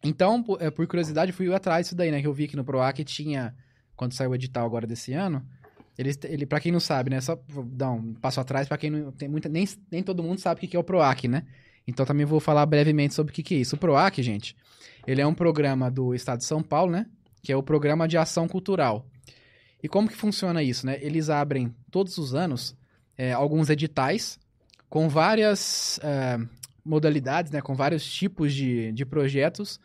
[0.08, 2.64] Então, po- é, por curiosidade, fui atrás disso daí, né, que eu vi que no
[2.64, 3.56] PROAC tinha,
[3.96, 5.46] quando saiu o edital agora desse ano,
[5.98, 9.12] eles, ele, pra quem não sabe, né, só dar um passo atrás, pra quem não
[9.12, 11.44] tem muita, nem, nem todo mundo sabe o que que é o PROAC, né?
[11.88, 13.76] Então também vou falar brevemente sobre o que que é isso.
[13.76, 14.56] O PROAC, gente,
[15.08, 17.06] ele é um programa do Estado de São Paulo, né,
[17.42, 19.06] que é o Programa de Ação Cultural.
[19.82, 20.98] E como que funciona isso, né?
[21.00, 22.76] Eles abrem todos os anos
[23.18, 24.40] é, alguns editais
[24.90, 26.40] com várias é,
[26.84, 29.80] modalidades, né, com vários tipos de, de projetos,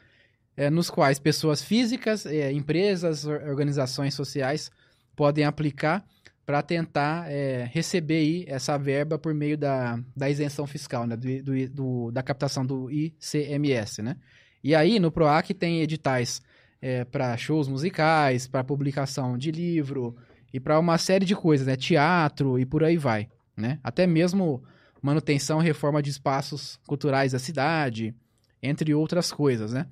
[0.60, 4.70] é, nos quais pessoas físicas, é, empresas, or- organizações sociais
[5.16, 6.04] podem aplicar
[6.44, 11.42] para tentar é, receber aí essa verba por meio da, da isenção fiscal, né, do,
[11.42, 14.16] do- do- da captação do ICMS, né?
[14.62, 16.42] E aí, no PROAC tem editais
[17.10, 20.14] para shows musicais, para publicação de livro
[20.52, 21.76] e para uma série de coisas, né?
[21.76, 23.78] Teatro e por aí vai, né?
[23.82, 24.62] Até mesmo
[25.00, 28.14] manutenção e reforma de espaços culturais da cidade,
[28.62, 29.86] entre outras coisas, né?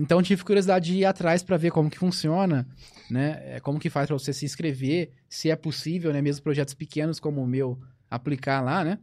[0.00, 2.66] Então tive curiosidade de ir atrás para ver como que funciona,
[3.10, 3.56] né?
[3.56, 6.22] É, Como que faz para você se inscrever, se é possível, né?
[6.22, 7.78] Mesmo projetos pequenos como o meu
[8.10, 8.98] aplicar lá, né?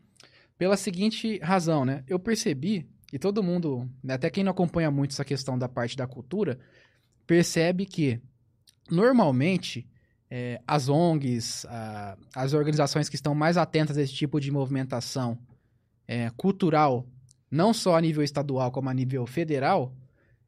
[0.57, 2.03] Pela seguinte razão, né?
[2.07, 5.95] Eu percebi e todo mundo, né, até quem não acompanha muito essa questão da parte
[5.95, 6.57] da cultura,
[7.25, 8.19] percebe que
[8.89, 9.87] normalmente
[10.29, 15.37] é, as ONGs, a- as organizações que estão mais atentas a esse tipo de movimentação
[16.07, 17.05] é, cultural,
[17.49, 19.93] não só a nível estadual como a nível federal,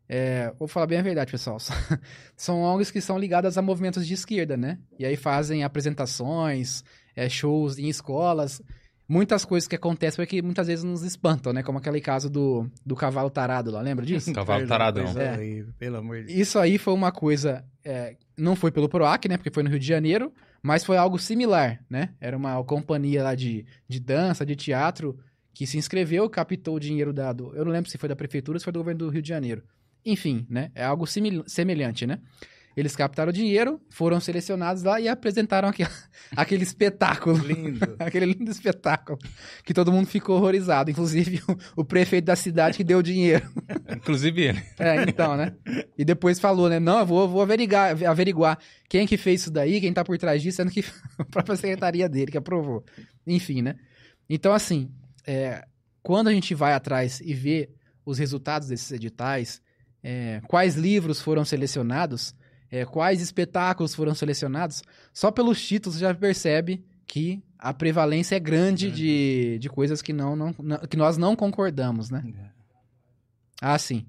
[0.09, 1.59] é, vou falar bem a verdade, pessoal,
[2.35, 4.79] são ONGs que são ligadas a movimentos de esquerda, né?
[4.97, 6.83] E aí fazem apresentações,
[7.15, 8.59] é, shows em escolas,
[9.07, 11.61] muitas coisas que acontecem que muitas vezes nos espantam, né?
[11.61, 14.31] Como aquele caso do, do cavalo tarado lá, lembra disso?
[14.33, 15.03] Cavalo taradão.
[15.03, 15.63] coisa É.
[15.77, 16.39] Pelo amor de Deus.
[16.39, 17.63] Isso aí foi uma coisa.
[17.83, 19.37] é, não foi pelo PROAC, né?
[19.37, 22.15] Porque foi no Rio de Janeiro, mas foi algo similar, né?
[22.19, 25.19] Era uma companhia lá de, de dança, de teatro,
[25.53, 27.51] que se inscreveu, captou o dinheiro dado.
[27.53, 29.29] Eu não lembro se foi da prefeitura ou se foi do governo do Rio de
[29.29, 29.63] Janeiro.
[30.05, 30.71] Enfim, né?
[30.73, 32.19] É algo semelhante, né?
[32.79, 35.89] Eles captaram dinheiro, foram selecionados lá e apresentaram aquele,
[36.33, 37.37] aquele espetáculo.
[37.37, 37.79] Lindo.
[37.99, 39.19] aquele lindo espetáculo.
[39.65, 40.89] Que todo mundo ficou horrorizado.
[40.89, 43.45] Inclusive o, o prefeito da cidade que deu dinheiro.
[43.93, 44.63] Inclusive ele.
[44.79, 45.53] É, então, né?
[45.97, 46.79] E depois falou, né?
[46.79, 50.41] Não, eu vou, vou averiguar, averiguar quem que fez isso daí, quem tá por trás
[50.41, 50.85] disso, sendo que
[51.17, 52.85] a própria secretaria dele que aprovou.
[53.27, 53.75] Enfim, né?
[54.29, 54.89] Então, assim,
[55.27, 55.65] é,
[56.01, 57.69] quando a gente vai atrás e vê
[58.05, 59.61] os resultados desses editais,
[60.03, 62.33] é, quais livros foram selecionados,
[62.71, 64.83] é, quais espetáculos foram selecionados,
[65.13, 70.35] só pelos títulos já percebe que a prevalência é grande de, de coisas que, não,
[70.35, 72.23] não, não- que nós não concordamos, né?
[73.61, 74.05] Ah, sim.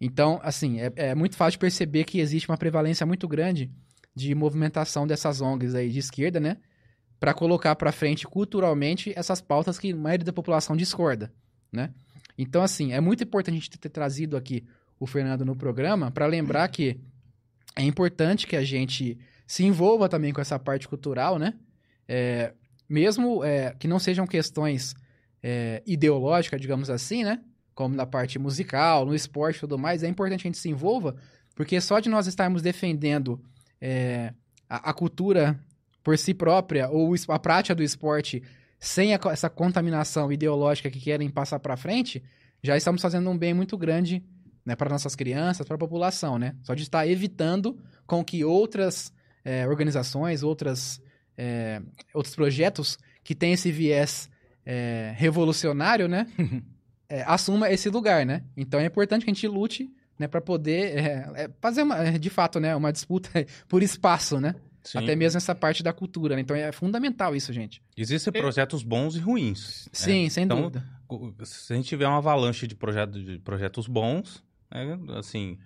[0.00, 3.70] Então, assim, é, é muito fácil perceber que existe uma prevalência muito grande
[4.14, 6.56] de movimentação dessas ONGs aí de esquerda, né?
[7.18, 11.32] Para colocar para frente culturalmente essas pautas que a maioria da população discorda,
[11.72, 11.92] né?
[12.38, 14.64] Então, assim, é muito importante a gente ter trazido aqui
[15.00, 17.00] o Fernando no programa para lembrar que
[17.74, 21.54] é importante que a gente se envolva também com essa parte cultural, né?
[22.06, 22.52] É,
[22.88, 24.94] mesmo é, que não sejam questões
[25.42, 27.40] é, ideológicas, digamos assim, né?
[27.74, 31.16] Como na parte musical, no esporte e tudo mais, é importante a gente se envolva,
[31.54, 33.42] porque só de nós estarmos defendendo
[33.80, 34.34] é,
[34.68, 35.58] a, a cultura
[36.04, 38.42] por si própria ou a prática do esporte
[38.78, 42.22] sem a essa contaminação ideológica que querem passar para frente,
[42.62, 44.22] já estamos fazendo um bem muito grande
[44.64, 46.54] né, para nossas crianças, para a população, né?
[46.62, 49.12] Só de estar evitando com que outras
[49.44, 51.00] é, organizações, outras,
[51.36, 51.80] é,
[52.14, 54.28] outros projetos que têm esse viés
[54.64, 56.26] é, revolucionário, né?
[57.08, 58.42] é, assuma esse lugar, né?
[58.56, 62.28] Então é importante que a gente lute né, para poder é, é, fazer, uma, de
[62.28, 63.30] fato, né, uma disputa
[63.66, 64.54] por espaço, né?
[64.82, 64.98] Sim.
[64.98, 66.34] Até mesmo essa parte da cultura.
[66.36, 66.42] Né?
[66.42, 67.82] Então é fundamental isso, gente.
[67.96, 69.86] Existem projetos bons e ruins.
[69.86, 69.90] né?
[69.92, 70.84] Sim, sem Então, dúvida.
[71.44, 75.58] Se a gente tiver uma avalanche de, projeto, de projetos bons, né, assim.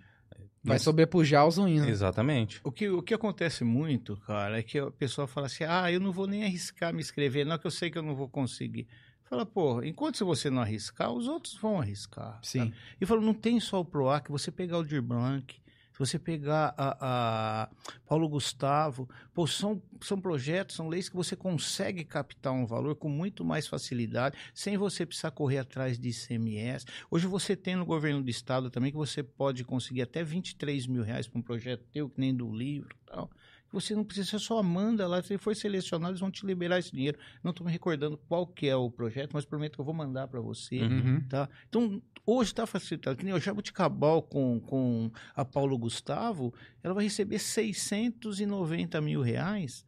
[0.63, 1.83] Vai sobrepujar os ruins.
[1.83, 1.91] né?
[1.91, 2.61] Exatamente.
[2.65, 6.01] O que, o que acontece muito, cara, é que a pessoa fala assim: ah, eu
[6.01, 8.89] não vou nem arriscar me inscrever, não, que eu sei que eu não vou conseguir.
[9.25, 12.39] Fala, pô, enquanto se você não arriscar, os outros vão arriscar.
[12.43, 12.71] Sim.
[12.71, 12.77] tá?
[13.01, 15.61] E fala, não tem só o PROAC, você pegar o Dir Blanc,
[15.95, 17.69] se você pegar a, a
[18.05, 23.09] Paulo Gustavo, pô, são, são projetos, são leis que você consegue captar um valor com
[23.09, 26.85] muito mais facilidade, sem você precisar correr atrás de ICMS.
[27.09, 31.05] Hoje você tem no governo do estado também que você pode conseguir até 23 mil
[31.05, 33.31] reais para um projeto teu, que nem do livro tal.
[33.75, 36.93] Você não precisa, você só manda lá, se for selecionado, eles vão te liberar esse
[36.93, 37.19] dinheiro.
[37.43, 40.29] Não estou me recordando qual que é o projeto, mas prometo que eu vou mandar
[40.29, 40.81] para você.
[40.81, 41.21] Uhum.
[41.29, 41.49] Tá?
[41.69, 43.17] Então, hoje está facilitado.
[43.17, 49.85] Que nem o Jabuticabal com, com a Paulo Gustavo, ela vai receber 690 mil reais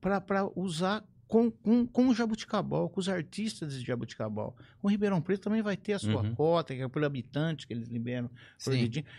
[0.00, 1.04] para usar
[1.34, 4.56] com, com, com o Jabuticabal, com os artistas de Jabuticabal.
[4.80, 6.32] O Ribeirão Preto também vai ter a sua Uhum.
[6.32, 8.30] cota, que é por habitante que eles liberam.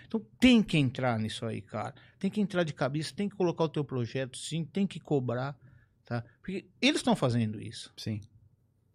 [0.07, 1.93] Então tem que entrar nisso aí, cara.
[2.17, 5.57] Tem que entrar de cabeça, tem que colocar o teu projeto, sim, tem que cobrar.
[6.05, 6.23] Tá?
[6.39, 7.91] Porque eles estão fazendo isso.
[7.97, 8.21] Sim.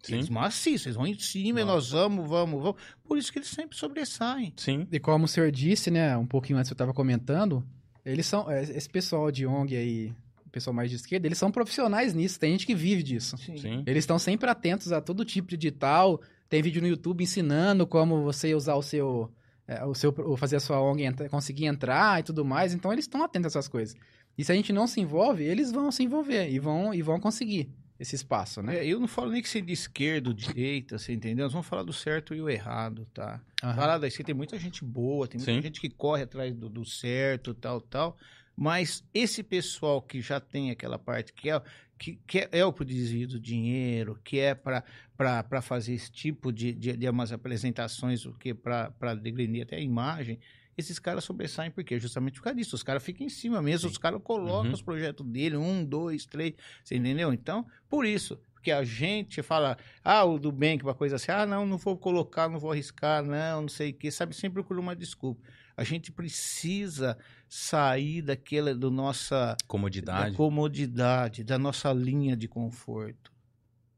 [0.02, 0.14] Sim.
[0.14, 2.80] Eles maciços, eles vão em cima, e nós vamos, vamos, vamos.
[3.04, 4.54] Por isso que eles sempre sobressaem.
[4.56, 4.88] Sim.
[4.90, 7.62] E como o senhor disse, né, um pouquinho antes eu estava comentando,
[8.02, 10.14] eles são, é, esse pessoal de ONG aí,
[10.50, 13.36] pessoal mais de esquerda, eles são profissionais nisso, tem gente que vive disso.
[13.38, 13.82] Sim.
[13.86, 18.22] Eles estão sempre atentos a todo tipo de edital, tem vídeo no YouTube ensinando como
[18.22, 19.30] você usar o seu,
[19.68, 23.04] é, o seu fazer a sua ONG entra- conseguir entrar e tudo mais, então eles
[23.04, 23.96] estão atentos a essas coisas.
[24.36, 27.20] E se a gente não se envolve, eles vão se envolver e vão, e vão
[27.20, 28.78] conseguir esse espaço, né?
[28.78, 31.44] É, eu não falo nem que seja de esquerda ou direita, você entendeu?
[31.44, 33.42] Nós vamos falar do certo e o errado, tá?
[33.62, 33.74] Aham.
[33.74, 35.60] Falar da esquerda tem muita gente boa, tem muita Sim.
[35.60, 38.16] gente que corre atrás do, do certo, tal, tal.
[38.60, 41.62] Mas esse pessoal que já tem aquela parte que é,
[41.98, 46.74] que, que é, é o desvio do dinheiro, que é para fazer esse tipo de,
[46.74, 50.38] de, de umas apresentações, o que para degredir até a imagem,
[50.76, 51.98] esses caras sobressaem por quê?
[51.98, 52.76] Justamente por causa disso.
[52.76, 53.92] Os caras ficam em cima mesmo, Sim.
[53.92, 54.74] os caras colocam Uhum.
[54.74, 56.52] os projetos dele, um, dois, três,
[56.84, 57.32] você entendeu?
[57.32, 58.38] Então, por isso.
[58.52, 61.78] Porque a gente fala, ah, o do bem, que uma coisa assim, ah, não, não
[61.78, 64.36] vou colocar, não vou arriscar, não, não sei o quê, sabe?
[64.36, 65.40] Sempre procura uma desculpa.
[65.80, 67.16] A gente precisa
[67.48, 70.36] sair daquela, do nossa da Comodidade.
[70.36, 73.32] comodidade, da nossa linha de conforto.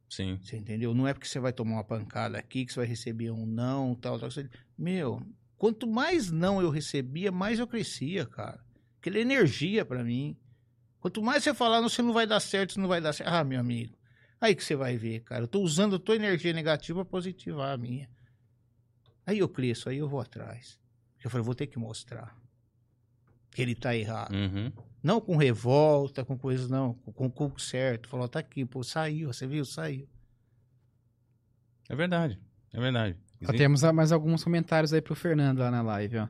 [0.08, 0.38] Sim.
[0.40, 0.94] Você entendeu?
[0.94, 3.96] Não é porque você vai tomar uma pancada aqui que você vai receber um não,
[3.96, 4.28] tal, tal.
[4.78, 5.26] Meu,
[5.58, 8.64] quanto mais não eu recebia, mais eu crescia, cara.
[9.00, 10.36] Aquela energia pra mim.
[11.00, 13.28] Quanto mais você falar, não, você não vai dar certo, não vai dar certo.
[13.28, 13.98] Ah, meu amigo.
[14.40, 15.42] Aí que você vai ver, cara.
[15.42, 18.08] Eu tô usando a tua energia negativa pra positivar a minha.
[19.26, 20.80] Aí eu cresço, aí eu vou atrás.
[21.22, 22.36] Eu falei, vou ter que mostrar
[23.50, 24.34] que ele tá errado.
[24.34, 24.72] Uhum.
[25.02, 26.94] Não com revolta, com coisas, não.
[26.94, 28.08] Com o certo.
[28.08, 29.64] Falou, tá aqui, pô, saiu, você viu?
[29.64, 30.08] Saiu.
[31.88, 32.38] É verdade.
[32.72, 33.16] É verdade.
[33.46, 36.28] Ó, temos mais alguns comentários aí pro Fernando lá na live, ó.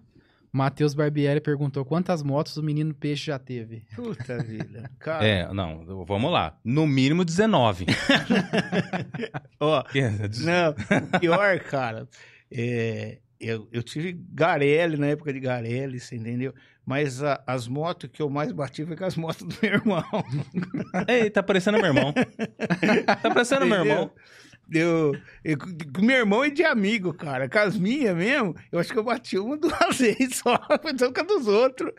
[0.55, 3.87] Matheus Barbieri perguntou quantas motos o menino peixe já teve.
[3.95, 4.91] Puta vida.
[4.99, 6.59] Cara, É, não, vamos lá.
[6.63, 7.87] No mínimo 19.
[9.61, 10.03] ó, Que-
[10.45, 10.71] não,
[11.15, 12.07] o pior, cara,
[12.51, 16.55] é, eu, eu tive Garelli na época de Garelli, você entendeu?
[16.87, 20.05] Mas a- as motos que eu mais bati foi com as motos do meu irmão.
[21.09, 22.13] Ei, tá parecendo meu irmão.
[23.07, 24.11] Tá parecendo meu irmão.
[24.75, 25.13] Eu,
[25.45, 27.47] eu, com meu irmão e de amigo, cara.
[27.49, 31.13] Com as minhas mesmo, eu acho que eu bati uma duas vezes só, foi só
[31.13, 31.93] com a dos outros.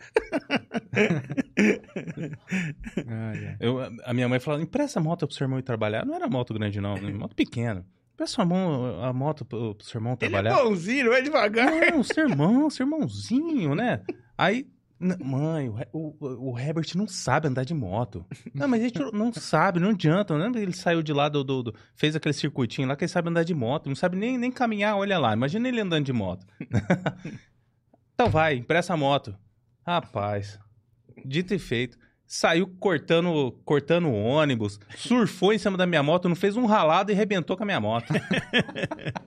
[3.59, 6.05] Eu, a minha mãe falou, empresta a moto pro seu irmão ir trabalhar.
[6.05, 6.95] Não era moto grande, não.
[6.95, 7.11] né?
[7.11, 7.85] Moto pequena.
[8.13, 10.63] Empresta a, mão, a moto pro, pro seu irmão Ele é trabalhar.
[10.63, 11.91] bonzinho, vai devagar.
[11.91, 14.01] Não, seu irmão, seu irmãozinho, né?
[14.37, 14.67] Aí,
[15.19, 18.23] mãe, o, o, o Herbert não sabe andar de moto.
[18.53, 20.37] Não, mas ele não sabe, não adianta.
[20.37, 23.29] Não ele saiu de lá do, do- do- Fez aquele circuitinho lá que ele sabe
[23.29, 23.87] andar de moto.
[23.87, 25.33] Não sabe nem, nem caminhar, olha lá.
[25.33, 26.45] Imagina ele andando de moto.
[28.13, 29.35] então vai, empresta a moto.
[29.85, 30.59] Rapaz,
[31.25, 31.97] dito e feito.
[32.35, 37.11] Saiu cortando, cortando o ônibus, surfou em cima da minha moto, não fez um ralado
[37.11, 38.11] e rebentou com a minha moto.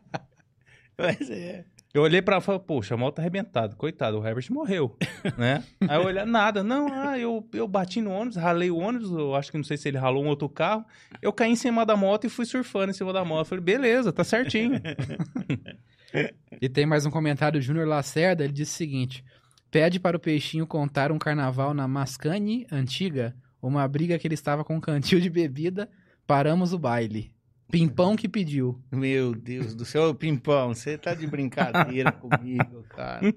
[0.99, 1.65] Mas é.
[1.95, 3.77] Eu olhei pra ela e falei, poxa, a moto tá arrebentada.
[3.77, 4.97] Coitado, o Herbert morreu,
[5.39, 5.63] né?
[5.89, 6.65] Aí eu olhei, nada.
[6.65, 9.77] Não, ah, eu, eu bati no ônibus, ralei o ônibus, eu acho que não sei
[9.77, 10.85] se ele ralou um outro carro.
[11.23, 13.43] Eu caí em cima da moto e fui surfando em cima da moto.
[13.43, 14.81] Eu falei, beleza, tá certinho.
[16.63, 19.25] E tem mais um comentário do Júnior Lacerda, ele disse o seguinte:
[19.71, 24.65] pede para o peixinho contar um carnaval na Mascane antiga, uma briga que ele estava
[24.65, 25.91] com um cantil de bebida,
[26.27, 27.35] paramos o baile.
[27.71, 28.81] Pimpão que pediu.
[28.93, 33.35] Meu Deus do céu, Pimpão, você tá de brincadeira comigo, cara.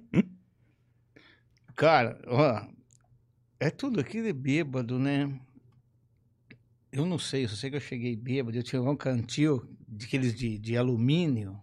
[1.76, 2.68] Cara, ó,
[3.60, 5.34] é tudo aquilo de bêbado, né?
[6.91, 10.60] Eu não sei, eu sei que eu cheguei bêbado, eu tinha um cantil daqueles de,
[10.60, 11.60] de alumínio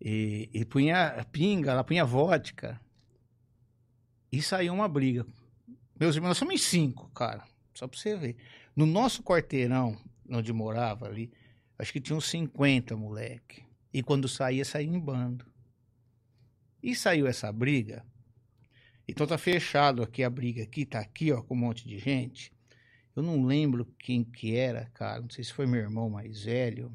[0.00, 2.78] e, e punha pinga, ela punha vodka
[4.30, 5.26] e saiu uma briga.
[5.98, 7.44] Meus irmãos, nós somos em cinco, cara,
[7.74, 8.36] só pra você ver.
[8.76, 9.98] No nosso quarteirão,
[10.30, 11.32] onde morava ali,
[11.78, 13.64] acho que tinha uns 50 moleque.
[13.92, 15.44] E quando saía, saía em bando.
[16.82, 18.04] E saiu essa briga.
[19.08, 22.52] Então tá fechado aqui a briga aqui, tá aqui, ó, com um monte de gente.
[23.16, 25.22] Eu não lembro quem que era, cara.
[25.22, 26.94] Não sei se foi meu irmão mais velho.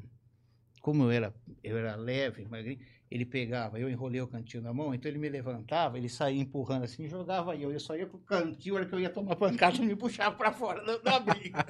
[0.80, 2.78] Como eu era, eu era leve, magrinho,
[3.14, 6.82] ele pegava, eu enrolei o cantil na mão, então ele me levantava, ele saía empurrando
[6.82, 7.70] assim, jogava eu.
[7.70, 9.94] Eu só ia com o cantil, a hora que eu ia tomar pancada, ele me
[9.94, 11.64] puxava pra fora da, da briga.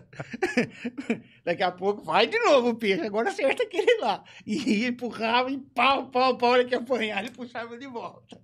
[1.45, 4.25] Daqui a pouco, vai de novo o peixe, agora acerta aquele lá.
[4.47, 8.41] E ia, empurrava e pau, pau, pau, hora que apanhar, ele puxava de volta.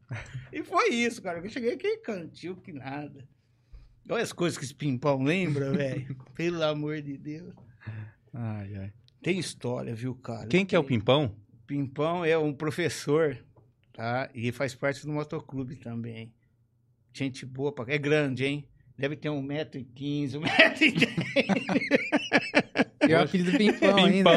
[0.52, 1.38] E foi isso, cara.
[1.38, 3.26] Eu cheguei aqui, cantil, que nada.
[4.10, 6.14] Olha as coisas que esse pimpão lembra, velho.
[6.34, 7.54] Pelo amor de Deus.
[8.34, 8.92] Ai, ai.
[9.22, 10.46] Tem história, viu, cara?
[10.48, 10.84] Quem que é o.
[10.84, 11.34] Pimpão?
[11.70, 13.38] Pimpão é um professor,
[13.92, 14.28] tá?
[14.34, 16.32] E faz parte do motoclube também.
[17.12, 17.84] Gente boa, pra...
[17.94, 18.66] é grande, hein?
[18.98, 20.94] Deve ter um metro e quinze, um metro e
[23.08, 24.04] E o apelido Pimpão, Pimpão.
[24.04, 24.30] ainda.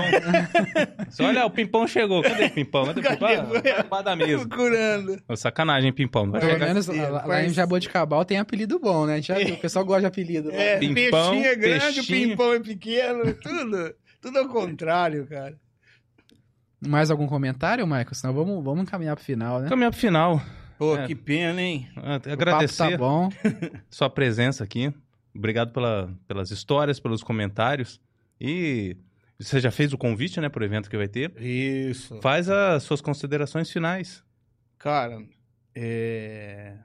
[1.09, 2.21] Só olha, o Pimpão chegou.
[2.21, 2.85] Cadê o Pimpão?
[2.85, 3.27] Cadê o Pimpão?
[3.51, 3.69] Cadê?
[3.71, 4.47] Ah, tá debaixo da mesa.
[4.47, 5.23] procurando.
[5.27, 6.29] Ô, sacanagem, hein, Pimpão.
[6.29, 7.53] Vai Pelo menos lá, lá em parceiro.
[7.55, 9.13] Jaboticabal tem apelido bom, né?
[9.13, 10.49] A gente já viu, o pessoal gosta de apelido.
[10.49, 10.55] lá.
[10.55, 12.29] É, Pimpão, peixinho é grande, peixinho.
[12.29, 13.95] pimpão é pequeno, tudo.
[14.21, 15.59] Tudo ao contrário, cara.
[16.87, 18.13] Mais algum comentário, Michael?
[18.13, 19.69] Senão vamos, vamos encaminhar pro final, né?
[19.69, 20.41] Caminhar pro final.
[20.77, 21.05] Pô, É.
[21.07, 21.87] que pena, hein?
[21.95, 23.29] Ah, O papo Agradecer tá bom.
[23.89, 24.93] sua presença aqui.
[25.33, 27.99] Obrigado pela, pelas histórias, pelos comentários.
[28.39, 28.97] E
[29.39, 31.33] você já fez o convite, né, pro evento que vai ter.
[31.41, 32.19] Isso.
[32.21, 34.23] Faz as suas considerações finais.
[34.77, 35.23] Cara,
[35.73, 36.75] é...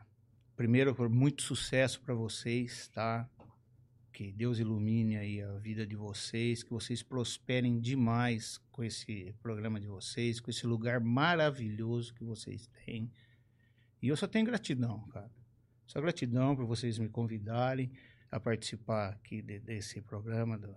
[0.56, 3.28] primeiro, por muito sucesso para vocês, tá?
[4.18, 9.78] Que Deus ilumine aí a vida de vocês, que vocês prosperem demais com esse programa
[9.78, 13.08] de vocês, com esse lugar maravilhoso que vocês têm.
[14.02, 15.30] E eu só tenho gratidão, cara.
[15.86, 17.92] Só gratidão por vocês me convidarem
[18.28, 20.74] a participar aqui de- desse programa do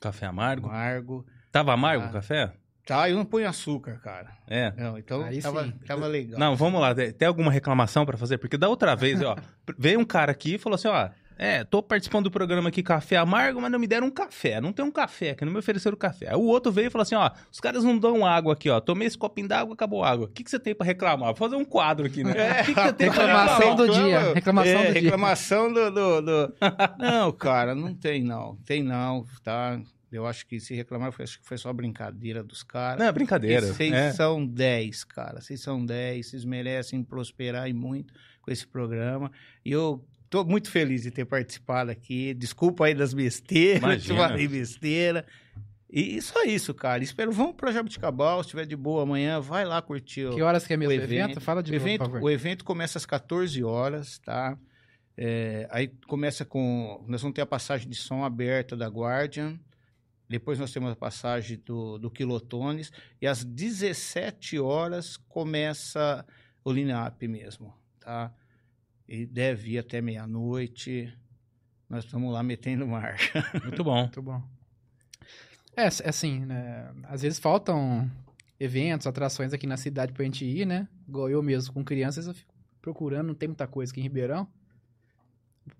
[0.00, 0.68] Café amargo.
[0.68, 1.26] Amargo.
[1.52, 2.08] Tava amargo Ah.
[2.08, 2.54] o café?
[2.86, 4.38] Tá, eu não ponho açúcar, cara.
[4.46, 4.72] É.
[4.72, 5.72] Não, então Aí tava, sim.
[5.86, 6.40] tava legal.
[6.40, 6.94] Não, vamos lá.
[6.94, 8.38] Tem tem alguma reclamação pra fazer?
[8.38, 9.36] Porque da outra vez, ó,
[9.78, 11.10] veio um cara aqui e falou assim, ó,
[11.42, 14.60] é, tô participando do programa aqui Café Amargo, mas não me deram um café.
[14.60, 16.28] Não tem um café aqui, não me ofereceram café.
[16.28, 18.78] Aí o outro veio e falou assim, ó, os caras não dão água aqui, ó.
[18.78, 20.26] Tomei esse copinho d'água, acabou a água.
[20.26, 21.28] O que, que você tem pra reclamar?
[21.28, 22.32] Vou fazer um quadro aqui, né?
[22.36, 23.76] É, o que, que você tem pra Reclamação reclamar?
[23.76, 24.18] do dia.
[24.34, 25.02] Reclama- Reclamação é, do dia.
[25.02, 26.54] reclamação do, do, do-
[26.98, 28.56] Não, cara, não tem não.
[28.66, 29.80] Tem não, tá?
[30.12, 32.98] Eu acho que se reclamar, foi, acho que foi só brincadeira dos caras.
[32.98, 33.66] Não, é brincadeira.
[33.66, 34.12] Vocês é.
[34.12, 35.40] são 10, cara.
[35.40, 36.26] Vocês são 10.
[36.26, 38.12] Vocês merecem prosperar e muito
[38.42, 39.30] com esse programa.
[39.64, 42.32] E eu tô muito feliz de ter participado aqui.
[42.32, 43.82] Desculpa aí das besteiras.
[44.08, 45.26] Eu falei besteira.
[45.92, 47.02] E só isso, cara.
[47.02, 50.64] Espero, vamos para Jabuticabal, se estiver de boa amanhã, vai lá curtir o, Que horas
[50.64, 51.24] que é mesmo o o evento?
[51.30, 51.40] evento.
[51.40, 51.98] Fala de o novo, evento.
[51.98, 52.22] por favor.
[52.22, 54.56] O evento começa às 14 horas, tá?
[55.16, 57.04] É, aí começa com.
[57.08, 59.58] Nós vamos ter a passagem de som aberta da Guardian.
[60.28, 62.92] Depois nós temos a passagem do, do Quilotones.
[63.20, 66.24] E às 17 horas começa
[66.64, 68.32] o line-up mesmo, tá?
[69.10, 71.12] E deve ir até meia-noite.
[71.88, 73.44] Nós estamos lá metendo marcha.
[73.64, 74.02] Muito bom.
[74.02, 74.40] Muito bom.
[75.76, 76.94] É, é assim, né?
[77.02, 78.08] Às vezes faltam
[78.58, 80.86] eventos, atrações aqui na cidade pra gente ir, né?
[81.08, 84.46] Igual eu mesmo, com crianças, eu fico procurando, não tem muita coisa aqui em Ribeirão.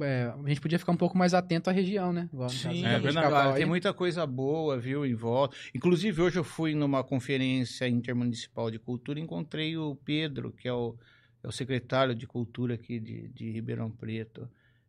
[0.00, 2.28] É, a gente podia ficar um pouco mais atento à região, né?
[2.32, 3.56] Igual do é verdade.
[3.56, 5.56] Tem muita coisa boa, viu, em volta.
[5.72, 10.72] Inclusive, hoje eu fui numa conferência intermunicipal de cultura e encontrei o Pedro, que é
[10.72, 10.96] o,
[11.42, 14.48] é o secretário de cultura aqui de, de Ribeirão Preto.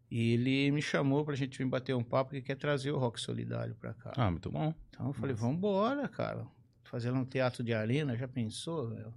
[0.10, 3.20] E ele me chamou pra gente vir bater um papo que quer trazer o rock
[3.20, 4.12] solidário pra cá.
[4.18, 4.74] Ah, muito bom.
[4.90, 6.46] Então eu falei, vamos embora, cara.
[6.84, 8.90] Fazer um teatro de arena, já pensou?
[8.90, 9.14] meu?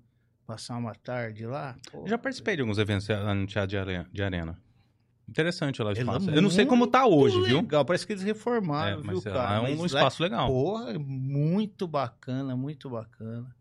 [0.47, 1.77] Passar uma tarde lá?
[1.91, 4.57] Pô, já participei de alguns eventos lá no Teatro de Are- de Arena.
[5.29, 6.31] Interessante lá o É espaço.
[6.31, 7.61] lá Eu não sei como tá hoje, muito viu?
[7.63, 9.55] Legal, parece que eles É, reformaram, viu, mas sei cara?
[9.55, 10.47] é um Mas lá espaço legal.
[10.49, 13.57] Porra, é muito bacana, muito bacana.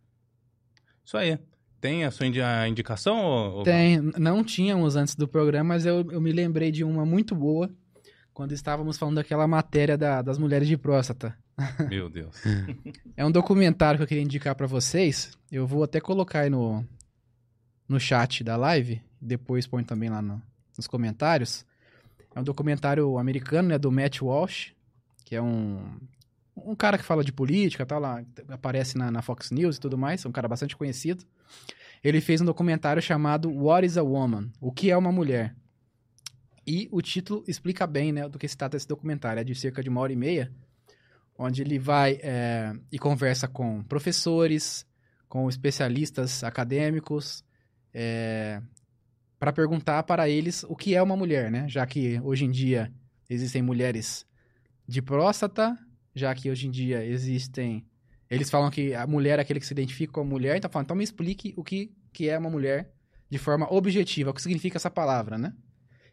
[1.06, 1.40] Isso aí.
[1.84, 3.18] Tem a sua indicação?
[3.58, 7.36] ou- Tem, não tínhamos antes do programa, mas eu, eu me lembrei de uma muito
[7.36, 7.70] boa
[8.34, 11.38] quando estávamos falando daquela matéria da- das mulheres de próstata.
[11.90, 12.42] Meu Deus.
[13.18, 15.38] É um documentário que eu queria indicar pra vocês.
[15.52, 16.86] Eu vou até colocar aí no,
[17.86, 20.42] no chat da live, depois põe também lá no-
[20.78, 21.66] nos comentários.
[22.34, 24.72] É um documentário americano, né, do Matt Walsh,
[25.26, 25.84] que é um,
[26.56, 29.98] um cara que fala de política, tá lá, aparece na, na Fox News e tudo
[29.98, 31.26] mais, é um cara bastante conhecido.
[32.04, 34.52] Ele fez um documentário chamado What is a Woman?
[34.60, 35.56] O que é uma mulher?
[36.66, 39.40] E o título explica bem, né, do que se trata esse documentário.
[39.40, 40.52] É de cerca de uma hora e meia,
[41.38, 44.86] onde ele vai é, e conversa com professores,
[45.28, 47.44] com especialistas acadêmicos,
[49.40, 51.68] para perguntar para eles o que é uma mulher, né?
[51.68, 52.94] Já que hoje em dia
[53.30, 54.26] existem mulheres
[54.88, 55.78] de próstata,
[56.16, 57.86] já que hoje em dia existem.
[58.34, 60.96] Eles falam que a mulher é aquele que se identifica como mulher, então falam, então
[60.96, 62.92] me explique o que, que é uma mulher
[63.30, 65.54] de forma objetiva, o que significa essa palavra, né?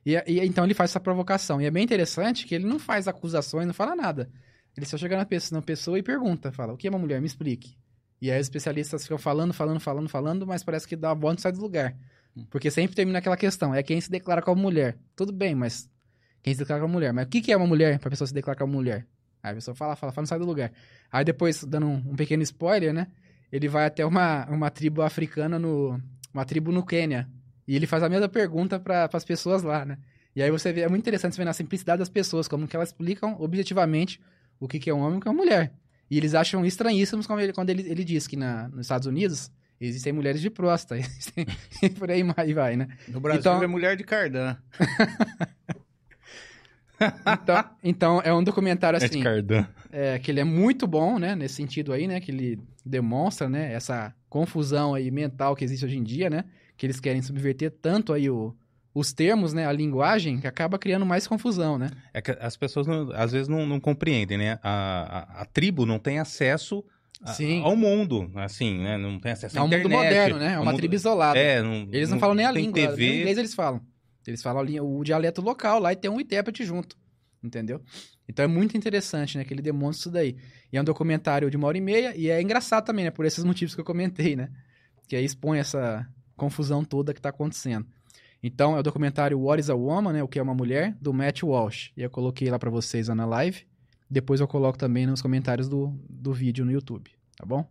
[0.05, 1.61] E, e então ele faz essa provocação.
[1.61, 4.31] E é bem interessante que ele não faz acusações, não fala nada.
[4.77, 7.21] Ele só chega na pessoa, na pessoa e pergunta, fala, o que é uma mulher?
[7.21, 7.77] Me explique.
[8.21, 11.41] E aí os especialistas ficam falando, falando, falando, falando, mas parece que dá a volta
[11.41, 11.97] e sai do lugar.
[12.51, 14.99] Porque sempre termina aquela questão, é quem se declara como mulher.
[15.17, 15.91] Tudo bem, mas
[16.43, 17.13] quem se declara como mulher.
[17.13, 19.07] Mas o que, que é uma mulher pra pessoa se declarar como mulher?
[19.43, 20.73] Aí a pessoa fala, fala, fala, não sai do lugar.
[21.11, 23.07] Aí depois, dando um, um pequeno spoiler, né?
[23.51, 26.01] Ele vai até uma, uma tribo africana, no,
[26.33, 27.29] uma tribo no Quênia.
[27.67, 29.99] E ele faz a mesma pergunta para as pessoas lá, né?
[30.35, 32.77] E aí você vê, é muito interessante você ver na simplicidade das pessoas, como que
[32.77, 34.21] elas explicam objetivamente
[34.61, 35.73] o que, que é um homem e o que é uma mulher.
[36.11, 39.51] E eles acham estranhíssimos quando ele, quando ele, ele diz que na, nos Estados Unidos
[39.81, 40.99] existem mulheres de próstata.
[41.01, 41.47] Existem,
[41.83, 42.23] e por aí
[42.53, 42.89] vai, né?
[43.09, 44.57] No Brasil Então- é mulher de cardan.
[47.27, 49.23] Então, então é um documentário É assim,
[49.91, 51.35] é, que ele é muito bom, né?
[51.35, 52.21] Nesse sentido aí, né?
[52.21, 53.73] Que ele demonstra, né?
[53.73, 56.45] Essa confusão aí mental que existe hoje em dia, né?
[56.77, 58.55] Que eles querem subverter tanto aí o,
[58.95, 59.67] os termos, né?
[59.67, 61.91] A linguagem, que acaba criando mais confusão, né?
[62.13, 64.59] É que as pessoas não- às vezes não, não compreendem, né?
[64.63, 66.85] A, a, a tribo não tem acesso
[67.23, 67.63] a- Sim.
[67.63, 68.97] ao mundo, assim, né?
[68.97, 70.05] Não tem acesso É à um mundo internet.
[70.05, 70.53] moderno, né?
[70.55, 71.39] É uma mundo- tribo isolada.
[71.39, 72.73] É, não, Eles não, falam nem a língua.
[72.75, 72.97] TV.
[73.11, 73.81] Nem inglês eles falam.
[74.27, 76.97] Eles falam o dialeto local lá e tem um intérprete junto.
[77.43, 77.81] Entendeu?
[78.29, 79.45] Então é muito interessante, né?
[79.45, 80.37] Que ele demonstra isso daí.
[80.73, 83.11] E é um documentário de uma hora e meia e é engraçado também, né?
[83.11, 84.51] Por esses motivos que eu comentei, né?
[85.09, 86.07] Que aí expõe essa
[86.37, 87.87] confusão toda que tá acontecendo.
[88.43, 90.23] Então é o documentário What is a Woman, né?
[90.23, 91.93] O que é uma mulher, do Matt Walsh.
[91.97, 93.67] E eu coloquei lá pra vocês lá na live.
[94.09, 97.65] Depois eu coloco também nos comentários do, do vídeo no YouTube, tá bom?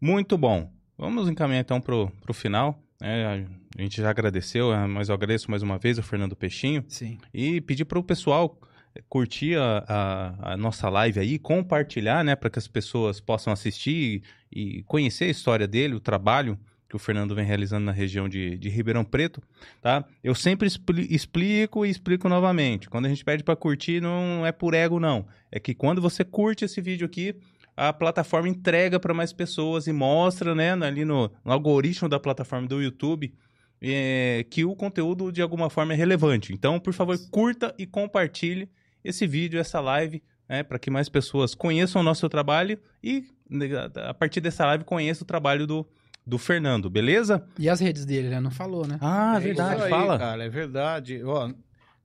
[0.00, 0.70] Muito bom.
[0.98, 2.83] Vamos encaminhar então pro, pro final.
[3.00, 3.46] Né?
[3.76, 6.84] a gente já agradeceu, eh, mas eu agradeço mais uma vez o Fernando Peixinho.
[6.88, 7.18] Sim.
[7.32, 8.58] E pedir para o pessoal
[8.94, 13.52] eh, curtir a, a- a nossa live aí, compartilhar, né, para que as pessoas possam
[13.52, 14.22] assistir
[14.52, 16.58] e, e conhecer a história dele, o trabalho
[16.88, 19.42] que o Fernando vem realizando na região de, de Ribeirão Preto,
[19.82, 20.04] tá?
[20.22, 22.88] Eu sempre expli- explico e explico novamente.
[22.88, 25.26] Quando a gente pede para curtir, não é por ego, não.
[25.50, 27.34] É que quando você curte esse vídeo aqui,
[27.76, 32.66] a plataforma entrega para mais pessoas e mostra, né, ali no, no algoritmo da plataforma
[32.68, 33.34] do YouTube,
[33.82, 36.52] é, que o conteúdo de alguma forma é relevante.
[36.52, 38.70] Então, por favor, curta e compartilhe
[39.02, 43.66] esse vídeo, essa live, né, para que mais pessoas conheçam o nosso trabalho e, né,
[44.08, 45.86] a partir dessa live, conheçam o trabalho do,
[46.26, 47.44] do Fernando, beleza?
[47.58, 48.40] E as redes dele, né?
[48.40, 48.98] Não falou, né?
[49.00, 50.18] Ah, É verdade, aí, fala.
[50.18, 51.22] cara, é verdade.
[51.24, 51.52] Ó,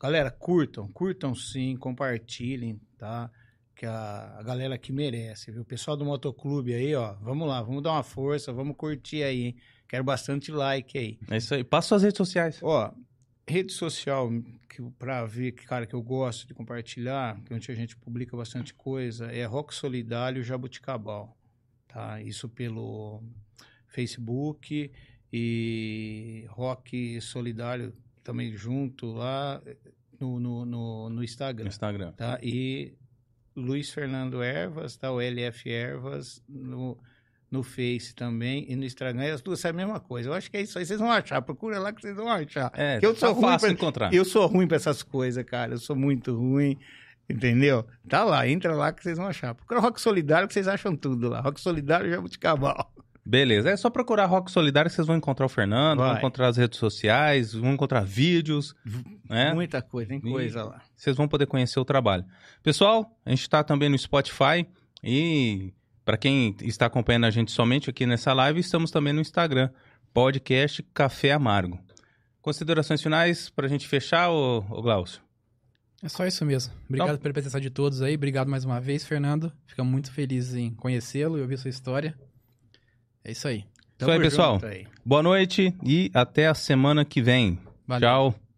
[0.02, 3.30] galera, curtam, curtam sim, compartilhem, tá?
[3.80, 5.62] Que a, a galera que merece, viu?
[5.62, 9.46] O pessoal do motoclube aí, ó, vamos lá, vamos dar uma força, vamos curtir aí,
[9.46, 9.56] hein?
[9.88, 11.18] Quero bastante like aí.
[11.32, 11.64] É isso aí.
[11.64, 12.60] Passa suas redes sociais.
[12.62, 12.94] Ó,
[13.48, 14.30] rede social
[14.68, 18.36] que para ver que cara que eu gosto de compartilhar, que onde a gente publica
[18.36, 21.38] bastante coisa, é Rock Solidário Jabuticabal,
[21.88, 22.22] tá?
[22.22, 23.24] Isso pelo
[23.88, 24.92] Facebook
[25.32, 27.94] e Rock Solidário
[28.24, 29.62] também junto lá
[30.20, 32.12] no, no, no, no Instagram, No Instagram.
[32.12, 32.38] tá?
[32.44, 32.94] E
[33.60, 35.12] Luiz Fernando Ervas, tá?
[35.12, 36.98] O LF Ervas no,
[37.52, 39.34] no Face também e no Instagram.
[39.34, 40.30] As duas são a mesma coisa.
[40.30, 40.86] Eu acho que é isso aí.
[40.86, 41.42] Vocês vão achar.
[41.42, 42.72] Procura lá que vocês vão achar.
[42.76, 44.14] É, Que eu tá sou ruim fácil pra- encontrar.
[44.14, 45.74] Eu sou ruim pra essas coisas, cara.
[45.74, 46.78] Eu sou muito ruim.
[47.30, 47.86] Entendeu?
[48.08, 49.54] Tá lá, entra lá que vocês vão achar.
[49.54, 51.40] Procura Rock Solidário que vocês acham tudo lá.
[51.42, 52.92] Rock Solidário Jabuticabal.
[53.26, 53.70] Beleza.
[53.70, 56.18] É só procurar Rock Solidário que vocês vão encontrar o Fernando, vão Vai.
[56.18, 58.76] encontrar as redes sociais, vão encontrar vídeos,
[59.30, 59.54] né?
[59.54, 60.82] Muita coisa, tem coisa lá.
[60.96, 62.26] Vocês vão poder conhecer o trabalho.
[62.64, 64.68] Pessoal, a gente está também no Spotify
[65.04, 65.74] e
[66.04, 69.70] para quem está acompanhando a gente somente aqui nessa live, estamos também no Instagram,
[70.14, 71.80] podcast Café Amargo.
[72.42, 75.22] Considerações finais para a gente fechar, ô, ô Glaucio?
[76.02, 76.74] É só isso mesmo.
[76.88, 78.16] Obrigado pela presença de todos aí.
[78.16, 79.52] Obrigado mais uma vez, Fernando.
[79.68, 82.18] Ficamos muito felizes em conhecê-lo e ouvir sua história.
[83.30, 83.64] É isso aí.
[84.00, 84.60] Isso aí, pessoal.
[84.64, 84.88] aí.
[85.06, 87.60] Boa noite e até a semana que vem.
[87.88, 88.10] Valeu.
[88.10, 88.49] Tchau.